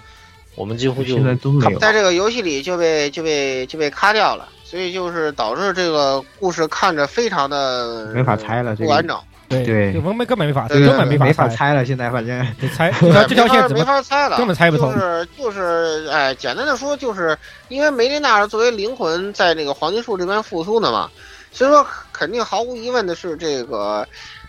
[0.54, 1.78] 我们几乎就现在都没有。
[1.78, 9.18] 在这个游戏里就被就被就被卡掉了，所以就是导致这个故事看着非常的没法猜了不完整，
[9.48, 17.36] 对对我们根本没法，对根本没法法猜了，现在反正得猜对这条线怎没法猜了，根本猜不透就是就是，哎，简单的说，就是
[17.68, 21.10] 因为梅琳娜作为灵魂在这个黄金树这边复苏的嘛，
[21.50, 24.06] 所以说肯定毫无疑问的是这个，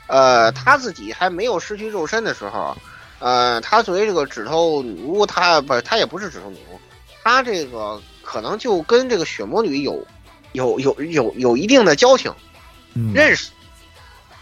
[0.07, 2.75] 呃，他自己还没有失去肉身的时候，
[3.23, 6.77] 呃，她作为这个指头女巫，她不，她也不是指头女巫，
[7.23, 10.05] 她这个可能就跟这个血魔女有
[10.51, 12.33] 有有有有一定的交情，
[12.95, 13.49] 嗯认识。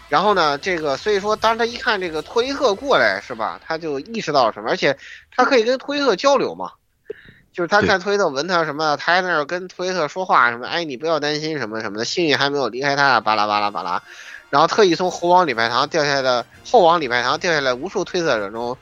[0.08, 3.60] 然后呢，这个所以说，当他一看这个托伊特过来，是吧？
[3.64, 4.98] 他就意识到了什么，而且
[5.34, 6.72] 他可以跟托伊特交流嘛。
[7.52, 14.02] 就是他看托伊特闻他什么，他还在那儿跟托伊特说话什么，哎，你不要担心什么什么的，幸运还没有离开他，巴拉巴拉巴拉。
[14.52, 18.76] 然后特意从猴王礼拜堂掉下来的后王礼拜堂掉下来无数推测者中，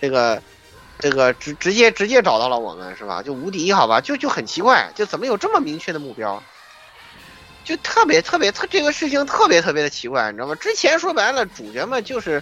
[0.00, 0.40] 这个
[1.00, 3.24] 这个直直接直接找到了我们，是吧？
[3.24, 4.00] 就无敌，好吧？
[4.00, 6.40] 就就很奇怪，就怎么有这么明确的目标？
[7.64, 10.54] 就特别特别特这个事情特别特别的奇怪，你知道吗？
[10.54, 12.40] 之前说白了，主角们就是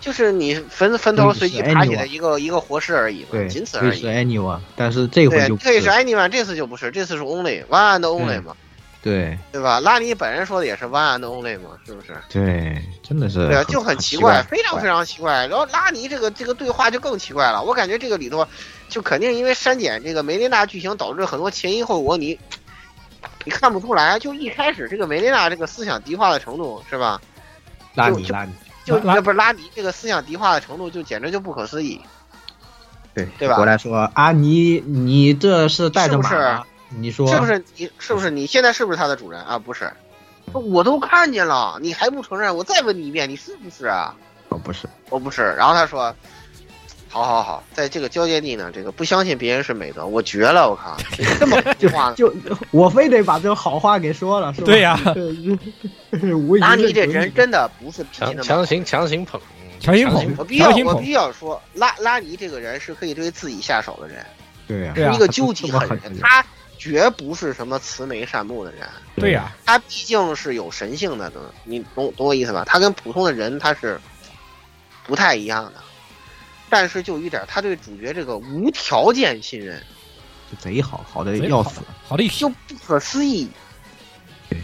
[0.00, 4.06] 就是你坟坟头随机爬起的一个一个活尸而已仅此而已。
[4.06, 8.54] anyone，但是这回对，就可以是 anyone，这次就不是，这次是 only one and only 嘛，
[9.04, 9.78] 对对吧？
[9.80, 12.16] 拉尼本人说的也是 one and only 嘛，是不是？
[12.30, 15.46] 对，真的是对啊，就很奇怪，非常非常奇怪。
[15.46, 18.48] 然后拉尼这个这个对话就更奇怪了，我感觉这个里头
[18.88, 22.40] 就肯定因为删减这个梅琳娜剧情，导致很多前因后果你
[23.44, 24.18] 你看不出来。
[24.18, 27.20] 就一开始这个梅琳娜这个思想敌化的程度是吧？
[27.94, 28.52] 就拉尼拉尼，
[28.86, 32.00] 就拉那不是拉尼这个思想敌化的程度，就简直就不可思议。
[33.12, 36.64] 对对吧我来说啊，你你这是带着马是不是吗，
[36.98, 39.58] 你说是不是你是不是你现在是不是他的主人啊？
[39.58, 39.90] 不是，
[40.52, 42.54] 我都看见了，你还不承认？
[42.56, 44.14] 我再问你一遍，你是不是啊？
[44.50, 45.54] 哦，不是，我不是。
[45.56, 46.14] 然后他说
[47.08, 50.68] ：“好好好，在这个交界地呢，这个不相信别人是美德，我绝了！
[50.68, 50.96] 我靠，
[51.40, 52.32] 这么就话，就
[52.70, 54.66] 我非得把这个好话给说了，是吧？
[54.66, 54.98] 对呀
[56.36, 58.42] 无拉尼这人真的不是脾气那么。
[58.42, 59.40] 强强行强行捧，
[59.80, 64.24] 强行捧我必须要我必要说，拉拉尼这个人是可以对自己下手的人，
[64.68, 66.44] 对呀，啊是一个究极狠人，他
[66.84, 68.86] 绝不是什么慈眉善目的人。
[69.16, 71.32] 对呀，他毕竟是有神性的，
[71.64, 72.62] 你懂懂我意思吧？
[72.66, 73.98] 他跟普通的人他是
[75.06, 75.80] 不太一样的，
[76.68, 79.82] 但是就一点，他对主角这个无条件信任
[80.50, 83.48] 就贼好，好的要死，好的就不可思议
[84.50, 84.58] 对，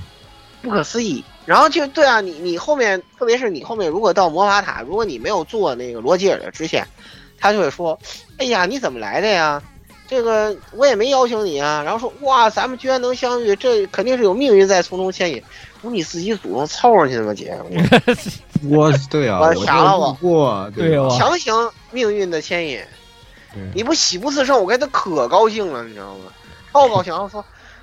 [0.60, 1.24] 不可思议。
[1.47, 6.86] 然后就对啊，你你后面，特别是你后面如果到魔法塔，如果你没有做那个罗吉尔的支线，
[7.38, 7.98] 他就会说
[8.36, 9.62] ：“哎呀，你怎么来的呀？
[10.11, 15.43] 这个我也没邀请你啊。”然后说：“哇，咱们居然能相遇，这肯定是有命运在从中牵引。”
[15.81, 17.59] 不是你自己主动凑上去的吗，姐？
[18.69, 21.55] 我对啊，我我傻了我对啊强行
[21.91, 22.78] 命运的牵引，
[23.74, 26.31] 你不喜不自胜，我跟他可高兴了，你知道吗？
[26.70, 27.43] 超高兴，然后说。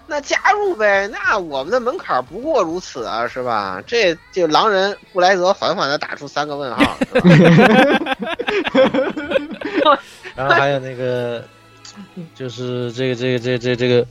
[0.09, 3.83] 那加入呗，那我们的门槛不过如此啊，是吧？
[3.85, 7.19] 这就狼人布莱泽缓缓的打出三个问号，是
[9.83, 9.97] 吧？
[10.33, 11.43] 然后还有那个，
[12.35, 14.07] 就是这个这个这个这个这个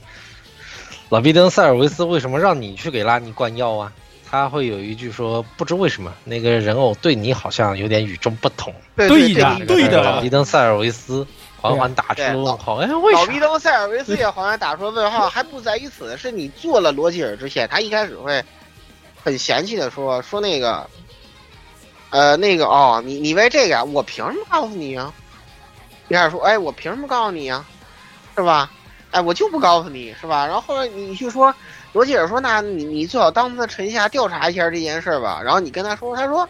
[1.09, 3.91] 老毕登塞尔维斯为什么让你去给拉尼灌药啊？
[4.29, 8.73] 他会有一句说，不知为什么那个人偶对你好像有点与众不同。
[8.97, 12.75] 对对的对对的老毕登塞尔维斯缓缓打出了问号。
[12.75, 13.19] 哎，为啥？
[13.19, 18.43] 老毕登塞尔维斯也缓缓打出了问号，还不在于此，是你做了罗吉尔之前，他一开始会
[19.23, 20.85] 很嫌弃的说说那个，
[22.09, 25.13] 呃，那个哦，你你为这个呀，我凭什么告诉你啊？
[26.09, 27.65] 一开始说，哎，我凭什么告诉你啊？
[28.37, 28.71] 是吧？
[29.11, 30.45] 哎，我就不告诉你，是吧？
[30.45, 31.53] 然后后来你去说，
[31.91, 35.41] 罗杰尔说，那你你最好当他的臣下调查一下这件事儿吧。
[35.43, 36.47] 然后你跟他说，他说。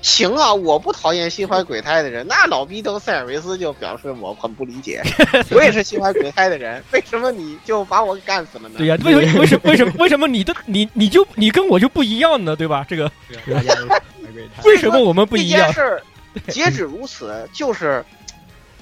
[0.00, 2.24] 行啊，我不讨厌心怀鬼胎的人。
[2.28, 5.02] 那老逼登塞尔维斯就表示我很不理解，
[5.50, 8.76] 我也是心怀鬼胎的人，为什么你就把我给干死了呢？
[8.78, 12.54] 对呀，为什么为什么为什么为什么你的你你就你跟我就不一样呢？
[12.54, 12.86] 对吧？
[12.88, 13.10] 这个
[14.62, 15.74] 为什么我们不一样这件？
[15.74, 16.02] 事儿
[16.46, 18.04] 截止如此，就是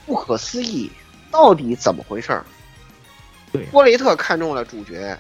[0.05, 0.93] 不可思议，
[1.31, 2.45] 到底怎么回事儿？
[3.53, 5.17] 对波雷特看中了主角，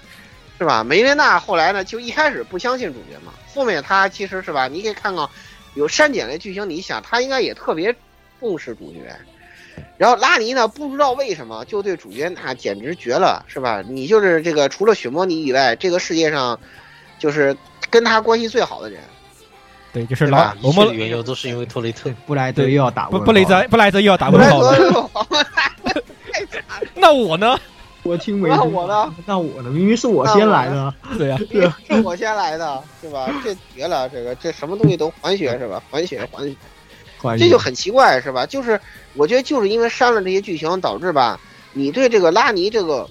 [0.58, 0.82] 是吧？
[0.82, 5.28] 梅莲娜后来呢，就一开始不相信主角嘛，后面他其实是吧，你可以看看
[5.74, 7.94] 有删减的剧情，你想他应该也特别
[8.40, 8.98] 重视主角。
[9.98, 13.82] 然后拉尼呢，不知道为什么就对主角那简直绝了，是吧？
[13.86, 16.58] 你就是这个除了雪魔尼以外，这个世界上
[17.18, 17.56] 就是
[17.90, 19.00] 跟他关系最好的人。
[19.92, 22.10] 对，就是对吧老我们一切的缘由都是因为托雷特。
[22.26, 24.78] 布莱德又要打问号不不雷泽布莱泽又要打布莱问号了。
[24.78, 25.45] 德皇太惨了。
[27.06, 27.56] 那我呢？
[28.02, 29.14] 我听没那我呢？
[29.26, 29.70] 那我呢？
[29.70, 30.92] 明明是我先来的。
[31.16, 31.38] 对呀，
[31.88, 33.30] 是我先来的，对吧？
[33.44, 35.80] 这绝了，这个这什么东西都还血是吧？
[35.88, 38.44] 还血还这就很奇怪是吧？
[38.44, 38.80] 就是
[39.14, 41.38] 我觉得就是因为删了这些剧情，导致吧，
[41.72, 43.08] 你对这个拉尼这个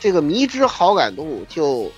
[0.00, 1.92] 这个迷之好感度就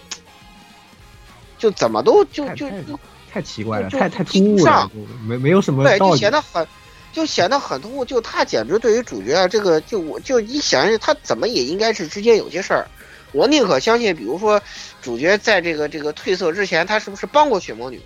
[1.57, 2.99] 就怎么都就就就
[3.33, 4.91] 太奇怪了，就太太就突兀了上，
[5.25, 6.19] 没没有什么对，就道理。
[6.19, 6.67] 显得很，
[7.13, 8.05] 就显得很突兀。
[8.05, 12.87] 就他简直对于主角啊，这个就我就一想想，他怎么也应该是之间有些事儿。
[13.33, 14.61] 我宁可相信，比如说
[15.01, 18.01] 主角在这个这个褪色之前，他是不是帮过血魔女，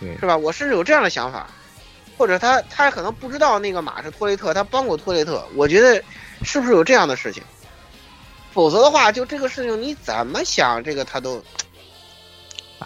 [0.00, 0.36] 对是吧？
[0.36, 1.48] 我甚至有这样的想法，
[2.16, 5.46] 或者他他可能不知道那个马是托雷特，他帮过托雷特。
[5.54, 6.02] 我觉得
[6.42, 7.42] 是不是有这样的事情？
[8.50, 11.40] 否则的话，就这个事情你怎么想，这个他都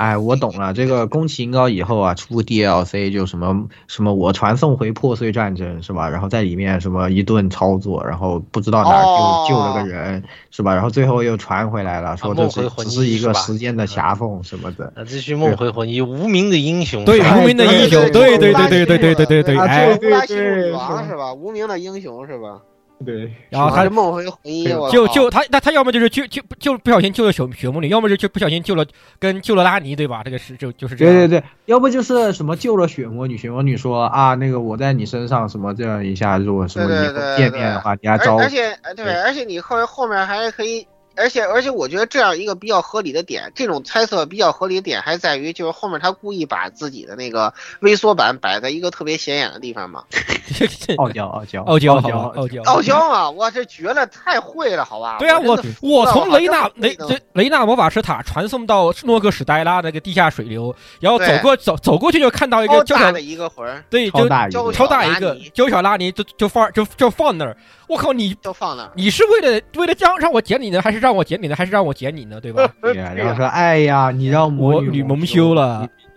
[0.03, 6.09] 哎，我懂了，这个宫崎英高以后啊出 DLC 就什么什么我传送回破碎战争是吧？
[6.09, 10.75] 然后在里面什么一顿操作，然后不知道哪儿哦救、救了个人是吧？
[10.75, 14.93] 然后最后又传回来了，说这是只是一个时间的狭缝什么的。
[14.97, 21.33] 那继续梦回魂，以无名的英雄对无名的英雄，对对对对对对对对对，啊哎，对王是是吧？
[21.33, 22.59] 无名的英雄是吧？
[23.05, 28.85] 对，然后他是梦回回忆，就就他那他要么就是救救就不小心救了血血魔女，要么就就不小心救了
[29.19, 30.23] 跟救了拉尼，对吧？
[30.25, 31.15] 这个是就就是这样。
[31.15, 50.05] 对对对，要不就是什么救了雪魔女，雪魔女说啊，那个我在你身上什么这样一下，如果什么以后对对对见面的话，你还而招而且呃对，而且你后后面还可以，而且而且我觉得这样一个比较合理的点，这种猜测比较合理的点还在于，就是后面他故意把自己的那个微缩版摆在一个特别显眼的地方嘛，
[50.99, 53.31] 傲娇 傲娇傲娇好娇吧，傲娇傲娇啊！
[53.31, 55.17] 我，这绝了，太会了，好吧？
[55.19, 67.57] 对啊，我我从雷纳雷雷雷纳魔法师塔传送到诺克史黛拉那个地下水流，然后走过走走过去就看到一个娇小大的一个魂，对就超大一个超大一个拉尼娇小拉尼就就放就就放那儿，
[67.89, 68.91] 我靠你都放那儿。
[68.95, 72.69] 你是为了为了让让我捡你呢，还是让我捡你呢，还是让我捡你呢，对吧？
[72.83, 75.89] 然后说哎呀，你让魔女我女蒙羞了，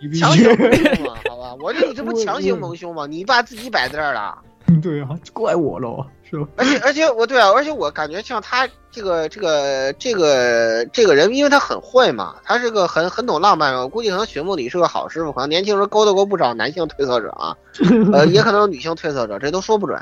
[1.60, 3.06] 我这你这不强行蒙羞吗？
[3.06, 4.38] 你把自己摆在这儿了。
[4.82, 6.48] 对啊，怪我喽，是吧？
[6.58, 13.72] 而且而且我对啊，而且我感觉像他这个这个这个这个人，因为他很会嘛，他是个很很懂浪漫。
[13.76, 17.56] 我估计可能雪木里是个好师傅，可能年轻时候勾搭过不少男性推测者啊，
[18.12, 19.96] 呃，也可能有女性推测者，这都说不准，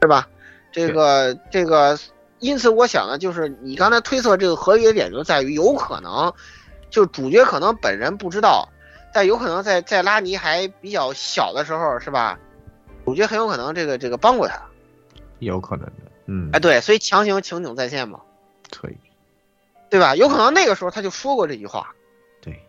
[0.00, 0.26] 是吧？
[0.72, 1.98] 这个这个，
[2.38, 6.32] 因此我想呢，就是你刚才推测这个合理的点就在于，有可能
[6.88, 8.66] 就主角可能本人不知道，
[9.12, 12.38] 但有可能在在拉尼还比较小的时候，是吧？
[13.04, 14.60] 主角很有可能这个这个帮过他。
[15.38, 15.92] 有可能的，
[16.26, 18.20] 嗯，哎，对，所以强行情景再现嘛，
[18.70, 18.96] 可以，
[19.88, 20.14] 对吧？
[20.16, 21.94] 有可能那个时候他就说过这句话，
[22.40, 22.60] 对，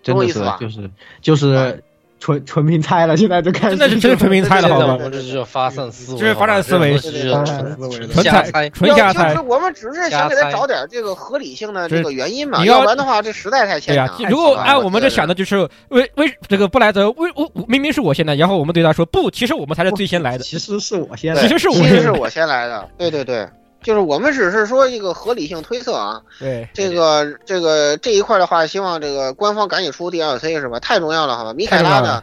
[0.00, 0.90] 的是懂我意思吧就是
[1.20, 1.82] 就是
[2.18, 4.94] 纯纯凭猜了，现在就开始真的是真纯凭猜了，好吗？
[4.94, 8.70] 我们这是发散思维，这是发散思维这是纯思维纯纯猜瞎猜。
[8.70, 9.48] 纯瞎猜就是。
[9.48, 15.56] 我们只是想给他找点这个合理性的这个原因嘛，你要要不然的话这实在太对呀牵强。，如果按我们这想的，就是
[15.88, 20.44] 为为这个布莱泽，为我我明明是我先来，然后我们对他说不，其实我们才是最先来的。
[20.44, 23.46] 其实是我先来，其实是我其实先来是我先来的，对对对，
[23.82, 30.80] 就是我们只是说一个合理性推测啊，对，这个这个这一块的话，希望这个官方赶紧出 DLC 是吧？
[30.80, 31.52] 太重要了，好吧？
[31.54, 32.22] 米凯拉的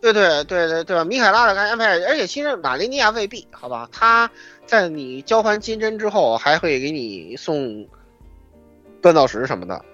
[0.00, 1.04] 对对对对对吧？
[1.04, 3.88] 米凯拉的该安排，而且其实马林尼亚未必，好吧？
[3.92, 4.30] 他
[4.66, 7.86] 在你交还金针之后，还会给你送
[9.02, 9.84] 锻造石什么的，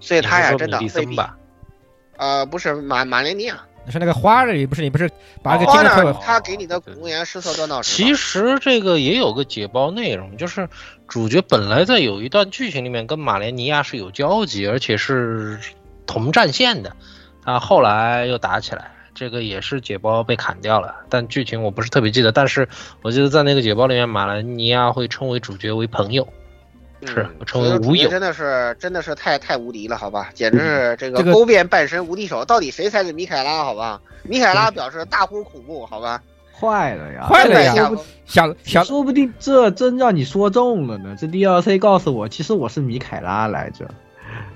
[0.00, 1.14] 所以他呀真的未必。
[1.14, 1.36] 吧？
[2.16, 5.10] 呃，不是马马林尼亚，是那个花儿里不是你不是
[5.42, 7.94] 把那个金花呢的特，他给你的古岩失色锻造石。
[7.94, 10.68] 其实这个也有个解包内容，就是
[11.06, 15.58] 主角本来在有一段剧情里面跟马莲尼亚是有交集，而且是
[16.06, 16.96] 同战线的，
[17.44, 22.68] 啊，后来又打起来，这个也是解包被砍掉了，但剧情我不是特别记得，但是
[23.02, 26.26] 我记得在那个解包里面，马兰尼亚会称为主角为朋友，
[27.04, 30.30] 是嗯称为无友角真的是真的是太太无敌了，好吧？
[30.34, 33.64] 简直是这个勾遍半神无敌手，到底谁才是米凯拉？
[33.64, 34.00] 好吧？
[34.22, 36.22] 米凯拉表示大呼恐怖，好吧？
[36.58, 37.74] 坏了呀，坏了呀
[38.24, 41.14] 想想说不定这真让你说中了呢。
[41.20, 43.86] 这 DLC 告诉我，其实我是米凯拉来着，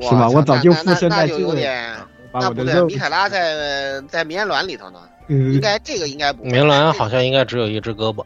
[0.00, 0.26] 是吧？
[0.30, 1.94] 我早就附身在这里，有点，
[2.32, 6.50] 那不对，米凯拉在在绵卵里头呢，嗯应该这个应该不会。
[6.50, 8.24] 棉兰好像应该只有一只胳膊，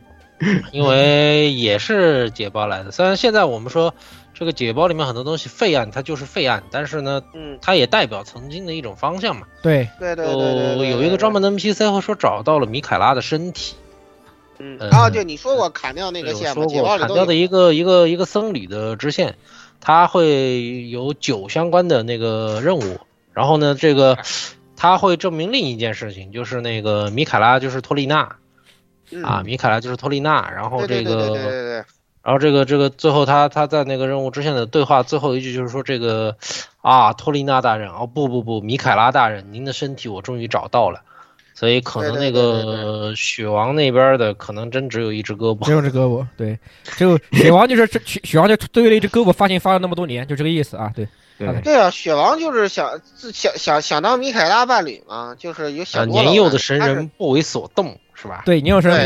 [0.73, 2.91] 因为也是解包来的。
[2.91, 3.95] 虽然现在我们说
[4.33, 9.47] 这个解包里面很多东西废案，它就是废案，但是呢，嗯，它也代表曾经的一种方向嘛。
[9.63, 10.27] 对，对对
[10.91, 13.75] 有一个专门的 NPC 会说找到了米凯拉的身体，
[14.59, 16.99] 嗯，呃啊，对，你说过砍掉那个线吗，说过。
[16.99, 19.37] 砍掉的一个一个一个僧侣的支线，
[19.81, 22.99] 它会有酒相关的那个任务，
[23.33, 24.19] 然后呢，这个
[24.77, 28.37] 他会证明另一件事情，就是那个米凯拉就是托丽娜嗯
[29.23, 31.75] 啊，米凯拉就是托丽娜，然后这对对对对对个对对，
[32.23, 36.37] 然后这个这个最后他他在那个任务支线的对话最后一句就是说这个
[36.81, 41.03] 啊托丽娜大人哦不不不米凯拉大人您的身体我终于找到了，
[41.55, 45.65] 所以可能那对对对个雪王那边的可能真只有一只胳膊。
[45.65, 45.73] 只。
[45.73, 46.59] 有只胳膊， 对，
[46.97, 51.07] 就雪王就是这雪雪王就堆了一只胳膊，发现发了那么多年，就这个意思啊，对，
[51.39, 51.61] 对。
[51.63, 58.43] 对啊，雪王就是想自想想想当米凯拉伴侣嘛，就是有啊，想年幼的神人不为所动是吧？
[58.47, 59.05] 对，你有神人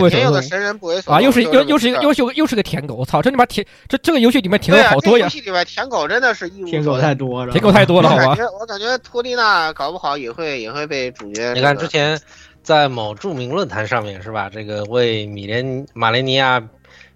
[0.78, 7.01] 不为所啊，又是又又是一个又是个又是个舔狗，我操，这他妈舔这这个游戏里面舔对啊，狗好多呀这游，戏里面舔狗真的是一无舔狗。
[7.01, 8.22] 太多了，舔狗太多了，好吧？
[8.24, 11.52] 我感觉我感觉托丽娜搞不好也会也会被主角。
[11.55, 12.20] 你看之前
[12.62, 14.51] 在某著名论坛上面是吧？
[14.52, 16.62] 这个为米连马雷尼亚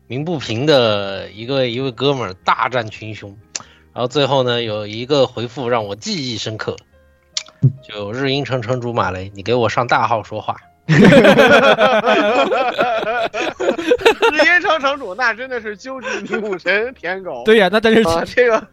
[0.06, 3.36] 鸣不平的一个一位哥们儿大战群雄，
[3.92, 6.74] 然后最后呢有一个回复让我记忆深刻，
[7.86, 10.56] 就日英城城主马雷，你给我上大号说话。
[10.86, 10.94] 日
[14.38, 17.42] 音城城主那真的是究极女武神舔狗。
[17.44, 18.66] 对呀，那但是啊，这个，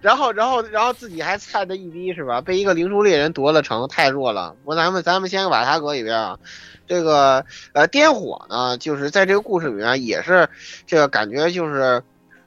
[0.00, 2.40] 然后然后然后自己还菜的一逼是吧？
[2.40, 4.56] 被一个灵珠猎人夺了城，太弱了。
[4.64, 6.38] 我咱们咱们先把他搁一边啊。
[6.86, 10.48] 这个呃颠火呢，就是在这个故事里面也是
[10.86, 12.02] 这个感觉就是，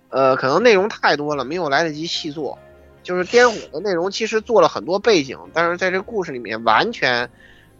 [0.10, 2.58] 呃，可能内容太多了，没有来得及细做。
[3.04, 7.28] 就是颠火的内容其实做了很多背景，但是在这个故事里面完全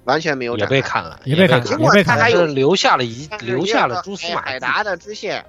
[0.04, 5.46] 完全没有也展开被砍了，也被砍了尽管也被砍他还有是留下了一留下了蛛丝马迹，海达的支线，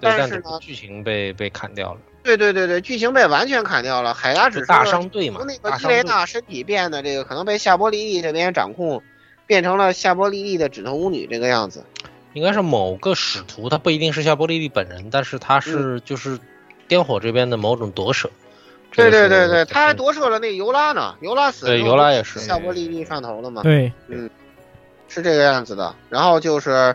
[0.00, 4.12] 但是呢剧情被被砍掉了，对对对对，剧情被完全砍掉了。
[4.12, 5.86] 海达只是大商队嘛从那，个伊。
[5.86, 9.02] 雷娜身体变得这个可能被夏波利利这边掌控，
[9.46, 11.84] 变成了夏波利利的指头巫女这个样子。
[12.34, 16.38] 应该是某个使徒，他不一定是夏波利利本人，但是他是就是
[16.88, 18.30] 颠火这边的某种夺舍。
[18.94, 23.62] 对对对对，他还夺舍了那尤拉呢，尤拉死了对尤拉也是夏波丽丽上头了嘛。
[23.62, 24.30] 对，嗯
[25.08, 25.94] 是这个样子的。
[26.08, 26.94] 然后就是，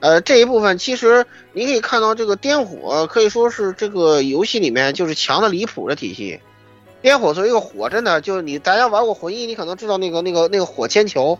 [0.00, 6.40] 呃，这一部分其实你可以看到，这个颠火可以说是这个游戏里面就是强的离谱的体系。
[7.02, 11.38] 颠火作为一个火，真的就是你大家玩过魂一，你可能知道那个那个那个火铅球。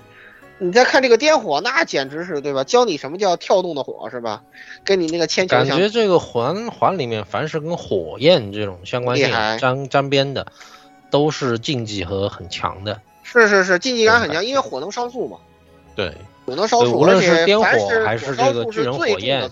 [0.58, 2.64] 你再看这个颠火，那简直是对吧？
[2.64, 4.42] 教你什么叫跳动的火是吧？
[4.84, 10.46] 跟你那个铅球相感觉这个环环里面，凡是跟火焰这种相关性沾沾边的，
[11.10, 13.00] 都是竞技和很强的。
[13.22, 15.36] 是是是，竞技感很强，因为火能烧速嘛，
[15.94, 16.14] 对
[16.46, 17.64] 火能烧速，无论是颠火
[18.04, 19.50] 还是这个巨人火焰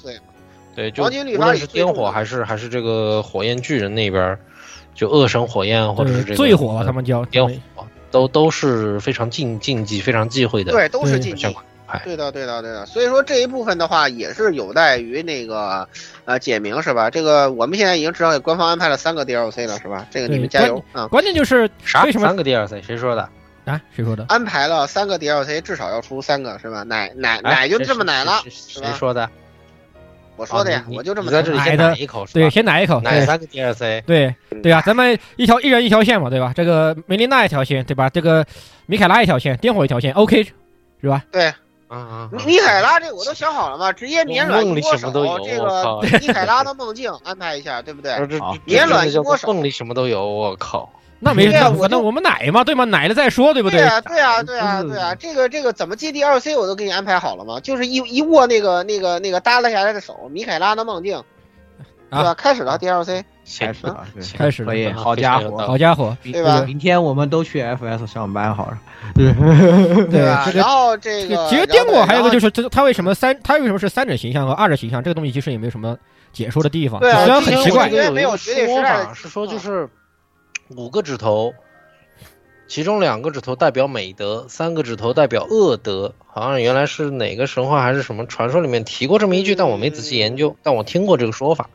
[0.74, 4.38] 对，就无论是颠火还是还是这个火焰巨人那边儿，
[4.94, 10.70] 就恶神火焰或者是这个最火他们叫颠火，都都是非常禁禁忌、非常忌讳的。
[10.70, 11.52] 对，都是对竞技相。
[11.52, 12.00] 关派。
[12.04, 12.86] 对的，对的，对的。
[12.86, 15.88] 所以说这一部分的话，也是有待于那个
[16.24, 17.10] 呃解明，是吧？
[17.10, 20.06] 这个我们现在已经至少给官方安排了三个 DLC 了，是吧？
[20.12, 21.08] 这个你们加油啊！
[21.08, 22.04] 关键就是啥？
[22.04, 22.80] 为什么三个 DLC？
[22.80, 23.28] 谁说的？
[23.64, 23.80] 啊？
[23.90, 24.24] 谁说的？
[24.28, 26.84] 安排了三个 DLC，至少要出三个，是吧？
[26.84, 28.42] 奶奶哎奶就这么奶了？
[28.48, 29.28] 谁说的？
[30.36, 34.02] 我说的呀啊，我就这么你在这里奶先奶的一口，对，先奶一口，对奶三个 DLC。
[34.02, 36.52] 对对啊，咱们一条一人一条线嘛，对吧？
[36.54, 38.08] 这个梅琳娜一条线，对吧？
[38.10, 38.44] 这个
[38.86, 40.44] 米凯拉一条线，颠火一条线，OK，
[41.00, 41.22] 是吧？
[41.30, 41.52] 对。
[41.86, 42.28] 啊啊！
[42.32, 48.16] 米米凯拉这我都想好了嘛，直接绵软梦里一摸手什么都有，这个米凯拉的梦境安排一下，对不对？
[48.16, 50.90] 这这好这年软一摸手梦里什么都有，我靠！
[51.24, 52.84] 那没那对啊我就反正我们奶嘛，对吗？
[52.84, 61.22] 奶了再说，对不对呀、对啊、对啊、对啊、这个这个怎么接 DLC 我都给你安排好了嘛，就是一一握那个那个那个耷拉下来的手，米凯拉的梦境，
[62.10, 62.34] 对吧？
[62.34, 63.24] 开始了 DLC，
[63.58, 64.04] 开始了，
[64.36, 68.78] 开始了可以，啊好家伙，好家伙，对吧明天我们都去 FS 上班好了。
[69.14, 69.32] 对
[70.24, 70.50] 吧？
[70.54, 75.96] 然后这这个个其实颠果还有一个就是他为什么三他为什么是三者形象和二者形象这个东西其实也没有什么
[76.32, 79.88] 解说的地方，对啊虽然很奇怪因为没有有绝对说法是说就是
[80.76, 81.54] 五个指头，
[82.66, 86.12] 其中两个指头代表美德，三个指头代表恶德。
[86.26, 91.70] 好像原来是哪个神话还是什么传说里面提过这么一句，但我没仔细研究，但我听过这个说法。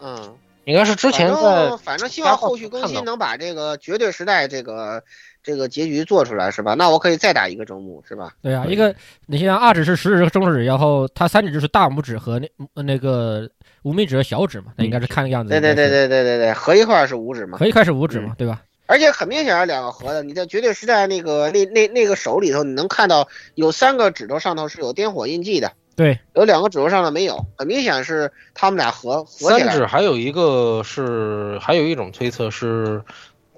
[0.00, 5.02] 嗯，应该是之前反在正反正希望后续更新能把这个绝对时代这个
[5.42, 6.74] 这个结局做出来，是吧？
[6.74, 8.32] 那我可以再打一个周目，是吧？
[8.40, 8.94] 对啊，一个
[9.26, 13.50] 你像二指是食指和中指，然后它三指就是大拇指和那那个
[13.82, 15.50] 无名指和小指嘛，那应该是看个样子。
[15.50, 18.62] 对对对，对对对对，合一块儿是五指嘛合一块是五指嘛，对吧？
[18.86, 20.22] 而且很明显是两个合的。
[20.22, 33.02] 你在绝对时代那个那那那个手里头，你能看到有三个指头上头是有点火印记的，对，有两个指头上头没有，很明显是他们俩合合起三指，还有一个是还有一种推测是。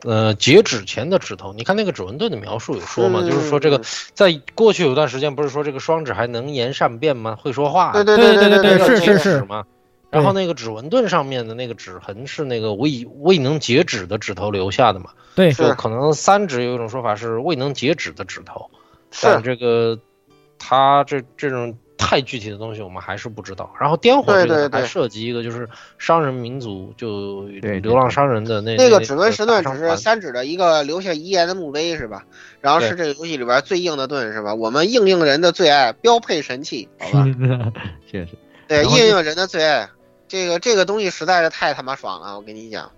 [0.02, 3.78] 呃，截止前的指头，你看那个指纹盾的描述有说嘛，嗯就是说这个
[4.14, 7.36] 在过去有段时间不是说这个双指还能言善辩吗？
[7.38, 9.62] 会说话，对对对对对对，这个是是是指嘛。
[10.10, 15.10] 然后那个指纹盾上面的那个指痕是那个未未能截止的指头留下的嘛？
[15.34, 18.68] 对，是就可能三指有一种说法是未能截止的指头，
[19.22, 19.98] 但这个
[20.58, 23.72] 他这这种太具体的东西我们还是不知道。
[23.80, 25.68] 然后颠火这个对对对还涉及一个就是
[25.98, 32.24] 商人民族，就对流浪商人的那那个指纹石盾盾只是三指的一个留下遗言的墓碑是吧？
[32.60, 34.54] 然后是这个游戏里边最硬的盾是吧？
[34.54, 37.26] 我们硬硬人的最爱，标配神器，好吧？
[38.10, 38.30] 确实，
[38.66, 39.88] 对，硬硬人的最爱，
[40.30, 42.92] 这个这个东西实在是太他妈爽了，我跟你讲。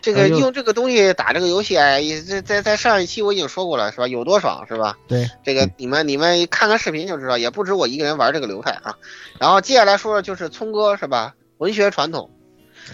[0.00, 4.06] 这个用这个东西打这个游戏，哎，也在在在上一期我已经说过了，是吧？
[4.08, 4.96] 有多爽，是吧？
[5.08, 8.96] 对，这个你们你们看看视频就知道，也不止我一个人玩这个流派啊。
[9.38, 11.34] 然后接下来说的就是聪哥，是吧？
[11.58, 12.30] 文学传统。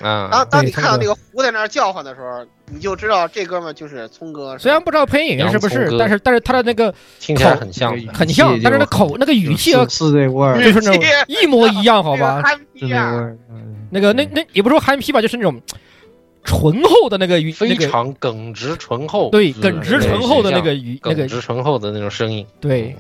[0.01, 4.57] 啊，当当你看到那个狐在那儿叫唤的时候，你就知道这哥们儿就是聪哥。
[4.59, 7.93] 虽然不知道配音演员是不是但是但是他的那个听起来很像。
[8.13, 12.43] 很像，但是那口那个语气啊，是这味儿，就是那种一模一样，好吧？
[13.91, 15.61] 那个那那也不说憨批吧，就是那种
[16.43, 22.45] 醇厚的那个语，非常耿直醇厚，对耿直醇厚的那个语，那个耿直醇厚的那种声音。
[22.61, 22.97] 对，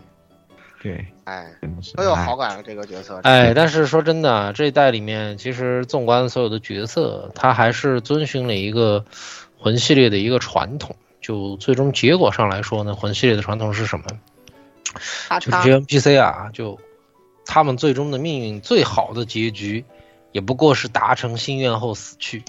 [0.85, 1.51] 对，哎，
[1.97, 3.19] 都有好感这个角色。
[3.23, 9.06] 哎，但是说真的啊，这一代里面，其实纵观所有的角色，他还是遵循了一个
[9.56, 10.94] 魂系列的一个传统。
[11.23, 14.05] 就最终结果上来说呢，魂系列的传统是什么？
[15.40, 16.78] 就是这些 NPC 啊，就
[17.47, 19.86] 他们最终的命运最好的结局，
[20.32, 22.43] 也不过是达成心愿后死去。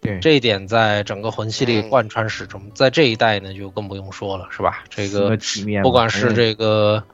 [0.00, 4.84] 对这一点在整个魂系列嗯贯穿始终，在这一代呢就更不用说了，是吧？
[4.88, 7.04] 这个体面，不管是嗯这个，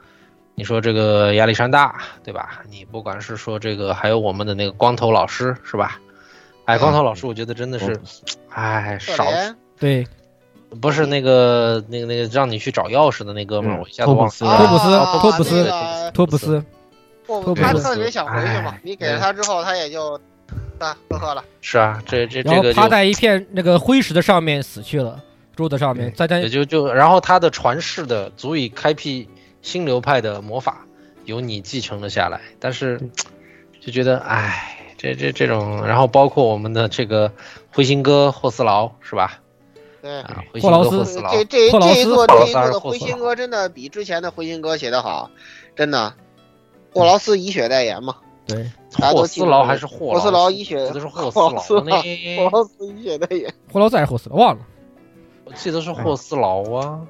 [0.60, 2.60] 你说这个亚历山大，对吧？
[2.68, 5.98] 你不管是说这个，还有我们的那个光头老师，是吧？
[6.66, 7.98] 哎，光头老师，我觉得真的是，
[8.50, 9.24] 哎，少
[9.78, 10.06] 对，
[10.78, 14.58] 不是那个那个那个让你去找钥匙的那哥们儿，嗯我一下子忘托了。
[14.58, 15.64] 托普斯啊托普斯
[16.12, 16.64] 托普斯，
[17.26, 20.12] 托普斯他特别想回去嘛哎，你给了他之后，他也就
[20.78, 21.42] 啊呵呵了。
[21.62, 25.18] 是啊，这这这个就趴在一片那个灰石的上面死去了，
[25.56, 29.26] 桌子上面，在在也就就，然后他的传世的足以开辟
[29.62, 30.86] 新流派的魔法，
[31.24, 33.00] 由你继承了下来，但是
[33.80, 37.32] 就觉得，哎，这这这种，然后包括我们的这个
[37.72, 39.40] 灰心哥霍斯劳是吧？
[40.02, 40.22] 对，
[40.62, 45.30] 霍劳斯这这这一座这一座的灰心哥真的比之前的灰心哥写的好，
[45.76, 46.14] 真的。
[46.92, 48.16] 霍劳斯以血代言嘛，
[48.46, 53.54] 对，霍斯劳还是霍霍斯劳以血，我记得是霍斯斯劳 霍劳斯以血代言。
[53.72, 54.66] 霍劳斯还是霍斯，忘了。
[55.44, 57.00] 我记得是霍斯劳啊，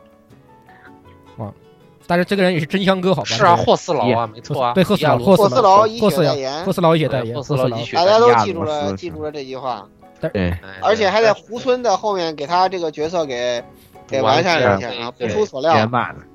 [2.11, 3.29] 但是这个人也是真香哥，好吧？
[3.29, 9.87] 是啊，霍斯劳啊，没错啊，对霍斯劳霍霍斯劳霍斯劳血代言霍，斯劳也代言，大家都记住了记住了这句话，
[10.21, 13.63] 对，哎而且还在胡村的后面给他这个角色给
[14.09, 15.89] 给完善了一下啊，不出所料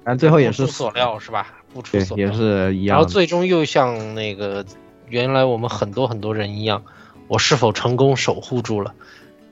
[0.06, 1.48] 但最后也是不出所料是吧？
[1.74, 2.34] 不出所料也。
[2.34, 3.06] 是一样然后。
[3.06, 4.64] 最终又像那个
[5.10, 6.84] 原来我们很多很多人一样，
[7.28, 8.94] 我是否成功守护住了？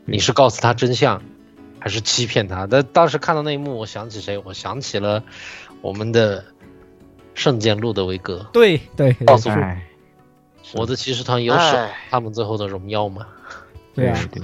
[0.06, 1.22] 你是告诉他真相，
[1.80, 2.66] 还是欺骗他？
[2.66, 4.38] 但当时看到那一幕，我想起谁？
[4.38, 5.22] 我想起了
[5.84, 6.42] 我们的
[7.34, 9.56] 圣剑路德维格，对对对告诉我，
[10.76, 11.92] 我的骑士团有手哎。
[12.10, 13.28] 他们最后的荣耀吗？
[13.94, 14.42] 对啊，对，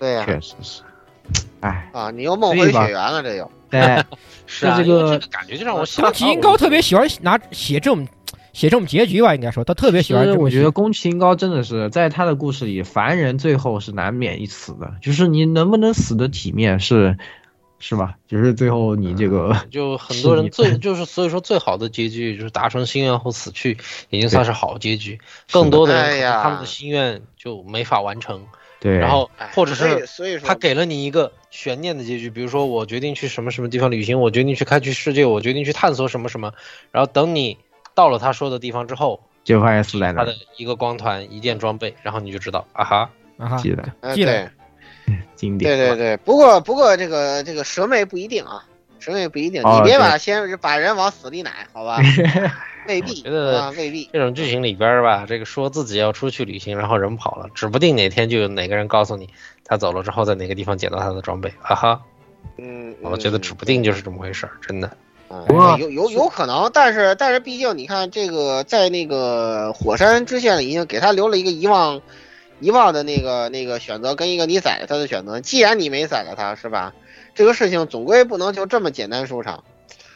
[0.00, 0.80] 对呀，确实是。
[1.60, 3.50] 哎，啊，你又梦回血缘了，这又。
[3.68, 3.80] 对，
[4.46, 8.08] 是啊，这个这个感觉就让我想起宫崎英高特别喜欢拿写这种
[8.54, 17.18] 写这种结局吧，应该说他特别喜欢我觉得宫崎英高真的是在他的故事里，凡人最后是难免一死的，就是你能不能死的体面是，
[17.84, 18.14] 是吧？
[18.28, 23.76] 就是最后你这个 就很多人最就是所以说最好的结局就是达成心愿后死去，
[24.10, 25.18] 已经算是好结局。
[25.50, 28.46] 更多的人哎他们的心愿就没法完成，
[28.78, 36.52] 对，然后哎或者是所以说他给了你一个悬念的结局，比如说我决定去什么什么地方旅行，我决定去开去世界，我决定去探索什么什么，
[36.92, 37.58] 然后等你
[37.94, 44.50] 到了他说的地方之后，就发现死在那儿他的，一个光团一件装备，然后你就知道啊哈，啊哈，记得哎记得对
[45.36, 45.76] 经典。
[45.76, 48.64] 对对对，不过不过这个这个蛇妹不一定啊，
[48.98, 51.98] 蛇妹不一定，哦你别把先把人往死里奶，好吧？
[52.88, 54.10] 未必觉得啊，未必。
[54.12, 59.28] 这种剧情里边吧，这个说自己要出去旅行，然后人跑了，指不定哪天就有哪个人告诉你，
[59.64, 62.00] 他走了之后在哪个地方捡到他的装备，啊哈，
[62.58, 64.90] 嗯，我觉得指不定就是这么回事儿，真的。
[65.34, 65.46] 嗯
[65.78, 72.02] 有有有可能，但是但是毕竟你看这个在那个火山支线里已经给他留了一个遗忘
[72.60, 75.40] 遗忘的那个那个选择跟一个你宰了他的选择。
[75.40, 76.92] 既然你没宰了他，是吧？
[77.34, 79.64] 这个事情总归不能就这么简单收场，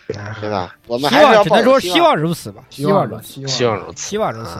[0.06, 0.76] 对吧？
[0.86, 4.02] 我们希还是要望只能说希望如此吧，希望如此，希望希望如此。
[4.08, 4.50] 希望如此。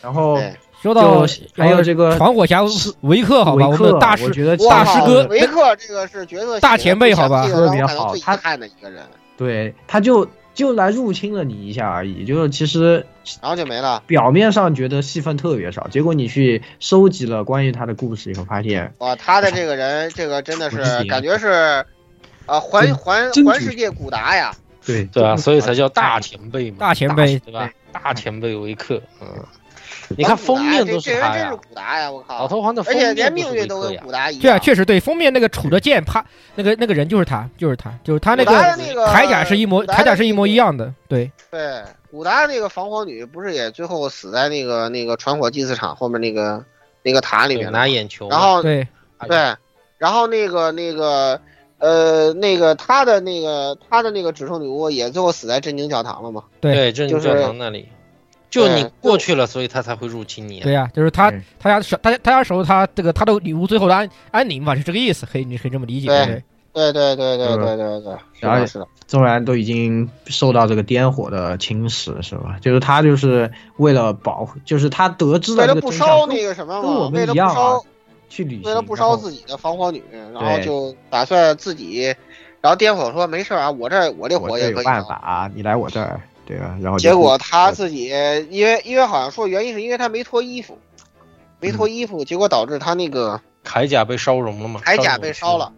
[0.00, 1.26] 然后对说到
[1.56, 2.62] 还有这个传火侠
[3.02, 9.02] 维克，好吧，我们维克的大师我觉得大师哥维克这个是角色大前辈好吧写得不详细的好他看的一个人，
[9.36, 13.04] 对，他就就来入侵了你一下而已，就是其实
[13.42, 14.02] 然后就没了。
[14.06, 21.84] 表面上觉得戏份特别少，结果你去收集了关于他的故事以后，发现哇，他的这个人，这个真的是感觉是，
[22.46, 24.54] 啊，环环环世界古达呀，
[24.86, 27.70] 对对啊，所以才叫大前辈嘛，大前辈对吧？
[27.92, 29.28] 大前辈维克，嗯，
[30.16, 32.10] 你看封面都是他呀这这人真是，古达呀！
[32.10, 33.80] 我靠，老头环的而且封面都是连命运都。
[33.82, 34.42] 跟古达一样。
[34.42, 36.24] 对啊，确实对，封面那个杵着剑啪，
[36.54, 46.64] 那个那个人就是他，就是他，就是他那个那个铠甲是一模，铠甲是一模一样的，对对，古达那个防火女不是也最后死在那个那个传火祭祀场后面那个
[47.02, 48.86] 那个塔里面拿眼球，然后对
[49.28, 49.54] 对，
[49.98, 51.40] 然后那个那个
[51.78, 56.44] 呃那个他的那个他的那个指兽女巫也最后死在震惊教堂了嘛？
[56.60, 57.88] 对震惊教堂那里，就
[58.62, 60.60] 对你过去了，所以他才会入侵你。
[60.60, 72.56] 对呀，就是他他家守他他家守他这个他的女巫最后的安安宁嘛，是这个意思，可以你可以这么理解，对对对对对对对对对，是然后的，是的，纵然都已经受到这个颠火的侵蚀，是吧？
[72.60, 77.84] 就是他就是为了保护，就是他得知为了不了这个真相烧那个什么跟我嘛，为了不们一样啊烧，
[78.28, 80.02] 去旅行，为了不烧自己的防火女，
[80.32, 82.12] 然后就打算自己，
[82.60, 84.90] 然后颠火说没事啊，我这我这我这有火也可以烧。
[84.90, 86.76] 办法啊，你来我这儿，对啊？
[86.82, 88.08] 然后结果他自己，
[88.50, 90.78] 因为因为好像说原因是因为他没脱衣服，
[91.60, 94.80] 没脱衣服，结果导致他那个铠甲被烧融了嘛？
[94.84, 95.72] 铠甲被烧了，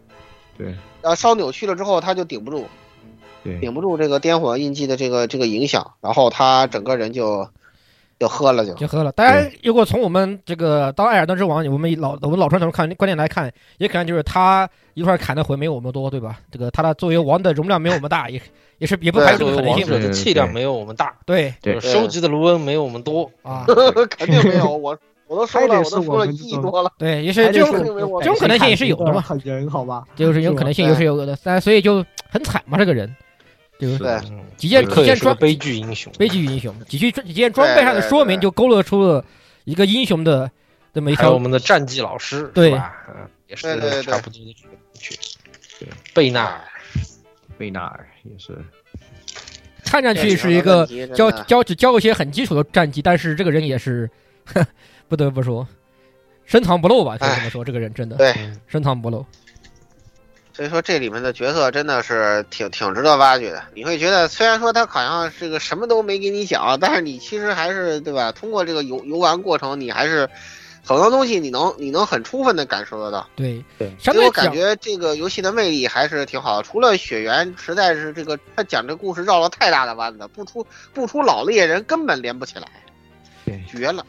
[0.59, 0.67] 对
[1.03, 2.67] 然后烧扭曲了之后，他就顶不住，
[3.45, 7.49] 对顶不住这个颠火印记的这个这个影响，然后他整个人就
[8.19, 8.73] 就喝了就。
[8.75, 9.13] 就喝了。
[9.13, 16.39] 当然，如果从我们这个当艾尔登之王，我们以老我们老传统看观点来看，也可能就是他一块砍的魂没有我们多，对吧？
[16.51, 18.41] 这个他的作为王的容量没有我们大，也
[18.79, 19.93] 也是也不排除这个可能性嘛。
[19.93, 23.31] 王者的气量没有我们大，对对就是收集的卢恩没有我们多。
[23.43, 23.65] 啊，
[24.17, 26.91] 肯定没有，我我都说了，我都说了亿多了。
[26.99, 27.73] 对，也是这种
[28.21, 30.05] 这种可能性也是有的嘛，很人好吧？
[30.15, 33.15] 就是有可能性也是有的，但所以就很惨嘛，这个人
[33.79, 36.13] 就是对嗯，几件几件装悲剧英雄。
[36.19, 39.25] 悲剧英雄，几句几件装备上的说明就勾勒出了
[39.65, 40.51] 一个英雄的
[40.95, 42.71] 这么一条还有我们的战绩老师，对。
[42.71, 42.95] 吧？
[43.09, 43.63] 嗯，也是
[44.03, 44.57] 差不多的
[44.99, 45.15] 去。
[45.79, 46.61] 对，贝纳尔，
[47.59, 48.57] 贝纳尔也是，
[49.85, 54.11] 看上去是一个教教只教一些很基础的战绩，但是这个人也是，
[55.07, 55.69] 不得不说，
[56.47, 59.25] 深藏不露吧，可以这么说，这个人真的对，嗯深藏不露。
[60.57, 63.63] 所以说这里面的角色真的是挺挺值得挖掘的。
[63.75, 68.33] 你会觉得，虽然说他好像这个什么都没给你讲，但是你其实还是对吧？
[68.33, 70.27] 通过这个游游玩过程，你还是
[70.83, 73.29] 很多东西你能你能很充分的感受得到。
[73.37, 76.63] 对对，所以我感觉这个游戏的魅力还是挺好的。
[76.63, 82.67] 除了血缘，实在是这个他讲这故事绕了太大的弯子，不出不出老猎人根本连不起来，
[83.71, 84.03] 绝了。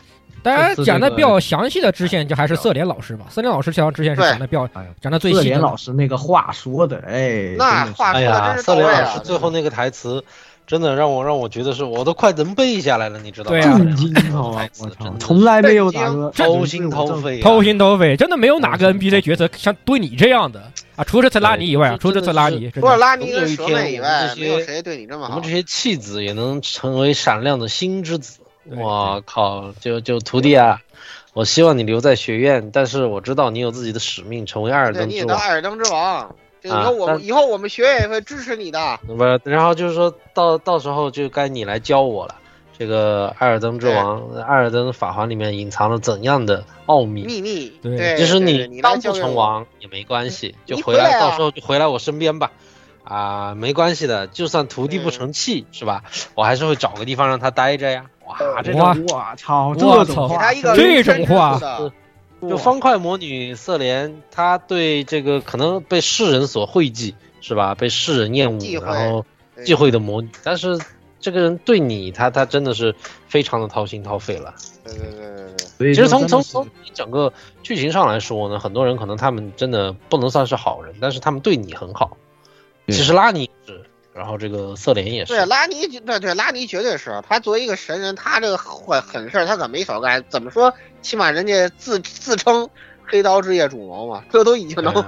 [0.44, 5.76] 当然讲的比较详细的支线就还是瑟莲老师吧，瑟莲老师这条支线是讲的比较哎，讲的最细的色莲老。
[5.76, 9.22] 师那个话说的，哎，那话说的呀，真是到位瑟莲老师啊！
[9.24, 10.24] 最后那个台词，
[10.66, 13.60] 真的让我让我觉得是我都快能背下来了，你知道吗？
[13.60, 14.70] 对啊震惊好吧台！
[14.70, 25.50] 词我操真，的从来没有哪个掏心掏肺啊，掏心掏肺，真的没有哪个 NPC 角色像对你这样的啊，除了特拉尼以外啊，除了特拉尼，除了拉尼有跟蛇一天我们妹以外，这些没有谁对你这么好我们这。
[25.50, 28.40] 些弃子也能成为闪亮的星之子。
[28.69, 29.72] 对我靠！
[29.80, 30.81] 就就徒弟啊，
[31.34, 35.38] 我希望你留在学院，但是我知道你有自己的使命，成为艾尔对，你登之王。
[35.38, 36.35] 也当艾尔登之王。
[36.60, 38.99] 这以啊后我以后我们学院也会支持你的。
[39.06, 42.35] 不，然后就是说到到时候就该你来教我了。
[42.80, 47.23] 这个艾尔登之王，艾尔登法环里面隐藏了怎样的奥秘？
[47.26, 52.52] 秘密，对对，就是对你当不成王也没关系，就回来啊到时候就回来我身边吧。
[53.03, 56.03] 啊，没关系的，就算徒弟不成器，是吧？
[56.35, 58.06] 我还是会找个地方让他待着呀。
[58.28, 61.60] 哇，这哇种我操，这种话给他一个这种话
[62.41, 67.74] 就方块魔女瑟莲，她对这个可能被世人所讳忌，是吧？
[67.74, 69.26] 被世人厌恶然后
[69.64, 70.30] 忌讳的魔女。
[70.44, 70.78] 但是
[71.20, 72.94] 这个人对你，他他真的是
[73.28, 74.54] 非常的掏心掏肺了。
[74.84, 77.34] 对对对对对，所以其实从从从你整个
[77.64, 82.18] 剧情上来说呢，很多人可能他们真的不能算是好人，但是他们对你很好。
[82.88, 83.84] 其实拉尼是，
[84.18, 85.34] 然后这个瑟莲也是。
[85.34, 90.23] 对拉尼，对对拉尼绝对是他作为一个神人，他这个坏狠事儿他可没少干。
[90.30, 90.73] 怎么说？
[91.02, 92.68] 起码人家自自称
[93.06, 95.06] 黑刀之夜主谋嘛，这都已经能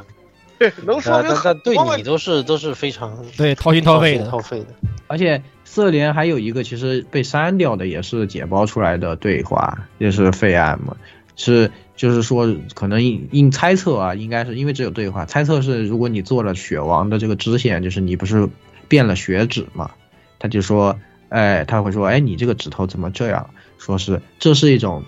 [0.57, 4.21] 对 能说明很多问你都是都是非常对掏心掏肺的。
[4.23, 4.67] 心掏肺的。
[5.07, 10.95] 而且瑟莲还有一个其实被删掉的，也是解包出来的对话，也是废案嘛，
[11.35, 18.47] 是就是说可能应应猜测啊，应该是因为只有对话，猜测是如果你做了雪王的这个支线，就是你不是
[18.89, 19.91] 变了血脂嘛，
[20.39, 20.99] 他就说，
[21.29, 23.49] 哎，他会说，哎，你这个指头怎么这样？
[23.77, 25.01] 说是这是一种。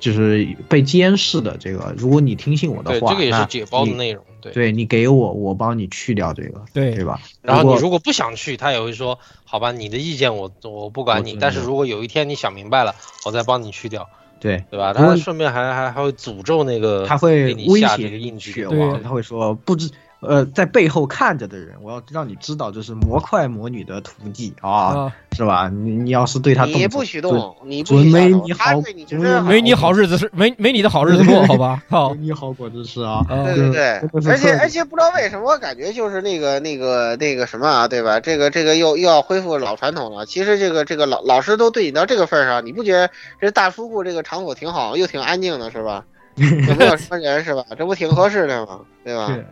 [0.00, 4.24] 就是被监视的这个，如果你听信我的对，话，这个也是解包的内容。
[4.40, 4.50] 对。
[4.50, 7.20] 对你给我，我帮你去掉这个，对对吧？
[7.42, 12.94] 然后你如果不想去，他也会说，好吧，你的意见我我不管你，但是如果有一天你想明白了，
[13.26, 14.08] 我再帮你去掉，
[14.40, 14.94] 对对吧？
[14.94, 19.90] 他顺便还还还会诅咒那个他会给你威胁下这个印记血王，他会说不知
[20.20, 25.68] 呃，在背后看着的人，我要让你知道这是模块魔女的徒弟啊，啊，是吧？
[25.68, 28.10] 你你要是对他动你不许动，你不准许
[28.54, 31.82] 下手没你对你只是没你好日子是没没你的好日子过，好吧？
[31.88, 33.24] 好没，你好果子吃啊！
[33.28, 38.20] 啊对对对，而且而且不知道为什么，我感觉就是那个那个那个什么啊，对吧？
[38.20, 40.26] 这个这个又又要恢复老传统了。
[40.26, 43.10] 其实这个这个老老师都对你到这个份儿上，你不觉得
[43.40, 46.04] 这大书库这个场所挺好，又挺安静的，是吧？
[46.36, 47.64] 也没有什么人，是吧？
[47.76, 48.80] 这不挺合适的吗？
[49.02, 49.26] 对吧？
[49.28, 49.46] 是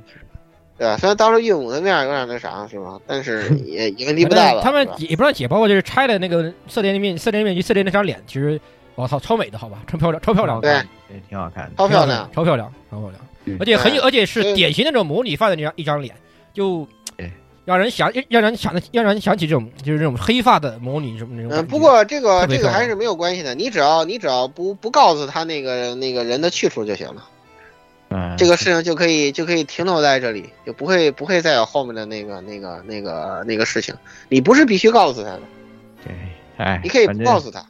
[0.78, 0.96] 对吧？
[0.96, 2.98] 虽然当时岳母的面儿有点那啥，是吧？
[3.06, 4.62] 但是 也也问题不大了。
[4.62, 8.60] 他们也不让解，包括就是拆的那个色联面色联面具色电那张脸，其实
[8.94, 9.82] 我操，超美的，好吧？
[9.88, 10.72] 超漂亮，超漂亮，对
[11.08, 11.72] 对，挺好看的。
[11.76, 16.14] 超漂亮，超漂亮，超漂亮，而且很有，而且是典型那种模拟范的那张一张脸，
[16.54, 16.86] 就
[17.64, 27.22] 让人想让人想的让人想起这种就是这种黑发的模拟什么那种嗯，不过这个这个还是没有关系的，你只要你只要不不告诉他那个那个人的去处就行了。
[28.38, 33.94] 嗯，这个事情就可以就可以停留在这里，就不会不会再有后面的那个那个那个那个事情。
[34.28, 35.40] 你不是必须告诉他的，
[36.04, 36.14] 对，
[36.56, 37.60] 哎，你可以不告诉他。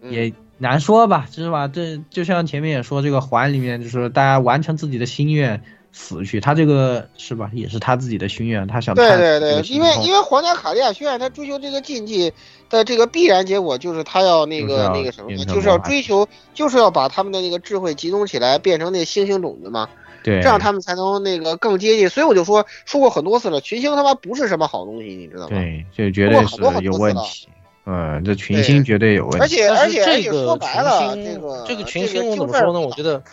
[0.00, 1.68] 嗯也难说吧，是吧？
[1.68, 5.62] 这就像前面也说，这个环里面就是大家完成自己的心愿
[5.92, 12.32] 死去，他这个是吧，也是他自己的心愿，他想对对对，因为因为皇家卡利亚学院他追求这个禁忌
[12.68, 19.88] 的这个必然结果就是他要那个要那个什么就是要追求，就是要把他们的那个智慧集中起来，变成那星星种子嘛，
[20.22, 22.08] 对，这样他们才能那个更接近。
[22.08, 25.56] 所以我就说说过很多次了，群星他妈不是什么好东西，你知道吗？
[25.56, 27.48] 对，这绝对是有问题。
[27.84, 29.38] 嗯，这群星绝对有问题。
[29.40, 32.78] 而且而且而且这个说白了，群星这个这个群这星我怎么说呢？
[32.78, 33.24] 我觉得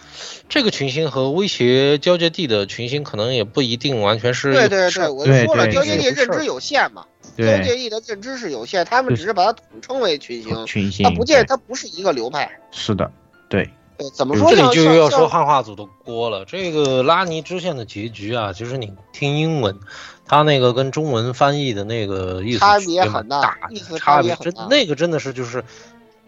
[0.50, 7.06] 这个群星和威胁交界地的群星可能也不一定完全是对对对，我就说了，交界地认知有限嘛，
[7.38, 12.50] 交对界地的认知是有限，他们只是把它统称为群星，群星，它不见对它不是一个流派。
[12.72, 13.12] 是的，
[13.50, 13.70] 对，
[14.00, 16.46] 对，怎么嗯说像这里就要说汉化组的锅了。
[16.46, 19.78] 这个拉尼支线的结局啊，其实你听英文，
[20.26, 25.64] 它那个跟中文翻译的那个意思差别蛮很大大意思差别真那个真的是就是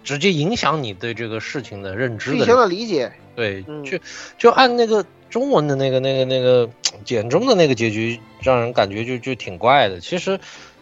[0.03, 3.97] 直接影响你对这个事情的认知剧情的理解，对，嗯就
[4.37, 6.69] 就按那个中文的那个那个那个
[7.05, 10.01] 简中的那个结局，让人感觉就就挺怪的。
[10.01, 10.37] 其实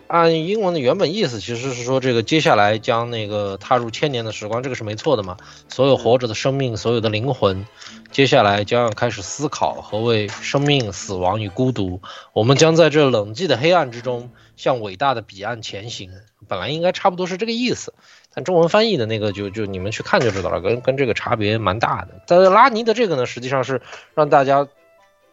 [0.10, 5.38] 按英文的原本意思，其实是说这个接下来将那个踏入千年的时光，这个是没错的嘛。
[5.68, 7.68] 所有活着的生命，所有的灵魂，
[8.12, 12.02] 接下来将要开始思考何为生命、死亡与孤独。
[12.34, 16.10] 我们将在这冷寂的黑暗之中，向伟大的彼岸前行。
[16.48, 17.94] 本来应该差不多是这个意思。
[18.34, 22.20] 但中文翻译的那个就就你们去看就知道了，跟跟这个差别蛮大的。
[22.26, 23.80] 但是拉尼的这个呢，实际上是
[24.16, 24.68] 让大家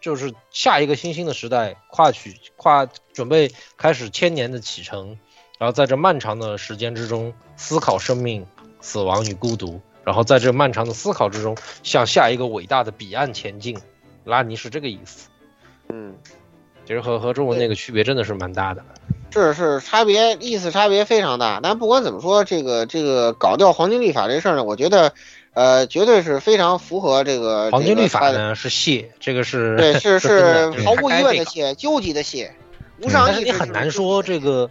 [0.06, 5.18] 就是下一个新兴的时代跨取跨准备开始千年的启程，
[5.58, 8.46] 然后在这漫长的时间之中思考生命、
[8.80, 13.76] 死亡与孤独，然后在这漫长的思考之中向下一个伟大的彼岸前进。
[14.22, 15.28] 拉尼是这个意思，
[15.88, 16.14] 嗯，
[16.86, 18.84] 其实和和中文那个区别真的是蛮大的。
[19.32, 21.58] 是是差别意思差别非常大。
[21.60, 25.12] 但不管怎么说，这个这个搞掉黄金立法这事儿呢，我觉得，
[25.56, 31.72] 呃，绝对是非常符合这个黄金律法呢是谢，这个是对，是 是毫无疑问的谢。
[31.72, 32.54] 谢，究极的谢，
[33.00, 34.68] 无上意志但是你很难说这个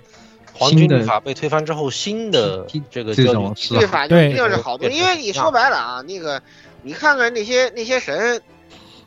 [0.53, 6.39] 黄金律法被推翻之后，新的这个这交种是律法就一定是好东西，因为你说白了啊，那个
[6.83, 8.39] 你看看那些那些神，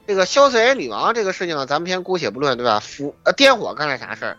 [0.05, 2.80] 这个萧瑟人女王这个事情，咱们先姑且不论，对吧？
[2.80, 4.36] 符呃颠火干了啥事儿，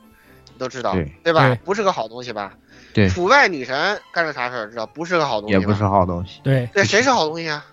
[0.54, 0.94] 你都知道，
[1.24, 1.58] 对吧？
[1.64, 2.52] 不是个好东西吧？
[2.94, 5.54] 对腐败女神干了啥事儿，知道不是个好东西？
[5.54, 7.66] 也不是好东西，对，对，谁是好东西啊？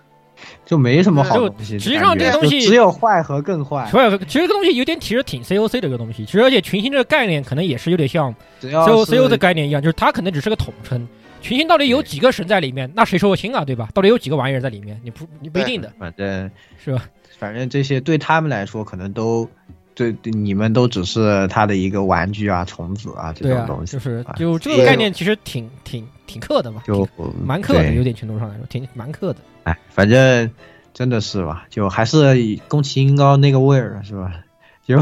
[0.65, 1.79] 就没什么好东西。
[1.79, 3.87] 实际上这个东西只有坏和更坏。
[3.89, 11.07] 所以其实这个东西有点其实挺 COC 的一个东西，其实而且群星这个概念可能也是有点像 C O C O 的概念一样，就是它可能只是个统称。
[11.41, 12.91] 群星到底有几个神在里面？
[12.95, 13.63] 那谁说不清啊？
[13.63, 13.89] 对吧？
[13.93, 14.99] 到底有几个玩意儿在里面？
[15.03, 16.51] 你不你不一定的，反正
[16.83, 17.05] 是吧？
[17.39, 19.47] 反正这些对他们来说，可能都
[19.97, 23.93] 对对你们都只是他的一个玩具啊、虫子啊这种东，西。
[23.93, 27.07] 就是啊就这个概念其实挺挺挺克的嘛，就
[27.43, 29.39] 蛮克的，有点程度上来说挺蛮克的。
[29.63, 30.51] 哎，反正
[30.93, 34.31] 真的是吧，就还是以宫崎英高那个味儿是吧？
[34.85, 34.95] 就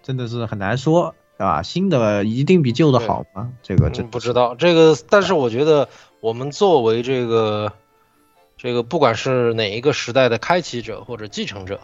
[0.00, 1.62] 真的是很难说，对吧？
[1.62, 3.50] 新的一定比旧的好吗？
[3.64, 5.88] 这个真嗯不知道这个，但是我觉得
[6.20, 7.72] 我们作为这个
[8.56, 11.80] 这个，不管是哪一个时代的开启者或者继承者，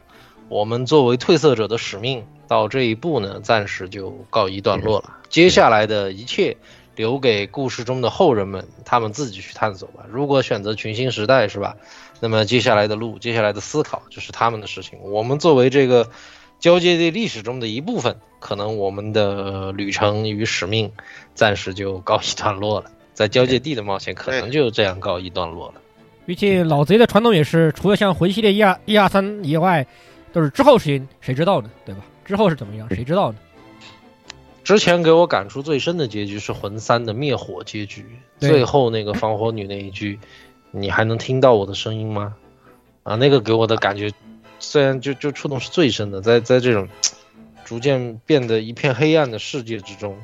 [0.49, 5.17] 我们作为褪色者的使命到这一步呢，暂时就告一段落了。
[5.29, 6.57] 接下来的一切
[6.95, 10.05] 留给故事中的后人们，他们自己去探索吧。
[10.09, 11.77] 如果选择群星时代，是吧？
[12.21, 14.99] 那么接下来的路，接下来的思考就是他们的事情。
[15.03, 16.09] 我们作为这个
[16.61, 20.91] 交界地历史中的一部分，可能我们的旅程与使命
[21.35, 22.91] 暂时就告一段落了。
[23.13, 25.75] 在交界地的冒险可能就这样告一段落了。
[26.25, 29.87] 毕竟老贼的传统也是，除了像魂系列一二一二三以外，
[30.37, 31.71] 都是之后谁谁知道呢？
[31.87, 32.03] 对吧？
[32.23, 33.39] 之后是怎么样，谁知道呢？
[34.63, 38.05] 之前给我感触最深的结局是魂三的灭火结局，
[38.39, 40.19] 最后那个防火女那一句
[40.73, 42.35] “你还能听到我的声音吗？”
[43.03, 44.13] 啊，那个给我的感觉，
[44.59, 46.87] 虽然就就触动是最深的，在在这种
[47.65, 50.19] 逐渐变得一片黑暗的世界之中，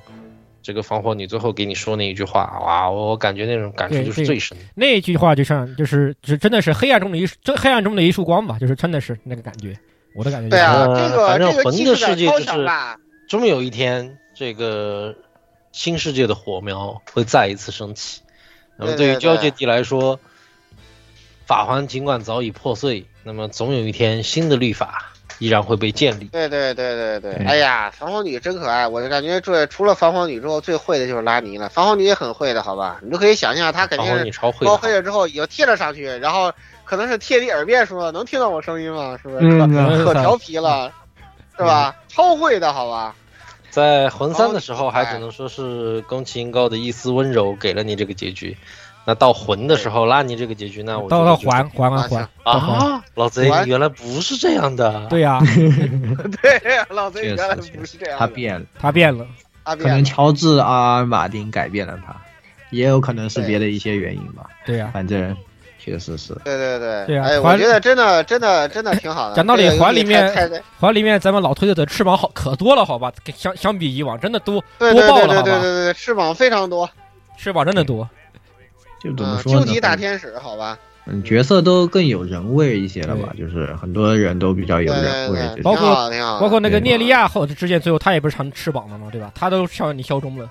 [0.61, 4.65] 这个防火女最后给你说那一句话，哇，我我感觉那种感触就是最深的。
[4.75, 9.75] 那句话就像就是就真的是黑暗中的一这黑暗中的一束光吧，就是真的是那个感觉，
[10.15, 12.69] 我的感觉就是对啊，呃这个反正这个魂的世界就是？
[13.29, 15.15] 终有一天，这个
[15.73, 18.21] 新世界的火苗会再一次升起。
[18.77, 20.21] 那么对于交界地来说，
[21.47, 26.25] 法环尽管早已破碎，那么总有一天新的律法依然会被建立。
[26.27, 31.71] 对对对对对，嗯哎呀，防火女真可爱，我就感觉这除了防火女之后，最会的就是拉尼了。
[31.71, 33.01] 防火女也很会的，好吧？
[33.03, 36.53] 你都可以想象她肯定是女超会的，包黑了之后已经贴了上去，然后
[36.93, 39.17] 可能是贴你耳边说能听到我声音吗？
[39.23, 39.47] 是不是？
[39.49, 40.93] 嗯可可调皮了，
[41.57, 41.97] 是吧？
[42.07, 43.15] 超会的好吧？
[43.71, 48.55] 在魂三的时候还只能说是宫崎英高的一丝温柔给了你这个结局。
[49.07, 55.07] 那到魂的时候拉你这个结局，那我到到觉得就还还完还还，啊，老贼还原来不是这样的。
[55.09, 55.41] 对呀，
[56.43, 59.27] 对呀，老贼原来不是这样，他变了，他变了，
[59.65, 59.91] 他变了。
[59.91, 62.15] 可能乔治阿尔马丁改变了他，
[62.69, 64.51] 也有可能是别的一些原因吧。
[64.67, 64.91] 对呀。
[64.93, 65.35] 反正
[65.85, 69.35] 确实是，对对对，对啊哎，我觉得真的真的真的挺好的。
[69.35, 70.33] 讲道理环里面
[70.79, 73.13] 环里面咱们老推特的翅膀好可多了，好吧？
[73.37, 75.43] 相相比以往，真的多多爆了，对对对好吧？
[75.43, 76.89] 对对对，翅膀非常多，
[77.37, 78.09] 翅膀真的多，
[79.03, 79.67] 就怎么嗯，说呢？
[79.67, 80.79] 究极大天使，好吧？
[81.07, 83.35] 嗯，角色都更有人味一些了吧？
[83.37, 86.09] 就是很多人都比较有人味包括。
[86.39, 89.09] 包括那个对涅利亚后之前最后他也不是长翅膀了吗？
[89.11, 89.33] 对吧？
[89.35, 90.47] 他都向你效忠了。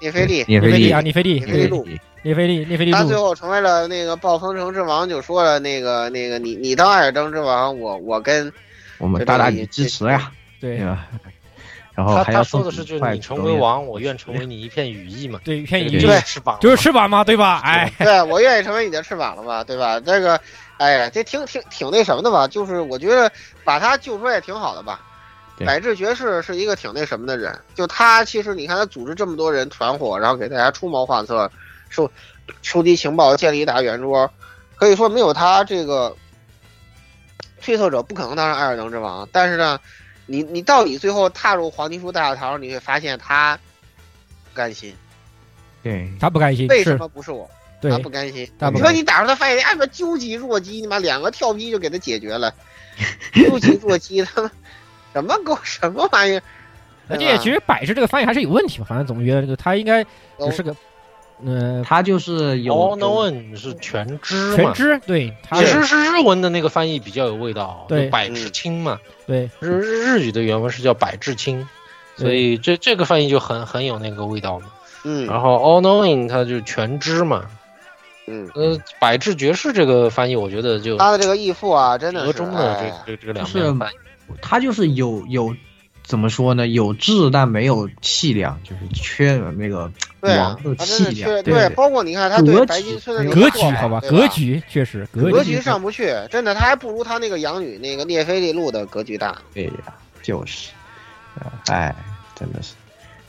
[0.00, 2.00] 涅菲利，涅菲利涅菲利啊，涅菲利，对涅菲利
[2.34, 8.52] 菲利，涅菲利他最，后成为了那个暴风城之王，就说了那个那个你你当艾尔登之王，我我跟
[8.98, 10.30] 我们大大你支持呀，
[10.60, 11.06] 对对吧？
[11.94, 15.40] 然后他他说的是，就是你成为王，我愿成为你一片羽翼嘛。
[15.44, 17.60] 对，一片羽翼就是翅膀嘛，就是翅膀嘛，对吧？
[17.64, 19.98] 哎，对我愿意成为你的翅膀了嘛，对吧？
[19.98, 20.40] 这个，
[20.76, 22.46] 哎呀，这挺挺挺那什么的吧？
[22.46, 23.30] 就是我觉得
[23.64, 25.00] 把他救出来也挺好的吧。
[25.66, 31.50] 百智爵士是一个挺那什么的人，就他其实你看他组织这么多人团伙，然后给大家出谋划策，
[31.88, 32.10] 收
[32.62, 34.30] 收集情报，建立一大圆桌，
[34.76, 36.16] 可以说没有他这个
[37.60, 39.28] 推测者不可能当上艾尔登之王。
[39.32, 39.78] 但是呢，
[40.26, 43.58] 你你到底最后踏入黄金树大教堂，你会发现他
[44.50, 44.94] 不甘心，
[45.82, 47.48] 对，他不甘心，为什么不是我？
[47.80, 48.50] 对他不甘心。
[48.72, 52.52] 你说你打出他发现，哎妈究极弱鸡，你妈两个跳劈就给他解决了，
[53.32, 54.50] 究极弱鸡他妈
[55.12, 56.42] 什么狗什么玩意儿？
[57.08, 60.74] 而且其实摆设这个翻译还是有问题吧，反正总觉得这个他应该只是个，
[61.46, 71.68] 呃，他就是有 All Known 是全知嘛，全知，对，他其实是日文的那个翻译比较有味道，对就百智清嘛，对日日日语的原文是叫百智清，
[72.16, 74.66] 所以这这个翻译就很很有那个味道嘛。
[75.04, 77.46] 嗯然后 All Knowing 它就全知嘛，
[78.26, 83.96] 嗯，呃，百智爵士这个翻译我觉得就他的这个义父啊，真的折是中的这哎这这个两就是面翻译。
[84.42, 85.54] 他就是有有
[86.08, 86.66] 怎么说呢？
[86.66, 91.30] 有志但没有气量，就是缺了那个对啊王的气量。
[91.30, 99.72] 的缺对，包括你看他对格白金局村的那个格局好吧，格局确实格格局上不去，真的他还不如他那个养女那个聂菲利路的格局大，对呀，
[100.22, 100.70] 就是，
[101.38, 101.94] 呃哎，
[102.34, 102.72] 真的是，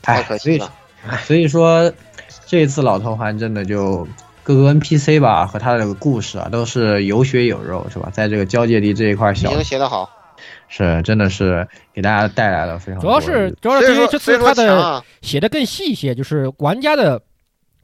[0.00, 0.72] 太哎，所以可惜了。
[1.24, 1.92] 所以说，
[2.46, 4.08] 这一次老头环真的就
[4.42, 8.08] 各个 NPC 吧和他的这个故事啊，都是有血有肉，是吧？
[8.10, 10.10] 在这个交界地这一块已小经写得好，
[10.70, 17.20] 是真的是给大家带来了非常主要是主要是因为这次他的写的更细一些，就是玩家的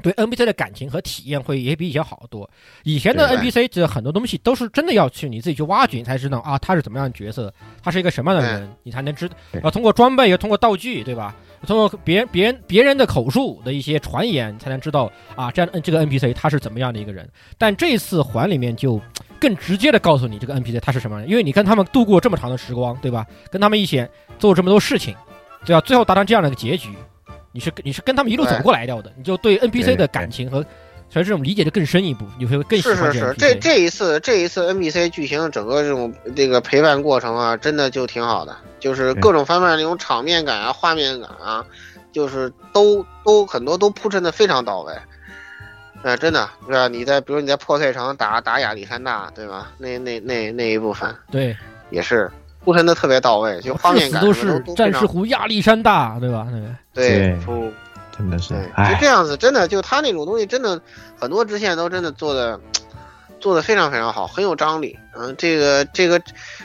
[0.03, 2.49] 对 NPC 的感情和体验会也比以前好得多。
[2.85, 7.53] 以前的 NPC 这很多东西都是真的要去你自己去挖掘，你才知道啊他是怎么样的角色，
[7.83, 11.35] 他是一个什么样的人，你才能知道要通过装备，又通过道具，对吧？
[11.67, 17.29] 通过别人别人别人的口述的一些传言，你才能知道啊，这样这个 NPC 他是怎么样的一个人。
[17.59, 19.01] 但这次环里面就
[19.41, 23.27] 更直接的告诉你这个 NPC 他是什么人，因为你跟他们度过这么长的时光，对吧？
[23.51, 24.07] 跟他们一起
[24.39, 25.17] 做这么多事情，
[25.65, 25.81] 对吧？
[25.81, 26.91] 最后达成这样的一个结局，
[27.57, 30.63] 你是你是跟他们一路走过来掉的，你就对 NPC 的感情和
[31.09, 33.55] 所以这种理解就更深一步，你会更喜是欢是是是，这。
[33.55, 41.65] 这一次这一次 NPC 剧情整个这种这个陪伴过程啊，真的就挺好的，就是各种方面那种场面感啊、画面感啊，
[42.13, 44.93] 就是都都很多都铺陈的非常到位。
[46.03, 46.89] 呃，真的，对吧？
[46.89, 49.73] 你在比如你在破碎城打打亚历山大，对吧？
[49.79, 51.57] 那那那那一部分对，
[51.91, 52.31] 也是
[52.67, 56.49] 铺陈的特别到位，就画面感都是战士湖亚历山大，对吧？
[56.93, 57.73] 对对对出
[58.19, 60.81] 真的是对，就哎这，样子，真的就他那种东西，真的
[61.17, 62.59] 很多支线都真的做的
[63.39, 64.99] 做的非常非常好，很有张力。
[65.17, 66.21] 嗯，这个这个，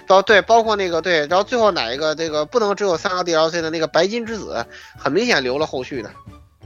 [0.07, 4.65] 包对，包括那个对，然后最后哪一个这个不能只有三个 DLC 的那个白金之子，
[4.97, 6.09] 很明显留了后续的。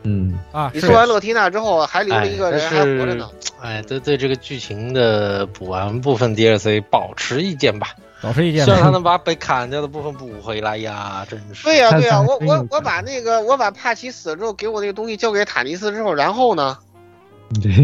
[0.03, 3.29] 嗯啊，你说完乐缇娜之后，还留了一个人还活着呢。
[3.61, 7.89] 哎，对对，这个剧情的补完部分 DLC 保持意见吧，
[8.25, 8.65] 保持意见。
[8.65, 11.25] 希望他能把被砍掉的部分补回来呀！
[11.29, 11.63] 真是。
[11.63, 16.77] 对呀对呀，我我我把那个我把帕奇死了之后给我那个东西交给塔尼斯之后，然后呢？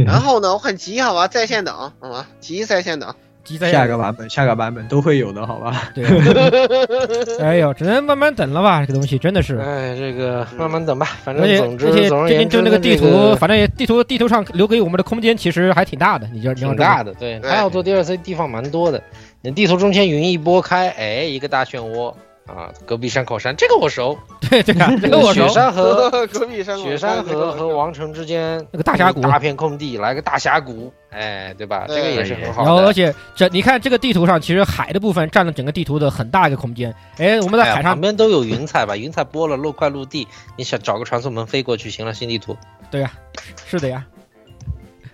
[0.05, 0.53] 然后呢？
[0.53, 3.13] 我很急，好吧，在线等，好吧，急在线等。
[3.71, 5.89] 下个版本，下个版本都会有的，好吧？
[5.95, 6.05] 对。
[7.41, 8.81] 哎呦，只能慢慢等了吧？
[8.81, 9.57] 这个东西真的是。
[9.57, 11.17] 哎，这个慢慢等吧。
[11.23, 16.27] 反正总之，而且最近就那个地图，反正也地图地图上留给我们的空间其实还挺大的。
[16.31, 17.41] 你就挺大的，对。
[17.41, 19.01] 还要做 DLC 地方蛮多的。
[19.41, 22.13] 你地图中间云一拨开，哎，一个大漩涡。
[22.47, 24.17] 啊，戈壁山口山，这个我熟。
[24.49, 25.47] 对对啊，这个我熟。
[25.47, 31.85] 雪山和 戈壁山，雪山和和王城之间那个大峡谷，大片空地，来个大峡谷，哎，对吧？
[31.87, 32.65] 这个也是很好。
[32.65, 36.93] 然后，而且这你看这个地图上，其实海的部分占了整个地图的很大一个空间。
[37.17, 38.97] 哎，我们在海上旁边都有云彩吧？
[38.97, 40.27] 云彩拨了，陆块陆地，
[40.57, 42.57] 你想找个传送门飞过去，行了，新地图。
[42.89, 43.11] 对呀，
[43.65, 44.03] 是的呀。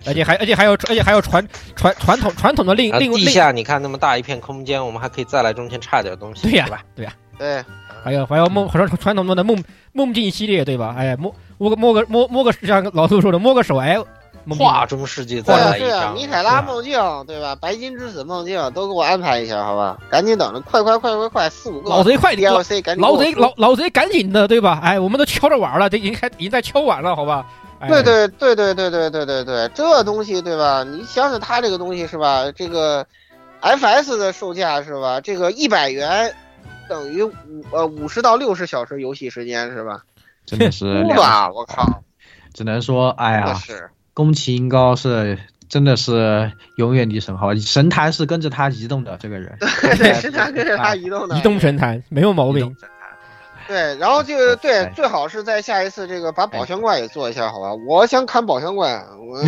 [0.08, 6.82] 而且还而且还有而且还有传传传统传统的另另地下，你看那么大一片空间，我们还可以再来中间差点东西，对呀，吧？
[6.96, 7.62] 对呀，对。
[8.02, 9.62] 还有还有梦传传统中的梦
[9.92, 10.94] 梦境系列对吧？
[10.96, 13.98] 哎，摸摸个摸个摸摸个像老杜说的摸个手哎，
[14.56, 17.54] 画中世界再来一张，米凯拉梦境对吧？
[17.60, 19.98] 白金之子梦境都给我安排一下好吧？
[20.08, 24.80] 赶紧等着，快快快快快，四五个老贼快点，DLC 赶紧老贼老老贼赶紧的对吧？
[24.82, 27.44] 哎，我们都敲着玩了，这已经开已经在敲碗了好吧？
[27.86, 30.82] 对对对对对对对对对，这东西对吧？
[30.84, 32.50] 你想想它这个东西是吧？
[32.52, 33.06] 这个
[33.60, 35.20] FS 的售价是吧？
[35.20, 36.34] 这个一百元。
[36.88, 37.32] 等于五
[37.70, 40.04] 呃五十到六十小时游戏时间是吧？
[40.46, 41.50] 真的是 吧？
[41.52, 42.02] 我靠！
[42.54, 45.38] 只能说，哎呀，是宫崎英高是
[45.68, 49.54] 真的是永远的神号，神坛是跟着他移动的这个人。
[49.82, 51.36] 对对， 神坛跟着他移动的。
[51.36, 52.74] 移动神坛没有毛病。
[53.68, 57.68] 对，然后就对，最好是在下一次这个把宝箱怪也做一下，好吧？
[57.86, 59.00] 我想砍宝箱怪。
[59.20, 59.38] 我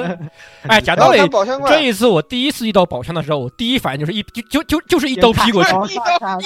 [0.68, 1.18] 哎，讲道理，
[1.66, 5.72] 这一次我第一次遇到宝箱的时候，我第一反应就是一就就就就是一刀劈过去，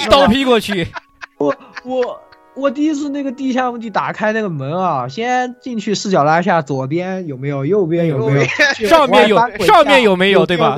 [0.01, 0.87] 一刀劈过去。
[1.37, 2.21] 我我
[2.55, 7.65] 我第一次那个地下墓地打开那个门啊，先进去视角拉下，左边有没有？
[7.65, 8.39] 右边有没
[8.79, 8.87] 有？
[8.87, 10.45] 上面有上面有没有？
[10.45, 10.77] 对吧？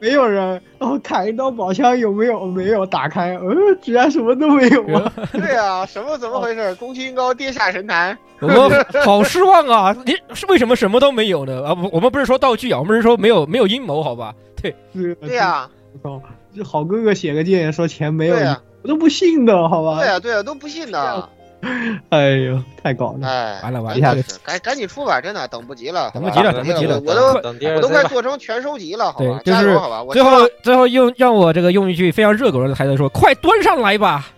[0.00, 2.44] 没有人，然后砍一刀宝箱有没有？
[2.46, 5.12] 没有，打开，呃，居然什么都没有啊！
[5.32, 6.74] 对啊，什么怎么回事？
[6.74, 9.96] 宫崎英高跌下神坛，我们好失望啊！
[10.04, 11.64] 你是为什么什么都没有呢？
[11.66, 14.34] 啊，不，我们不是说道具啊，我们是说没有没有阴谋，好吧？
[14.60, 15.68] 对，对呀，
[16.02, 16.22] 我操，
[16.54, 18.36] 这好哥哥写个建言说钱没有，
[18.82, 20.00] 我都不信的，好吧？
[20.00, 21.28] 对呀，对呀，都不信的。
[22.10, 23.28] 哎呦，太搞了！
[23.28, 27.26] 哎，完了完了，赶赶紧出吧，真的等不及了，等不及了，等不及了，我都
[27.74, 29.40] 我都快做成全收集了，好吧？
[29.44, 30.12] 就是好吧？
[30.12, 34.28] 最后最后用让我这个用一句非常热狗的台词说：“快端上来吧！”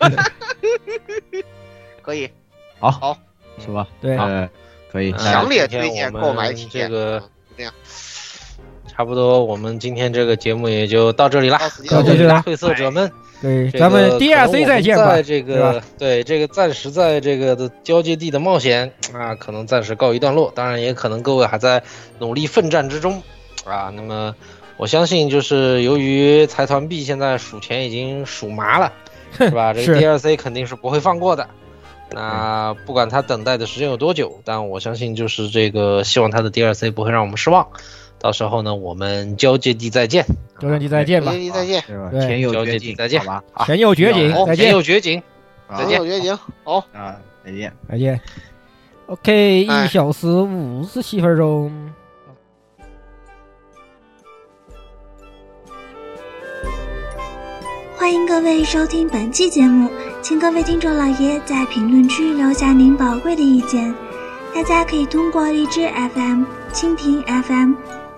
[2.02, 2.28] 可以，
[2.78, 3.16] 好，好，
[3.58, 3.86] 是吧？
[4.00, 4.16] 对，
[4.90, 6.88] 可以，强烈推荐购买体验。
[6.88, 7.22] 这个
[7.56, 7.72] 这样，
[8.88, 11.58] 差不多，我们今天这个节目也就到这里了，
[11.88, 13.10] 到这里了，褪色者们。
[13.42, 15.06] 对，咱们 D R C 再见吧。
[15.06, 20.52] 在这个对这个暂时在这个的交界地的冒险啊，可能暂时告一段落。
[20.54, 21.82] 当然，也可能各位还在
[22.18, 23.22] 努力奋战之中
[23.64, 23.90] 啊。
[23.94, 24.34] 那么，
[24.76, 28.92] 我相信就是由于财团 B 现在数钱已经数麻了，
[29.38, 29.72] 是吧？
[29.72, 31.48] 这个 D R C 肯定是不会放过的。
[32.12, 37.68] 那不管他等待的时间有多久，但我相信就是这个希望他的 D R C 不会让我们失望。
[38.20, 40.24] 到时候呢，我们交界地再见，
[40.60, 45.22] 交界地再见吧，交界地再见，对，前有绝景，再见，好吧， 前有绝境，再见，前有绝境，
[45.74, 46.78] 再见，有绝境，好。
[46.92, 48.20] 啊，再见，再见。
[49.06, 51.72] OK，一小时五十七分钟。
[57.96, 59.90] 欢迎各位收听本期节目，
[60.20, 63.94] 请各位听众老爷在评论区留下您宝贵的意见。
[64.54, 67.99] 大家可以通过荔枝 FM、蜻蜓 FM。